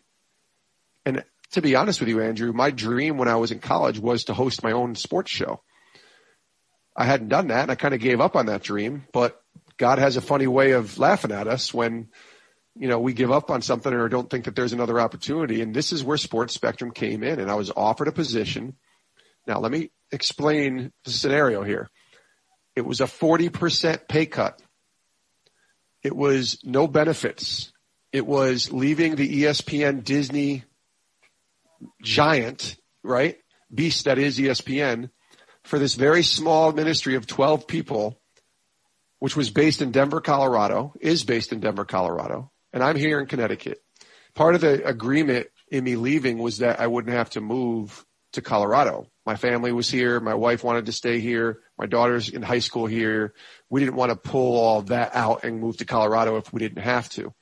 And 1.05 1.23
to 1.51 1.61
be 1.61 1.75
honest 1.75 1.99
with 1.99 2.09
you, 2.09 2.21
Andrew, 2.21 2.53
my 2.53 2.69
dream 2.71 3.17
when 3.17 3.27
I 3.27 3.35
was 3.37 3.51
in 3.51 3.59
college 3.59 3.99
was 3.99 4.25
to 4.25 4.33
host 4.33 4.63
my 4.63 4.71
own 4.71 4.95
sports 4.95 5.31
show. 5.31 5.61
I 6.95 7.05
hadn't 7.05 7.29
done 7.29 7.47
that 7.47 7.63
and 7.63 7.71
I 7.71 7.75
kind 7.75 7.93
of 7.93 7.99
gave 7.99 8.21
up 8.21 8.35
on 8.35 8.47
that 8.47 8.61
dream, 8.61 9.05
but 9.11 9.41
God 9.77 9.97
has 9.97 10.17
a 10.17 10.21
funny 10.21 10.47
way 10.47 10.71
of 10.71 10.99
laughing 10.99 11.31
at 11.31 11.47
us 11.47 11.73
when, 11.73 12.09
you 12.75 12.87
know, 12.87 12.99
we 12.99 13.13
give 13.13 13.31
up 13.31 13.49
on 13.49 13.61
something 13.61 13.91
or 13.91 14.07
don't 14.09 14.29
think 14.29 14.45
that 14.45 14.55
there's 14.55 14.73
another 14.73 14.99
opportunity. 14.99 15.61
And 15.61 15.73
this 15.73 15.91
is 15.91 16.03
where 16.03 16.17
Sports 16.17 16.53
Spectrum 16.53 16.91
came 16.91 17.23
in 17.23 17.39
and 17.39 17.49
I 17.49 17.55
was 17.55 17.71
offered 17.75 18.09
a 18.09 18.11
position. 18.11 18.75
Now 19.47 19.59
let 19.59 19.71
me 19.71 19.91
explain 20.11 20.91
the 21.05 21.11
scenario 21.11 21.63
here. 21.63 21.89
It 22.75 22.85
was 22.85 23.01
a 23.01 23.05
40% 23.05 24.07
pay 24.07 24.25
cut 24.25 24.61
it 26.03 26.15
was 26.15 26.59
no 26.63 26.87
benefits. 26.87 27.71
It 28.11 28.25
was 28.25 28.71
leaving 28.71 29.15
the 29.15 29.43
ESPN 29.43 30.03
Disney 30.03 30.63
giant, 32.01 32.77
right? 33.03 33.37
Beast 33.73 34.05
that 34.05 34.17
is 34.17 34.39
ESPN 34.39 35.09
for 35.63 35.77
this 35.77 35.95
very 35.95 36.23
small 36.23 36.71
ministry 36.71 37.15
of 37.15 37.27
12 37.27 37.67
people, 37.67 38.19
which 39.19 39.35
was 39.35 39.49
based 39.49 39.81
in 39.81 39.91
Denver, 39.91 40.21
Colorado, 40.21 40.93
is 41.01 41.23
based 41.23 41.51
in 41.51 41.59
Denver, 41.59 41.85
Colorado. 41.85 42.51
And 42.73 42.83
I'm 42.83 42.95
here 42.95 43.19
in 43.19 43.27
Connecticut. 43.27 43.79
Part 44.35 44.55
of 44.55 44.61
the 44.61 44.85
agreement 44.87 45.47
in 45.69 45.83
me 45.83 45.95
leaving 45.97 46.37
was 46.37 46.59
that 46.59 46.79
I 46.79 46.87
wouldn't 46.87 47.15
have 47.15 47.31
to 47.31 47.41
move 47.41 48.05
to 48.33 48.41
Colorado. 48.41 49.07
My 49.25 49.35
family 49.35 49.71
was 49.71 49.89
here. 49.89 50.19
My 50.19 50.33
wife 50.33 50.63
wanted 50.63 50.85
to 50.87 50.91
stay 50.91 51.19
here. 51.19 51.59
My 51.77 51.85
daughter's 51.85 52.29
in 52.29 52.41
high 52.41 52.59
school 52.59 52.85
here. 52.85 53.33
We 53.69 53.79
didn't 53.79 53.95
want 53.95 54.11
to 54.11 54.15
pull 54.15 54.57
all 54.57 54.81
that 54.83 55.15
out 55.15 55.43
and 55.43 55.59
move 55.59 55.77
to 55.77 55.85
Colorado 55.85 56.37
if 56.37 56.51
we 56.51 56.59
didn't 56.59 56.83
have 56.83 57.09
to. 57.09 57.33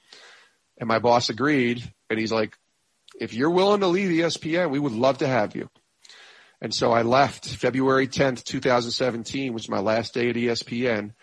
And 0.77 0.87
my 0.87 0.99
boss 0.99 1.29
agreed. 1.29 1.83
And 2.09 2.19
he's 2.19 2.31
like, 2.31 2.57
if 3.19 3.33
you're 3.33 3.49
willing 3.49 3.81
to 3.81 3.87
leave 3.87 4.09
ESPN, 4.09 4.69
we 4.69 4.79
would 4.79 4.91
love 4.91 5.19
to 5.19 5.27
have 5.27 5.55
you. 5.55 5.69
And 6.61 6.73
so 6.73 6.91
I 6.91 7.03
left 7.03 7.47
February 7.47 8.07
10th, 8.07 8.43
2017, 8.43 9.53
which 9.53 9.63
was 9.63 9.69
my 9.69 9.79
last 9.79 10.13
day 10.13 10.29
at 10.29 10.35
ESPN. 10.35 11.13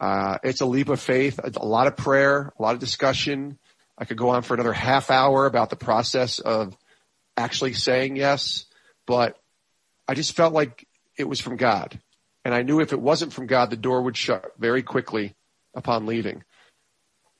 Uh, 0.00 0.38
it's 0.42 0.60
a 0.60 0.66
leap 0.66 0.88
of 0.88 1.00
faith, 1.00 1.38
a 1.42 1.64
lot 1.64 1.86
of 1.86 1.96
prayer, 1.96 2.52
a 2.58 2.62
lot 2.62 2.74
of 2.74 2.80
discussion. 2.80 3.58
I 3.96 4.04
could 4.04 4.16
go 4.16 4.30
on 4.30 4.42
for 4.42 4.54
another 4.54 4.72
half 4.72 5.10
hour 5.10 5.46
about 5.46 5.70
the 5.70 5.76
process 5.76 6.40
of 6.40 6.76
actually 7.36 7.74
saying 7.74 8.16
yes, 8.16 8.66
but 9.06 9.38
I 10.08 10.14
just 10.14 10.36
felt 10.36 10.52
like 10.52 10.86
it 11.16 11.28
was 11.28 11.40
from 11.40 11.56
God. 11.56 12.00
And 12.44 12.54
I 12.54 12.62
knew 12.62 12.80
if 12.80 12.92
it 12.92 13.00
wasn't 13.00 13.32
from 13.32 13.46
God, 13.46 13.70
the 13.70 13.76
door 13.76 14.02
would 14.02 14.16
shut 14.16 14.52
very 14.58 14.82
quickly 14.82 15.34
upon 15.74 16.06
leaving. 16.06 16.44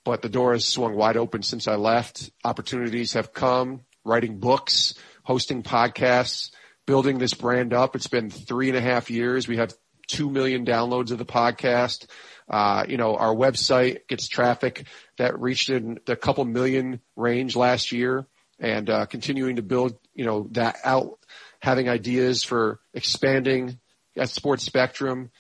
But 0.05 0.23
the 0.23 0.29
door 0.29 0.53
has 0.53 0.65
swung 0.65 0.95
wide 0.95 1.17
open 1.17 1.43
since 1.43 1.69
I 1.69 1.77
left. 1.77 2.31
Opportunities 2.45 3.15
have 3.15 3.33
come, 3.33 3.83
writing 4.05 4.39
books, 4.39 4.95
hosting 5.23 5.62
podcasts, 5.62 6.51
building 6.87 7.19
this 7.19 7.35
brand 7.35 7.73
up. 7.73 7.97
It's 7.97 8.07
been 8.07 8.31
three 8.31 8.69
and 8.69 8.77
a 8.77 8.83
half 8.83 9.11
years. 9.11 9.49
We 9.49 9.57
have 9.57 9.75
two 10.07 10.31
million 10.31 10.65
downloads 10.67 11.11
of 11.11 11.19
the 11.19 11.25
podcast. 11.25 12.07
Uh, 12.49 12.85
you 12.87 12.99
know, 12.99 13.17
our 13.17 13.35
website 13.35 14.07
gets 14.07 14.29
traffic 14.29 14.87
that 15.17 15.41
reached 15.41 15.71
in 15.71 15.99
the 16.05 16.17
couple 16.17 16.45
million 16.45 17.01
range 17.17 17.57
last 17.57 17.91
year 17.91 18.27
and, 18.59 18.91
uh, 18.91 19.07
continuing 19.07 19.57
to 19.57 19.62
build, 19.62 19.97
you 20.15 20.27
know, 20.27 20.49
that 20.53 20.77
out, 20.85 21.19
having 21.65 21.89
ideas 21.89 22.45
for 22.45 22.79
expanding 22.93 23.79
at 24.19 24.29
Sports 24.29 24.65
Spectrum. 24.65 25.31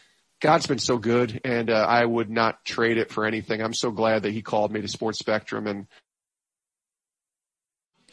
God's 0.40 0.66
been 0.66 0.78
so 0.78 0.96
good, 0.96 1.38
and 1.44 1.68
uh, 1.68 1.86
I 1.88 2.04
would 2.04 2.30
not 2.30 2.64
trade 2.64 2.96
it 2.96 3.12
for 3.12 3.26
anything. 3.26 3.60
I'm 3.60 3.74
so 3.74 3.90
glad 3.90 4.22
that 4.22 4.32
He 4.32 4.40
called 4.40 4.72
me 4.72 4.80
to 4.80 4.88
Sports 4.88 5.18
Spectrum, 5.18 5.66
and 5.66 5.86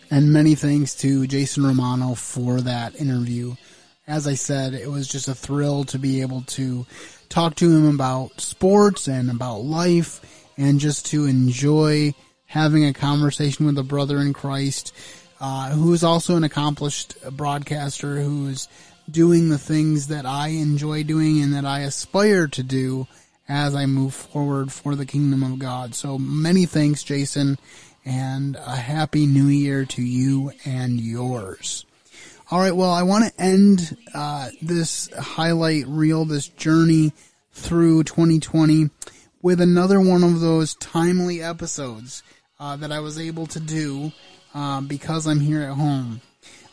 and 0.09 0.33
many 0.33 0.55
thanks 0.55 0.93
to 0.95 1.25
Jason 1.25 1.65
Romano 1.65 2.15
for 2.15 2.59
that 2.59 2.99
interview. 2.99 3.55
As 4.05 4.27
I 4.27 4.33
said, 4.33 4.73
it 4.73 4.91
was 4.91 5.07
just 5.07 5.29
a 5.29 5.35
thrill 5.35 5.85
to 5.85 5.97
be 5.97 6.19
able 6.19 6.41
to 6.41 6.85
talk 7.29 7.55
to 7.55 7.69
him 7.69 7.87
about 7.87 8.41
sports 8.41 9.07
and 9.07 9.31
about 9.31 9.63
life, 9.63 10.19
and 10.57 10.81
just 10.81 11.05
to 11.07 11.25
enjoy 11.25 12.13
having 12.45 12.83
a 12.83 12.93
conversation 12.93 13.65
with 13.65 13.77
a 13.77 13.83
brother 13.83 14.19
in 14.19 14.33
Christ 14.33 14.93
uh, 15.41 15.71
who 15.71 15.91
is 15.91 16.03
also 16.03 16.37
an 16.37 16.43
accomplished 16.43 17.15
broadcaster 17.31 18.21
who's 18.21 18.67
doing 19.09 19.49
the 19.49 19.57
things 19.57 20.07
that 20.07 20.25
I 20.25 20.49
enjoy 20.49 21.03
doing 21.03 21.41
and 21.41 21.53
that 21.55 21.65
I 21.65 21.79
aspire 21.79 22.47
to 22.49 22.63
do 22.63 23.07
as 23.49 23.73
I 23.73 23.87
move 23.87 24.13
forward 24.13 24.71
for 24.71 24.95
the 24.95 25.05
kingdom 25.05 25.41
of 25.41 25.57
God. 25.57 25.95
So 25.95 26.19
many 26.19 26.67
thanks, 26.67 27.03
Jason, 27.03 27.57
and 28.05 28.55
a 28.55 28.75
happy 28.75 29.25
new 29.25 29.47
year 29.47 29.83
to 29.85 30.01
you 30.03 30.51
and 30.63 31.01
yours. 31.01 31.85
All 32.51 32.59
right, 32.59 32.75
well, 32.75 32.91
I 32.91 33.01
want 33.03 33.25
to 33.25 33.41
end 33.41 33.97
uh, 34.13 34.49
this 34.61 35.09
highlight 35.17 35.87
reel, 35.87 36.23
this 36.23 36.49
journey 36.49 37.13
through 37.51 38.03
2020, 38.03 38.89
with 39.41 39.59
another 39.59 39.99
one 39.99 40.23
of 40.23 40.39
those 40.39 40.75
timely 40.75 41.41
episodes 41.41 42.21
uh, 42.59 42.75
that 42.75 42.91
I 42.91 42.99
was 42.99 43.17
able 43.17 43.47
to 43.47 43.59
do 43.59 44.11
uh, 44.53 44.81
because 44.81 45.27
I'm 45.27 45.39
here 45.39 45.61
at 45.61 45.75
home. 45.75 46.21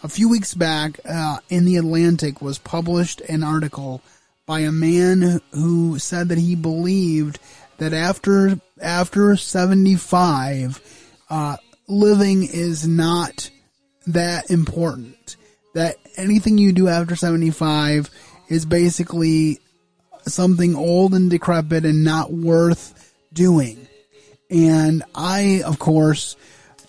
A 0.02 0.08
few 0.08 0.28
weeks 0.28 0.54
back, 0.54 1.00
uh, 1.04 1.38
in 1.48 1.64
the 1.64 1.76
Atlantic 1.76 2.40
was 2.40 2.58
published 2.58 3.20
an 3.22 3.42
article 3.42 4.02
by 4.46 4.60
a 4.60 4.72
man 4.72 5.40
who 5.52 5.98
said 5.98 6.28
that 6.28 6.38
he 6.38 6.54
believed 6.54 7.38
that 7.78 7.92
after 7.92 8.60
after 8.80 9.36
75, 9.36 10.80
uh, 11.30 11.56
living 11.88 12.44
is 12.44 12.86
not 12.86 13.50
that 14.06 14.50
important. 14.50 15.36
That 15.74 15.96
anything 16.16 16.58
you 16.58 16.72
do 16.72 16.88
after 16.88 17.16
75 17.16 18.10
is 18.48 18.64
basically 18.64 19.58
something 20.24 20.74
old 20.74 21.14
and 21.14 21.30
decrepit 21.30 21.84
and 21.84 22.04
not 22.04 22.32
worth 22.32 23.14
doing. 23.32 23.86
And 24.50 25.02
I, 25.14 25.62
of 25.64 25.78
course, 25.78 26.36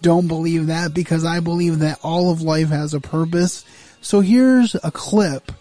don't 0.01 0.27
believe 0.27 0.67
that 0.67 0.93
because 0.93 1.25
I 1.25 1.39
believe 1.39 1.79
that 1.79 1.99
all 2.03 2.31
of 2.31 2.41
life 2.41 2.69
has 2.69 2.93
a 2.93 2.99
purpose. 2.99 3.65
So 4.01 4.21
here's 4.21 4.75
a 4.75 4.91
clip 4.91 5.51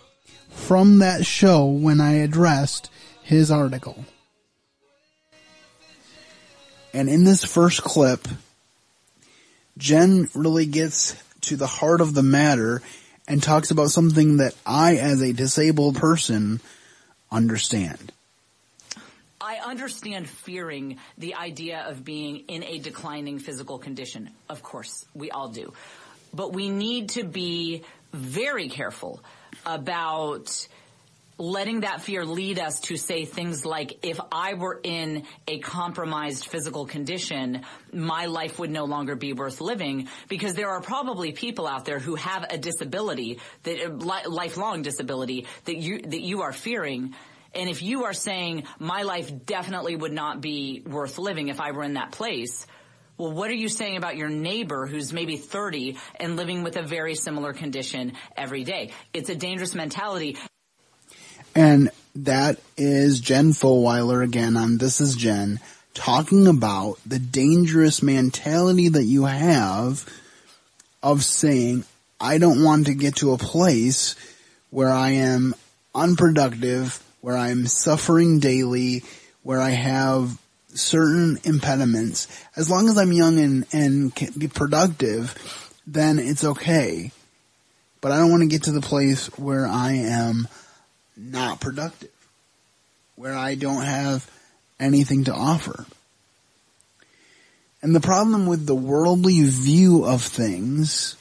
from 0.51 0.99
that 1.01 1.24
show 1.24 1.66
when 1.66 2.01
I 2.01 2.14
addressed 2.14 2.91
his 3.22 3.51
article. 3.51 4.05
And 6.95 7.09
in 7.09 7.24
this 7.24 7.45
first 7.45 7.82
clip, 7.82 8.26
Jen 9.76 10.28
really 10.34 10.66
gets 10.66 11.22
to 11.43 11.57
the 11.57 11.66
heart 11.66 12.01
of 12.01 12.14
the 12.14 12.22
matter 12.22 12.82
and 13.28 13.43
talks 13.43 13.70
about 13.70 13.91
something 13.91 14.39
that 14.39 14.55
I, 14.66 14.97
as 14.97 15.22
a 15.22 15.32
disabled 15.32 15.97
person, 15.97 16.61
understand. 17.30 18.12
I 19.49 19.61
understand 19.64 20.28
fearing 20.28 20.99
the 21.16 21.36
idea 21.36 21.86
of 21.88 22.05
being 22.05 22.44
in 22.49 22.62
a 22.62 22.78
declining 22.80 23.38
physical 23.38 23.78
condition. 23.78 24.28
Of 24.51 24.62
course, 24.62 25.07
we 25.14 25.30
all 25.30 25.49
do. 25.49 25.72
But 26.34 26.53
we 26.53 26.68
need 26.68 27.09
to 27.11 27.24
be 27.24 27.82
very 28.12 28.68
careful 28.68 29.22
about 29.64 30.68
letting 31.38 31.80
that 31.80 32.03
fear 32.03 32.26
lead 32.26 32.59
us 32.59 32.80
to 32.80 32.99
say 32.99 33.24
things 33.24 33.64
like, 33.64 34.01
if 34.03 34.20
I 34.30 34.53
were 34.53 34.78
in 34.82 35.22
a 35.46 35.61
compromised 35.61 36.44
physical 36.44 36.84
condition, 36.84 37.62
my 37.90 38.26
life 38.26 38.59
would 38.59 38.70
no 38.70 38.84
longer 38.84 39.16
be 39.16 39.32
worth 39.32 39.62
living 39.62 40.09
because 40.28 40.53
there 40.55 40.68
are 40.68 40.82
probably 40.82 41.32
people 41.32 41.66
out 41.66 41.86
there 41.86 42.01
who 42.01 42.16
have 42.16 42.44
a 42.51 42.59
disability 42.59 43.38
that, 43.62 43.99
lifelong 44.28 44.82
disability 44.82 45.46
that 45.64 45.76
you, 45.76 46.03
that 46.03 46.20
you 46.20 46.42
are 46.42 46.53
fearing. 46.53 47.14
And 47.55 47.68
if 47.68 47.82
you 47.82 48.05
are 48.05 48.12
saying 48.12 48.64
my 48.78 49.03
life 49.03 49.30
definitely 49.46 49.96
would 49.96 50.12
not 50.12 50.40
be 50.40 50.82
worth 50.86 51.18
living 51.18 51.49
if 51.49 51.61
I 51.61 51.72
were 51.72 51.82
in 51.82 51.94
that 51.94 52.12
place, 52.12 52.66
well, 53.16 53.32
what 53.32 53.51
are 53.51 53.55
you 53.55 53.68
saying 53.68 53.96
about 53.96 54.16
your 54.16 54.28
neighbor 54.28 54.86
who's 54.86 55.12
maybe 55.12 55.36
30 55.36 55.96
and 56.20 56.36
living 56.36 56.62
with 56.62 56.76
a 56.76 56.82
very 56.82 57.14
similar 57.14 57.53
condition 57.53 58.12
every 58.36 58.62
day? 58.64 58.92
It's 59.12 59.28
a 59.28 59.34
dangerous 59.34 59.74
mentality. 59.74 60.36
And 61.55 61.90
that 62.14 62.61
is 62.76 63.20
Jen 63.20 63.53
Fulwiler 63.53 64.22
again 64.22 64.57
on 64.57 64.78
This 64.78 65.01
Is 65.01 65.16
Jen 65.16 65.59
talking 65.94 66.46
about 66.46 66.99
the 67.05 67.18
dangerous 67.18 68.03
mentality 68.03 68.88
that 68.88 69.03
you 69.03 69.24
have 69.24 70.09
of 71.03 71.24
saying, 71.24 71.84
I 72.20 72.38
don't 72.38 72.62
want 72.62 72.86
to 72.86 72.94
get 72.94 73.16
to 73.16 73.32
a 73.32 73.38
place 73.38 74.14
where 74.70 74.90
I 74.90 75.11
am 75.11 75.55
unproductive, 75.94 77.03
where 77.21 77.37
I'm 77.37 77.66
suffering 77.66 78.41
daily, 78.41 79.05
where 79.43 79.61
I 79.61 79.71
have 79.71 80.39
certain 80.75 81.39
impediments. 81.45 82.29
As 82.57 82.71
long 82.71 82.89
as 82.89 82.99
I'm 82.99 83.12
young 83.12 83.39
and, 83.39 83.66
and 83.73 84.14
can 84.14 84.33
be 84.37 84.49
productive, 84.49 85.35
then 85.87 86.19
it's 86.19 86.45
okay. 86.45 87.12
But 88.01 88.12
I 88.12 88.19
don't 88.19 88.31
want 88.31 88.43
to 88.43 88.49
get 88.49 88.64
to 88.64 88.73
the 88.73 88.81
place 88.81 89.27
where 89.39 89.66
I 89.66 89.93
am 89.93 90.47
not 91.16 91.61
productive, 91.61 92.11
where 93.16 93.35
I 93.35 93.57
don't 93.57 93.83
have 93.83 94.31
anything 94.79 95.25
to 95.25 95.35
offer. 95.35 95.85
And 97.83 97.95
the 97.95 98.01
problem 98.01 98.47
with 98.47 98.66
the 98.66 98.75
worldly 98.75 99.41
view 99.43 100.05
of 100.05 100.23
things 100.23 101.16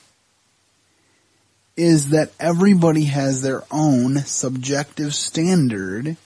is 1.78 2.10
that 2.10 2.32
everybody 2.40 3.06
has 3.06 3.44
their 3.44 3.64
own 3.70 4.18
subjective 4.18 5.14
standard 5.14 6.18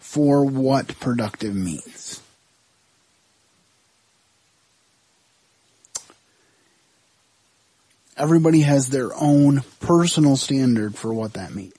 for 0.00 0.44
what 0.44 0.98
productive 0.98 1.54
means. 1.54 2.20
Everybody 8.16 8.60
has 8.60 8.90
their 8.90 9.10
own 9.14 9.62
personal 9.80 10.36
standard 10.36 10.96
for 10.96 11.12
what 11.12 11.32
that 11.34 11.54
means. 11.54 11.74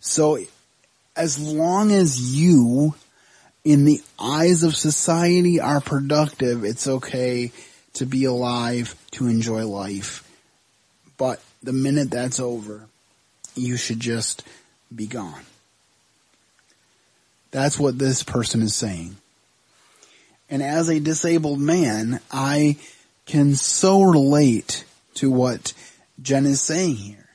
So, 0.00 0.38
as 1.14 1.38
long 1.38 1.92
as 1.92 2.36
you, 2.36 2.94
in 3.64 3.84
the 3.84 4.02
eyes 4.18 4.62
of 4.62 4.74
society, 4.74 5.60
are 5.60 5.80
productive, 5.80 6.64
it's 6.64 6.86
okay 6.86 7.52
to 7.94 8.06
be 8.06 8.24
alive, 8.24 8.94
to 9.12 9.26
enjoy 9.26 9.66
life. 9.66 10.28
But 11.16 11.42
the 11.62 11.72
minute 11.72 12.10
that's 12.10 12.40
over, 12.40 12.86
you 13.54 13.76
should 13.76 14.00
just 14.00 14.42
be 14.94 15.06
gone. 15.06 15.44
That's 17.50 17.78
what 17.78 17.98
this 17.98 18.22
person 18.22 18.62
is 18.62 18.74
saying. 18.74 19.16
And 20.50 20.62
as 20.62 20.88
a 20.88 21.00
disabled 21.00 21.60
man, 21.60 22.20
I 22.30 22.76
can 23.26 23.54
so 23.54 24.02
relate 24.02 24.84
to 25.14 25.30
what 25.30 25.72
Jen 26.20 26.46
is 26.46 26.60
saying 26.60 26.96
here. 26.96 27.28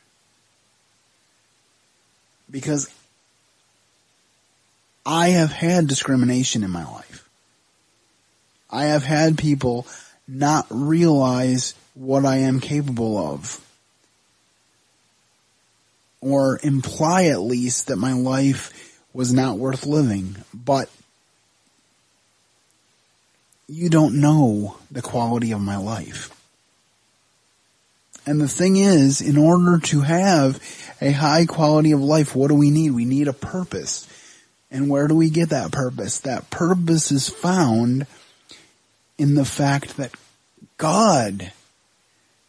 Because 2.50 2.90
I 5.10 5.30
have 5.30 5.54
had 5.54 5.88
discrimination 5.88 6.66
in 6.66 6.70
my 6.70 6.84
life. 6.84 7.30
I 8.70 8.88
have 8.88 9.04
had 9.04 9.38
people 9.38 9.88
not 10.28 10.68
realize 10.70 11.76
what 11.94 12.26
I 12.26 12.40
am 12.40 12.60
capable 12.60 13.18
of. 13.18 13.66
Or 16.20 16.60
imply 16.62 17.28
at 17.28 17.40
least 17.40 17.88
that 17.88 17.96
my 17.96 18.12
life 18.12 19.02
was 19.14 19.32
not 19.32 19.58
worth 19.58 19.86
living. 19.86 20.36
But 20.54 20.90
you 23.70 23.90
don't 23.90 24.20
know 24.20 24.76
the 24.92 25.02
quality 25.02 25.54
of 25.54 25.62
my 25.62 25.78
life. 25.78 26.34
And 28.26 28.42
the 28.42 28.50
thing 28.50 28.76
is, 28.76 29.22
in 29.22 29.38
order 29.38 29.80
to 29.86 30.02
have 30.02 30.62
a 31.00 31.12
high 31.12 31.46
quality 31.46 31.94
of 31.94 32.02
life, 32.02 32.36
what 32.36 32.50
do 32.50 32.56
we 32.56 32.72
need? 32.72 32.92
We 32.92 33.06
need 33.06 33.30
a 33.30 33.34
purpose. 33.34 34.06
And 34.70 34.90
where 34.90 35.08
do 35.08 35.16
we 35.16 35.30
get 35.30 35.50
that 35.50 35.72
purpose? 35.72 36.20
That 36.20 36.50
purpose 36.50 37.12
is 37.12 37.30
found 37.30 38.06
in 39.18 39.36
the 39.36 39.46
fact 39.46 39.98
that 39.98 40.12
God 40.78 41.52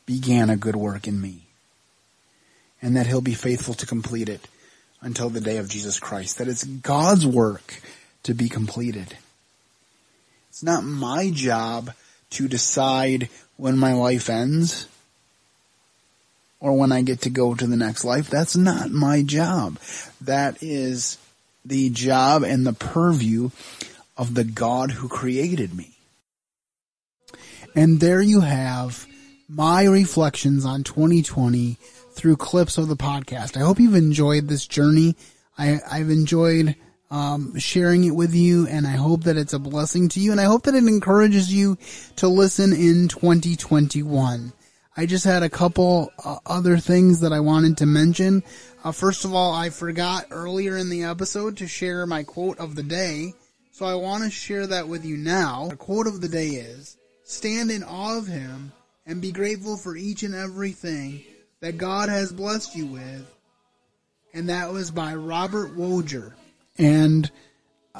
began 0.05 0.51
a 0.51 0.57
good 0.57 0.77
work 0.77 1.07
in 1.07 1.21
me. 1.21 1.43
And 2.81 2.97
that 2.97 3.07
he'll 3.07 3.21
be 3.21 3.35
faithful 3.35 3.75
to 3.75 3.87
complete 3.87 4.29
it 4.29 4.47
until 5.01 5.31
the 5.31 5.41
day 5.41 5.59
of 5.59 5.69
Jesus 5.69 5.99
Christ. 5.99 6.39
That 6.39 6.49
it's 6.49 6.65
God's 6.65 7.27
work 7.27 7.81
to 8.25 8.35
be 8.35 8.49
completed. 8.49 9.17
It's 10.49 10.63
not 10.63 10.85
my 10.85 11.31
job 11.31 11.93
to 12.31 12.49
decide 12.49 13.29
when 13.57 13.79
my 13.79 13.93
life 13.93 14.29
ends 14.29 14.87
or 16.61 16.77
when 16.77 16.93
I 16.93 17.03
get 17.03 17.23
to 17.23 17.31
go 17.31 17.55
to 17.55 17.67
the 17.67 17.77
next 17.77 18.05
life. 18.05 18.29
That's 18.29 18.57
not 18.57 18.91
my 18.91 19.23
job. 19.23 19.79
That 20.21 20.63
is 20.63 21.19
the 21.65 21.91
job 21.91 22.43
and 22.43 22.67
the 22.67 22.73
purview 22.73 23.51
of 24.17 24.35
the 24.35 24.45
God 24.45 24.91
who 24.91 25.09
created 25.09 25.75
me. 25.75 25.91
And 27.75 28.01
there 28.01 28.23
you 28.23 28.41
have 28.41 29.07
my 29.49 29.85
reflections 29.85 30.65
on 30.65 30.85
2020 30.85 31.79
through 32.13 32.37
clips 32.37 32.79
of 32.79 32.89
the 32.89 32.97
podcast. 32.97 33.57
I 33.57 33.61
hope 33.61 33.79
you've 33.79 33.95
enjoyed 33.95 34.49
this 34.49 34.67
journey. 34.67 35.15
I, 35.57 35.81
have 35.91 36.11
enjoyed 36.11 36.77
um, 37.11 37.59
sharing 37.59 38.05
it 38.05 38.15
with 38.15 38.35
you, 38.35 38.67
and 38.67 38.87
I 38.87 38.93
hope 38.93 39.25
that 39.25 39.37
it's 39.37 39.53
a 39.53 39.59
blessing 39.59 40.09
to 40.11 40.21
you, 40.21 40.33
and 40.33 40.41
I 40.41 40.45
hope 40.45 40.65
that 40.65 40.75
it 40.75 40.85
encourages 40.85 41.53
you 41.53 41.79
to 42.17 42.29
listen 42.29 42.73
in 42.73 43.09
2021. 43.09 44.53
I 44.99 45.07
just 45.07 45.25
had 45.25 45.45
a 45.45 45.49
couple 45.49 46.11
uh, 46.25 46.39
other 46.45 46.77
things 46.79 47.21
that 47.21 47.33
I 47.33 47.39
wanted 47.39 47.77
to 47.77 47.87
mention. 47.87 48.43
Uh, 48.83 48.91
first 48.91 49.25
of 49.25 49.33
all, 49.33 49.55
I 49.55 49.71
forgot 49.71 50.27
earlier 50.33 50.77
in 50.77 50.91
the 50.91 51.05
episode 51.05 51.59
to 51.59 51.69
share 51.69 52.05
my 52.05 52.25
quote 52.25 52.59
of 52.59 52.75
the 52.75 52.83
day, 52.83 53.33
so 53.71 53.87
I 53.87 53.95
want 53.95 54.25
to 54.25 54.31
share 54.31 54.67
that 54.67 54.89
with 54.89 55.05
you 55.05 55.17
now. 55.17 55.69
The 55.69 55.77
quote 55.77 56.09
of 56.09 56.21
the 56.21 56.29
day 56.29 56.49
is, 56.49 56.97
Stand 57.23 57.71
in 57.71 57.85
awe 57.85 58.19
of 58.19 58.27
Him 58.27 58.73
and 59.07 59.23
be 59.23 59.31
grateful 59.31 59.77
for 59.77 59.97
each 59.97 60.25
and 60.25 60.35
everything 60.35 61.23
that 61.61 61.79
God 61.79 62.09
has 62.09 62.33
blessed 62.33 62.75
you 62.75 62.87
with. 62.87 63.33
And 64.35 64.49
that 64.49 64.73
was 64.73 64.91
by 64.91 65.15
Robert 65.15 65.77
Woger. 65.77 66.33
And 66.77 67.31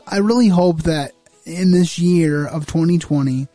I 0.05 0.17
really 0.17 0.49
hope 0.49 0.83
that 0.83 1.13
in 1.45 1.71
this 1.71 1.97
year 2.01 2.45
of 2.45 2.67
2020, 2.67 3.47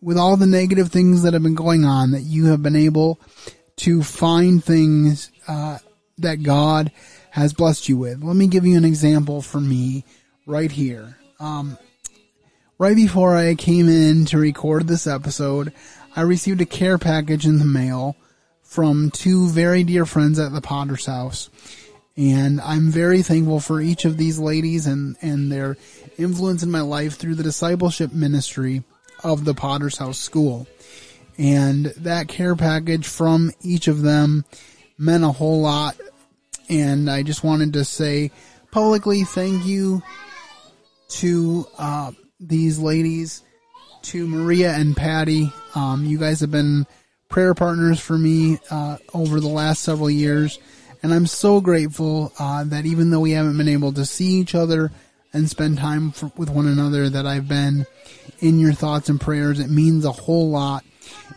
with 0.00 0.16
all 0.16 0.36
the 0.36 0.46
negative 0.46 0.90
things 0.90 1.22
that 1.22 1.32
have 1.32 1.42
been 1.42 1.54
going 1.54 1.84
on, 1.84 2.12
that 2.12 2.22
you 2.22 2.46
have 2.46 2.62
been 2.62 2.76
able 2.76 3.20
to 3.76 4.02
find 4.02 4.62
things 4.62 5.30
uh, 5.46 5.78
that 6.18 6.42
God 6.42 6.92
has 7.30 7.52
blessed 7.52 7.88
you 7.88 7.96
with. 7.96 8.22
Let 8.22 8.36
me 8.36 8.46
give 8.46 8.66
you 8.66 8.76
an 8.76 8.84
example 8.84 9.42
for 9.42 9.60
me 9.60 10.04
right 10.46 10.70
here. 10.70 11.16
Um, 11.40 11.78
right 12.78 12.96
before 12.96 13.36
I 13.36 13.54
came 13.54 13.88
in 13.88 14.24
to 14.26 14.38
record 14.38 14.86
this 14.86 15.06
episode, 15.06 15.72
I 16.16 16.22
received 16.22 16.60
a 16.60 16.66
care 16.66 16.98
package 16.98 17.46
in 17.46 17.58
the 17.58 17.64
mail 17.64 18.16
from 18.62 19.10
two 19.10 19.48
very 19.48 19.84
dear 19.84 20.04
friends 20.04 20.38
at 20.38 20.52
the 20.52 20.60
Potter's 20.60 21.06
House. 21.06 21.48
And 22.16 22.60
I'm 22.60 22.90
very 22.90 23.22
thankful 23.22 23.60
for 23.60 23.80
each 23.80 24.04
of 24.04 24.16
these 24.16 24.40
ladies 24.40 24.86
and, 24.86 25.16
and 25.22 25.52
their 25.52 25.76
influence 26.18 26.64
in 26.64 26.70
my 26.70 26.80
life 26.80 27.14
through 27.14 27.36
the 27.36 27.44
discipleship 27.44 28.12
ministry 28.12 28.82
of 29.24 29.44
the 29.44 29.54
Potter's 29.54 29.98
House 29.98 30.18
School. 30.18 30.66
And 31.38 31.86
that 31.98 32.28
care 32.28 32.56
package 32.56 33.06
from 33.06 33.52
each 33.62 33.86
of 33.88 34.02
them 34.02 34.44
meant 34.98 35.24
a 35.24 35.32
whole 35.32 35.60
lot. 35.60 35.96
And 36.68 37.08
I 37.08 37.22
just 37.22 37.44
wanted 37.44 37.74
to 37.74 37.84
say 37.84 38.30
publicly 38.70 39.24
thank 39.24 39.64
you 39.64 40.02
to 41.08 41.66
uh, 41.78 42.12
these 42.40 42.78
ladies, 42.78 43.42
to 44.02 44.26
Maria 44.26 44.72
and 44.74 44.96
Patty. 44.96 45.52
Um, 45.74 46.04
you 46.04 46.18
guys 46.18 46.40
have 46.40 46.50
been 46.50 46.86
prayer 47.28 47.54
partners 47.54 48.00
for 48.00 48.18
me 48.18 48.58
uh, 48.70 48.98
over 49.14 49.40
the 49.40 49.48
last 49.48 49.82
several 49.82 50.10
years. 50.10 50.58
And 51.02 51.14
I'm 51.14 51.26
so 51.26 51.60
grateful 51.60 52.32
uh, 52.38 52.64
that 52.64 52.84
even 52.84 53.10
though 53.10 53.20
we 53.20 53.32
haven't 53.32 53.56
been 53.56 53.68
able 53.68 53.92
to 53.92 54.04
see 54.04 54.32
each 54.32 54.54
other 54.54 54.90
and 55.32 55.48
spend 55.48 55.78
time 55.78 56.10
for, 56.10 56.32
with 56.36 56.50
one 56.50 56.66
another, 56.66 57.08
that 57.08 57.26
I've 57.26 57.48
been 57.48 57.86
in 58.40 58.58
your 58.58 58.72
thoughts 58.72 59.08
and 59.08 59.20
prayers. 59.20 59.60
It 59.60 59.70
means 59.70 60.04
a 60.04 60.12
whole 60.12 60.50
lot. 60.50 60.84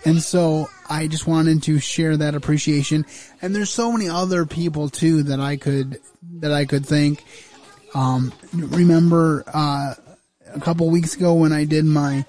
And 0.06 0.22
so 0.22 0.68
I 0.89 1.08
just 1.08 1.28
wanted 1.28 1.64
to 1.64 1.80
share 1.80 2.18
that 2.18 2.36
appreciation. 2.36 3.06
And 3.42 3.56
there's 3.56 3.70
so 3.70 3.92
many 3.92 4.10
other 4.10 4.46
people 4.46 4.89
too 4.89 5.24
that 5.24 5.39
I 5.39 5.58
could, 5.58 6.00
that 6.39 6.52
I 6.52 6.66
could 6.66 6.86
thank. 6.86 7.24
Um, 7.94 8.34
remember, 8.54 9.44
uh, 9.54 9.96
a 10.54 10.60
couple 10.60 10.89
weeks 10.89 11.16
ago 11.16 11.34
when 11.34 11.52
I 11.52 11.66
did 11.66 11.86
my, 11.86 12.26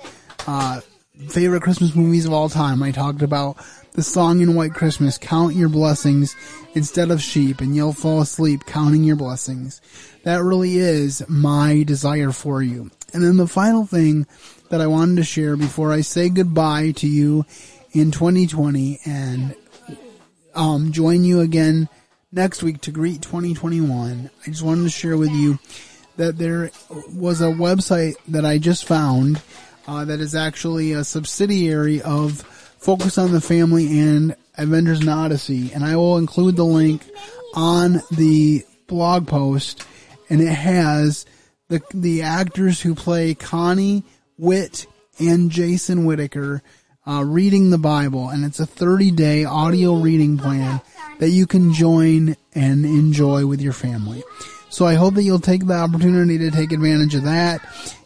uh, 0.47 0.81
favorite 1.29 1.63
Christmas 1.63 1.95
movies 1.95 2.27
of 2.27 2.33
all 2.33 2.49
time, 2.49 2.83
I 2.83 2.91
talked 2.91 3.23
about 3.23 3.57
the 3.95 4.03
song 4.03 4.41
in 4.41 4.55
White 4.55 4.75
Christmas, 4.75 5.19
count 5.19 5.55
your 5.55 5.69
blessings 5.69 6.35
instead 6.75 7.11
of 7.11 7.21
sheep 7.21 7.61
and 7.61 7.77
you'll 7.77 7.93
fall 7.93 8.23
asleep 8.23 8.65
counting 8.67 9.05
your 9.05 9.17
blessings. 9.17 9.81
That 10.25 10.43
really 10.43 10.79
is 10.79 11.23
my 11.29 11.83
desire 11.83 12.33
for 12.33 12.63
you. 12.63 12.91
And 13.13 13.23
then 13.23 13.37
the 13.37 13.47
final 13.47 13.85
thing 13.85 14.27
that 14.71 14.81
I 14.81 14.87
wanted 14.87 15.17
to 15.17 15.25
share 15.25 15.57
before 15.57 15.93
I 15.93 16.01
say 16.01 16.31
goodbye 16.31 16.93
to 16.93 17.07
you 17.07 17.45
in 17.93 18.11
2020 18.11 19.01
and 19.05 19.55
um, 20.55 20.93
join 20.93 21.25
you 21.25 21.41
again 21.41 21.89
next 22.33 22.63
week 22.63 22.81
to 22.83 22.91
greet 22.91 23.21
2021. 23.21 24.31
I 24.41 24.51
just 24.51 24.63
wanted 24.63 24.85
to 24.85 24.91
share 24.91 25.19
with 25.19 25.33
you 25.33 25.59
that 26.17 26.39
there 26.39 26.71
was 27.13 27.43
a 27.43 27.47
website 27.47 28.15
that 28.29 28.47
I 28.47 28.57
just 28.57 28.87
found 28.87 29.43
uh, 29.87 30.05
that 30.07 30.21
is 30.21 30.35
actually 30.35 30.93
a 30.93 31.05
subsidiary 31.05 32.01
of 32.01 32.49
Focus 32.83 33.17
on 33.17 33.31
the 33.31 33.41
Family 33.41 34.01
and 34.01 34.35
Adventures 34.59 35.03
in 35.03 35.09
Odyssey, 35.09 35.73
and 35.73 35.85
I 35.85 35.95
will 35.95 36.19
include 36.19 36.57
the 36.57 36.65
link 36.65 37.09
on 37.55 38.03
the 38.11 38.65
blog 38.89 39.29
post, 39.29 39.87
and 40.29 40.41
it 40.41 40.53
has 40.53 41.25
the 41.69 41.81
the 41.95 42.23
actors 42.23 42.81
who 42.81 42.97
play 42.97 43.35
Connie, 43.35 44.03
Whit 44.37 44.87
and 45.21 45.49
Jason 45.49 46.05
Whitaker 46.05 46.61
uh, 47.07 47.23
reading 47.25 47.71
the 47.71 47.79
Bible, 47.79 48.29
and 48.29 48.45
it's 48.45 48.59
a 48.59 48.67
30 48.67 49.13
day 49.13 49.45
audio 49.45 49.95
reading 49.95 50.37
plan 50.37 50.81
that 51.21 51.31
you 51.31 51.47
can 51.47 51.73
join 51.73 52.35
and 52.53 52.85
enjoy 52.85 53.47
with 53.47 53.61
your 53.61 53.73
family. 53.73 54.25
So 54.71 54.87
I 54.87 54.95
hope 54.95 55.15
that 55.15 55.23
you'll 55.23 55.39
take 55.39 55.67
the 55.67 55.75
opportunity 55.75 56.37
to 56.39 56.51
take 56.51 56.73
advantage 56.73 57.15
of 57.15 57.23
that. 57.23 57.61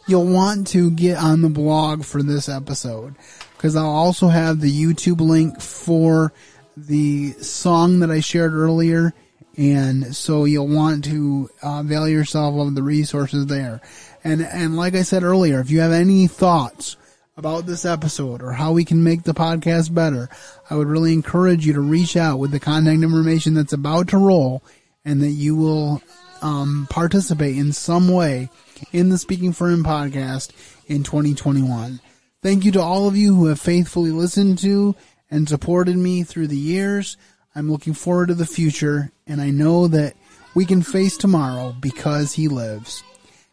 You'll 0.07 0.25
want 0.25 0.67
to 0.67 0.89
get 0.89 1.17
on 1.17 1.41
the 1.41 1.49
blog 1.49 2.05
for 2.05 2.23
this 2.23 2.47
episode 2.47 3.15
because 3.57 3.75
I'll 3.75 3.89
also 3.89 4.29
have 4.29 4.61
the 4.61 4.71
YouTube 4.71 5.19
link 5.19 5.59
for 5.59 6.31
the 6.77 7.33
song 7.33 7.99
that 7.99 8.11
I 8.11 8.21
shared 8.21 8.53
earlier. 8.53 9.13
And 9.57 10.15
so 10.15 10.45
you'll 10.45 10.67
want 10.67 11.03
to 11.05 11.49
uh, 11.61 11.81
avail 11.81 12.07
yourself 12.07 12.55
of 12.55 12.75
the 12.75 12.83
resources 12.83 13.47
there. 13.47 13.81
And, 14.23 14.41
and 14.41 14.77
like 14.77 14.95
I 14.95 15.01
said 15.01 15.23
earlier, 15.23 15.59
if 15.59 15.71
you 15.71 15.81
have 15.81 15.91
any 15.91 16.27
thoughts 16.27 16.95
about 17.35 17.65
this 17.65 17.83
episode 17.83 18.41
or 18.41 18.53
how 18.53 18.71
we 18.71 18.85
can 18.85 19.03
make 19.03 19.23
the 19.23 19.33
podcast 19.33 19.93
better, 19.93 20.29
I 20.69 20.75
would 20.75 20.87
really 20.87 21.13
encourage 21.13 21.65
you 21.65 21.73
to 21.73 21.81
reach 21.81 22.15
out 22.15 22.39
with 22.39 22.51
the 22.51 22.59
contact 22.59 23.03
information 23.03 23.55
that's 23.55 23.73
about 23.73 24.09
to 24.09 24.17
roll 24.17 24.63
and 25.03 25.21
that 25.21 25.31
you 25.31 25.55
will 25.55 26.01
um, 26.41 26.87
participate 26.89 27.57
in 27.57 27.73
some 27.73 28.07
way 28.07 28.49
in 28.91 29.09
the 29.09 29.17
Speaking 29.17 29.53
for 29.53 29.69
Him 29.69 29.83
podcast 29.83 30.51
in 30.87 31.03
2021. 31.03 31.99
Thank 32.41 32.65
you 32.65 32.71
to 32.73 32.81
all 32.81 33.07
of 33.07 33.17
you 33.17 33.35
who 33.35 33.47
have 33.47 33.59
faithfully 33.59 34.11
listened 34.11 34.59
to 34.59 34.95
and 35.29 35.49
supported 35.49 35.97
me 35.97 36.23
through 36.23 36.47
the 36.47 36.57
years. 36.57 37.17
I'm 37.55 37.71
looking 37.71 37.93
forward 37.93 38.27
to 38.27 38.35
the 38.35 38.45
future, 38.45 39.11
and 39.25 39.41
I 39.41 39.49
know 39.49 39.87
that 39.87 40.15
we 40.53 40.65
can 40.65 40.81
face 40.81 41.17
tomorrow 41.17 41.75
because 41.79 42.33
He 42.33 42.47
lives. 42.47 43.03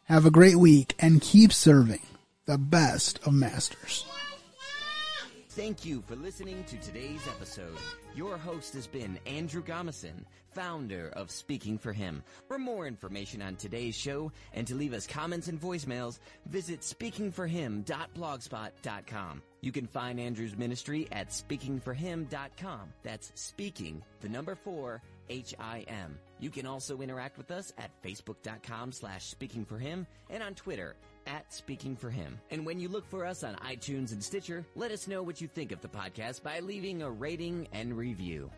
Have 0.05 0.27
a 0.27 0.31
great 0.31 0.57
week 0.57 0.95
and 0.99 1.23
keep 1.23 1.53
serving 1.53 2.03
the 2.47 2.59
best 2.59 3.19
of 3.27 3.33
masters. 3.33 4.05
Thank 5.51 5.85
you 5.85 6.03
for 6.07 6.17
listening 6.17 6.65
to 6.65 6.77
today's 6.79 7.27
episode. 7.29 7.79
Your 8.15 8.37
host 8.37 8.75
has 8.75 8.87
been 8.87 9.19
Andrew 9.25 9.63
Gomison, 9.63 10.25
founder 10.55 11.11
of 11.15 11.31
Speaking 11.31 11.79
for 11.79 11.93
Him. 11.93 12.23
For 12.49 12.59
more 12.59 12.87
information 12.87 13.43
on 13.43 13.57
today's 13.57 13.97
show 13.97 14.33
and 14.53 14.67
to 14.67 14.75
leave 14.75 14.95
us 14.95 15.07
comments 15.07 15.49
and 15.49 15.61
voicemails, 15.61 16.19
visit 16.47 16.81
speakingforhim.blogspot.com. 16.81 19.43
You 19.61 19.73
can 19.73 19.87
find 19.87 20.19
Andrew's 20.21 20.57
ministry 20.57 21.09
at 21.13 21.31
speakingforhim.com. 21.31 22.93
That's 23.03 23.33
speaking, 23.35 24.03
the 24.21 24.29
number 24.29 24.55
four, 24.55 25.03
H-I-M. 25.29 26.19
You 26.39 26.51
can 26.51 26.67
also 26.67 27.01
interact 27.01 27.39
with 27.39 27.51
us 27.51 27.73
at 27.79 27.91
facebook.com 28.03 28.93
slash 28.93 29.25
speaking 29.27 29.65
for 29.65 29.79
him 29.79 30.07
and 30.29 30.43
on 30.43 30.55
Twitter 30.55 30.97
at 31.27 31.53
Speaking 31.53 31.97
for 31.97 32.11
Him. 32.11 32.39
And 32.51 32.67
when 32.67 32.79
you 32.79 32.89
look 32.89 33.09
for 33.09 33.25
us 33.25 33.45
on 33.45 33.55
iTunes 33.57 34.13
and 34.13 34.23
Stitcher, 34.23 34.65
let 34.75 34.91
us 34.91 35.09
know 35.09 35.23
what 35.23 35.41
you 35.41 35.49
think 35.49 35.73
of 35.73 35.81
the 35.81 35.89
podcast 35.89 36.43
by 36.43 36.61
leaving 36.61 37.03
a 37.03 37.11
rating 37.11 37.69
and 37.73 37.97
review. 37.97 38.51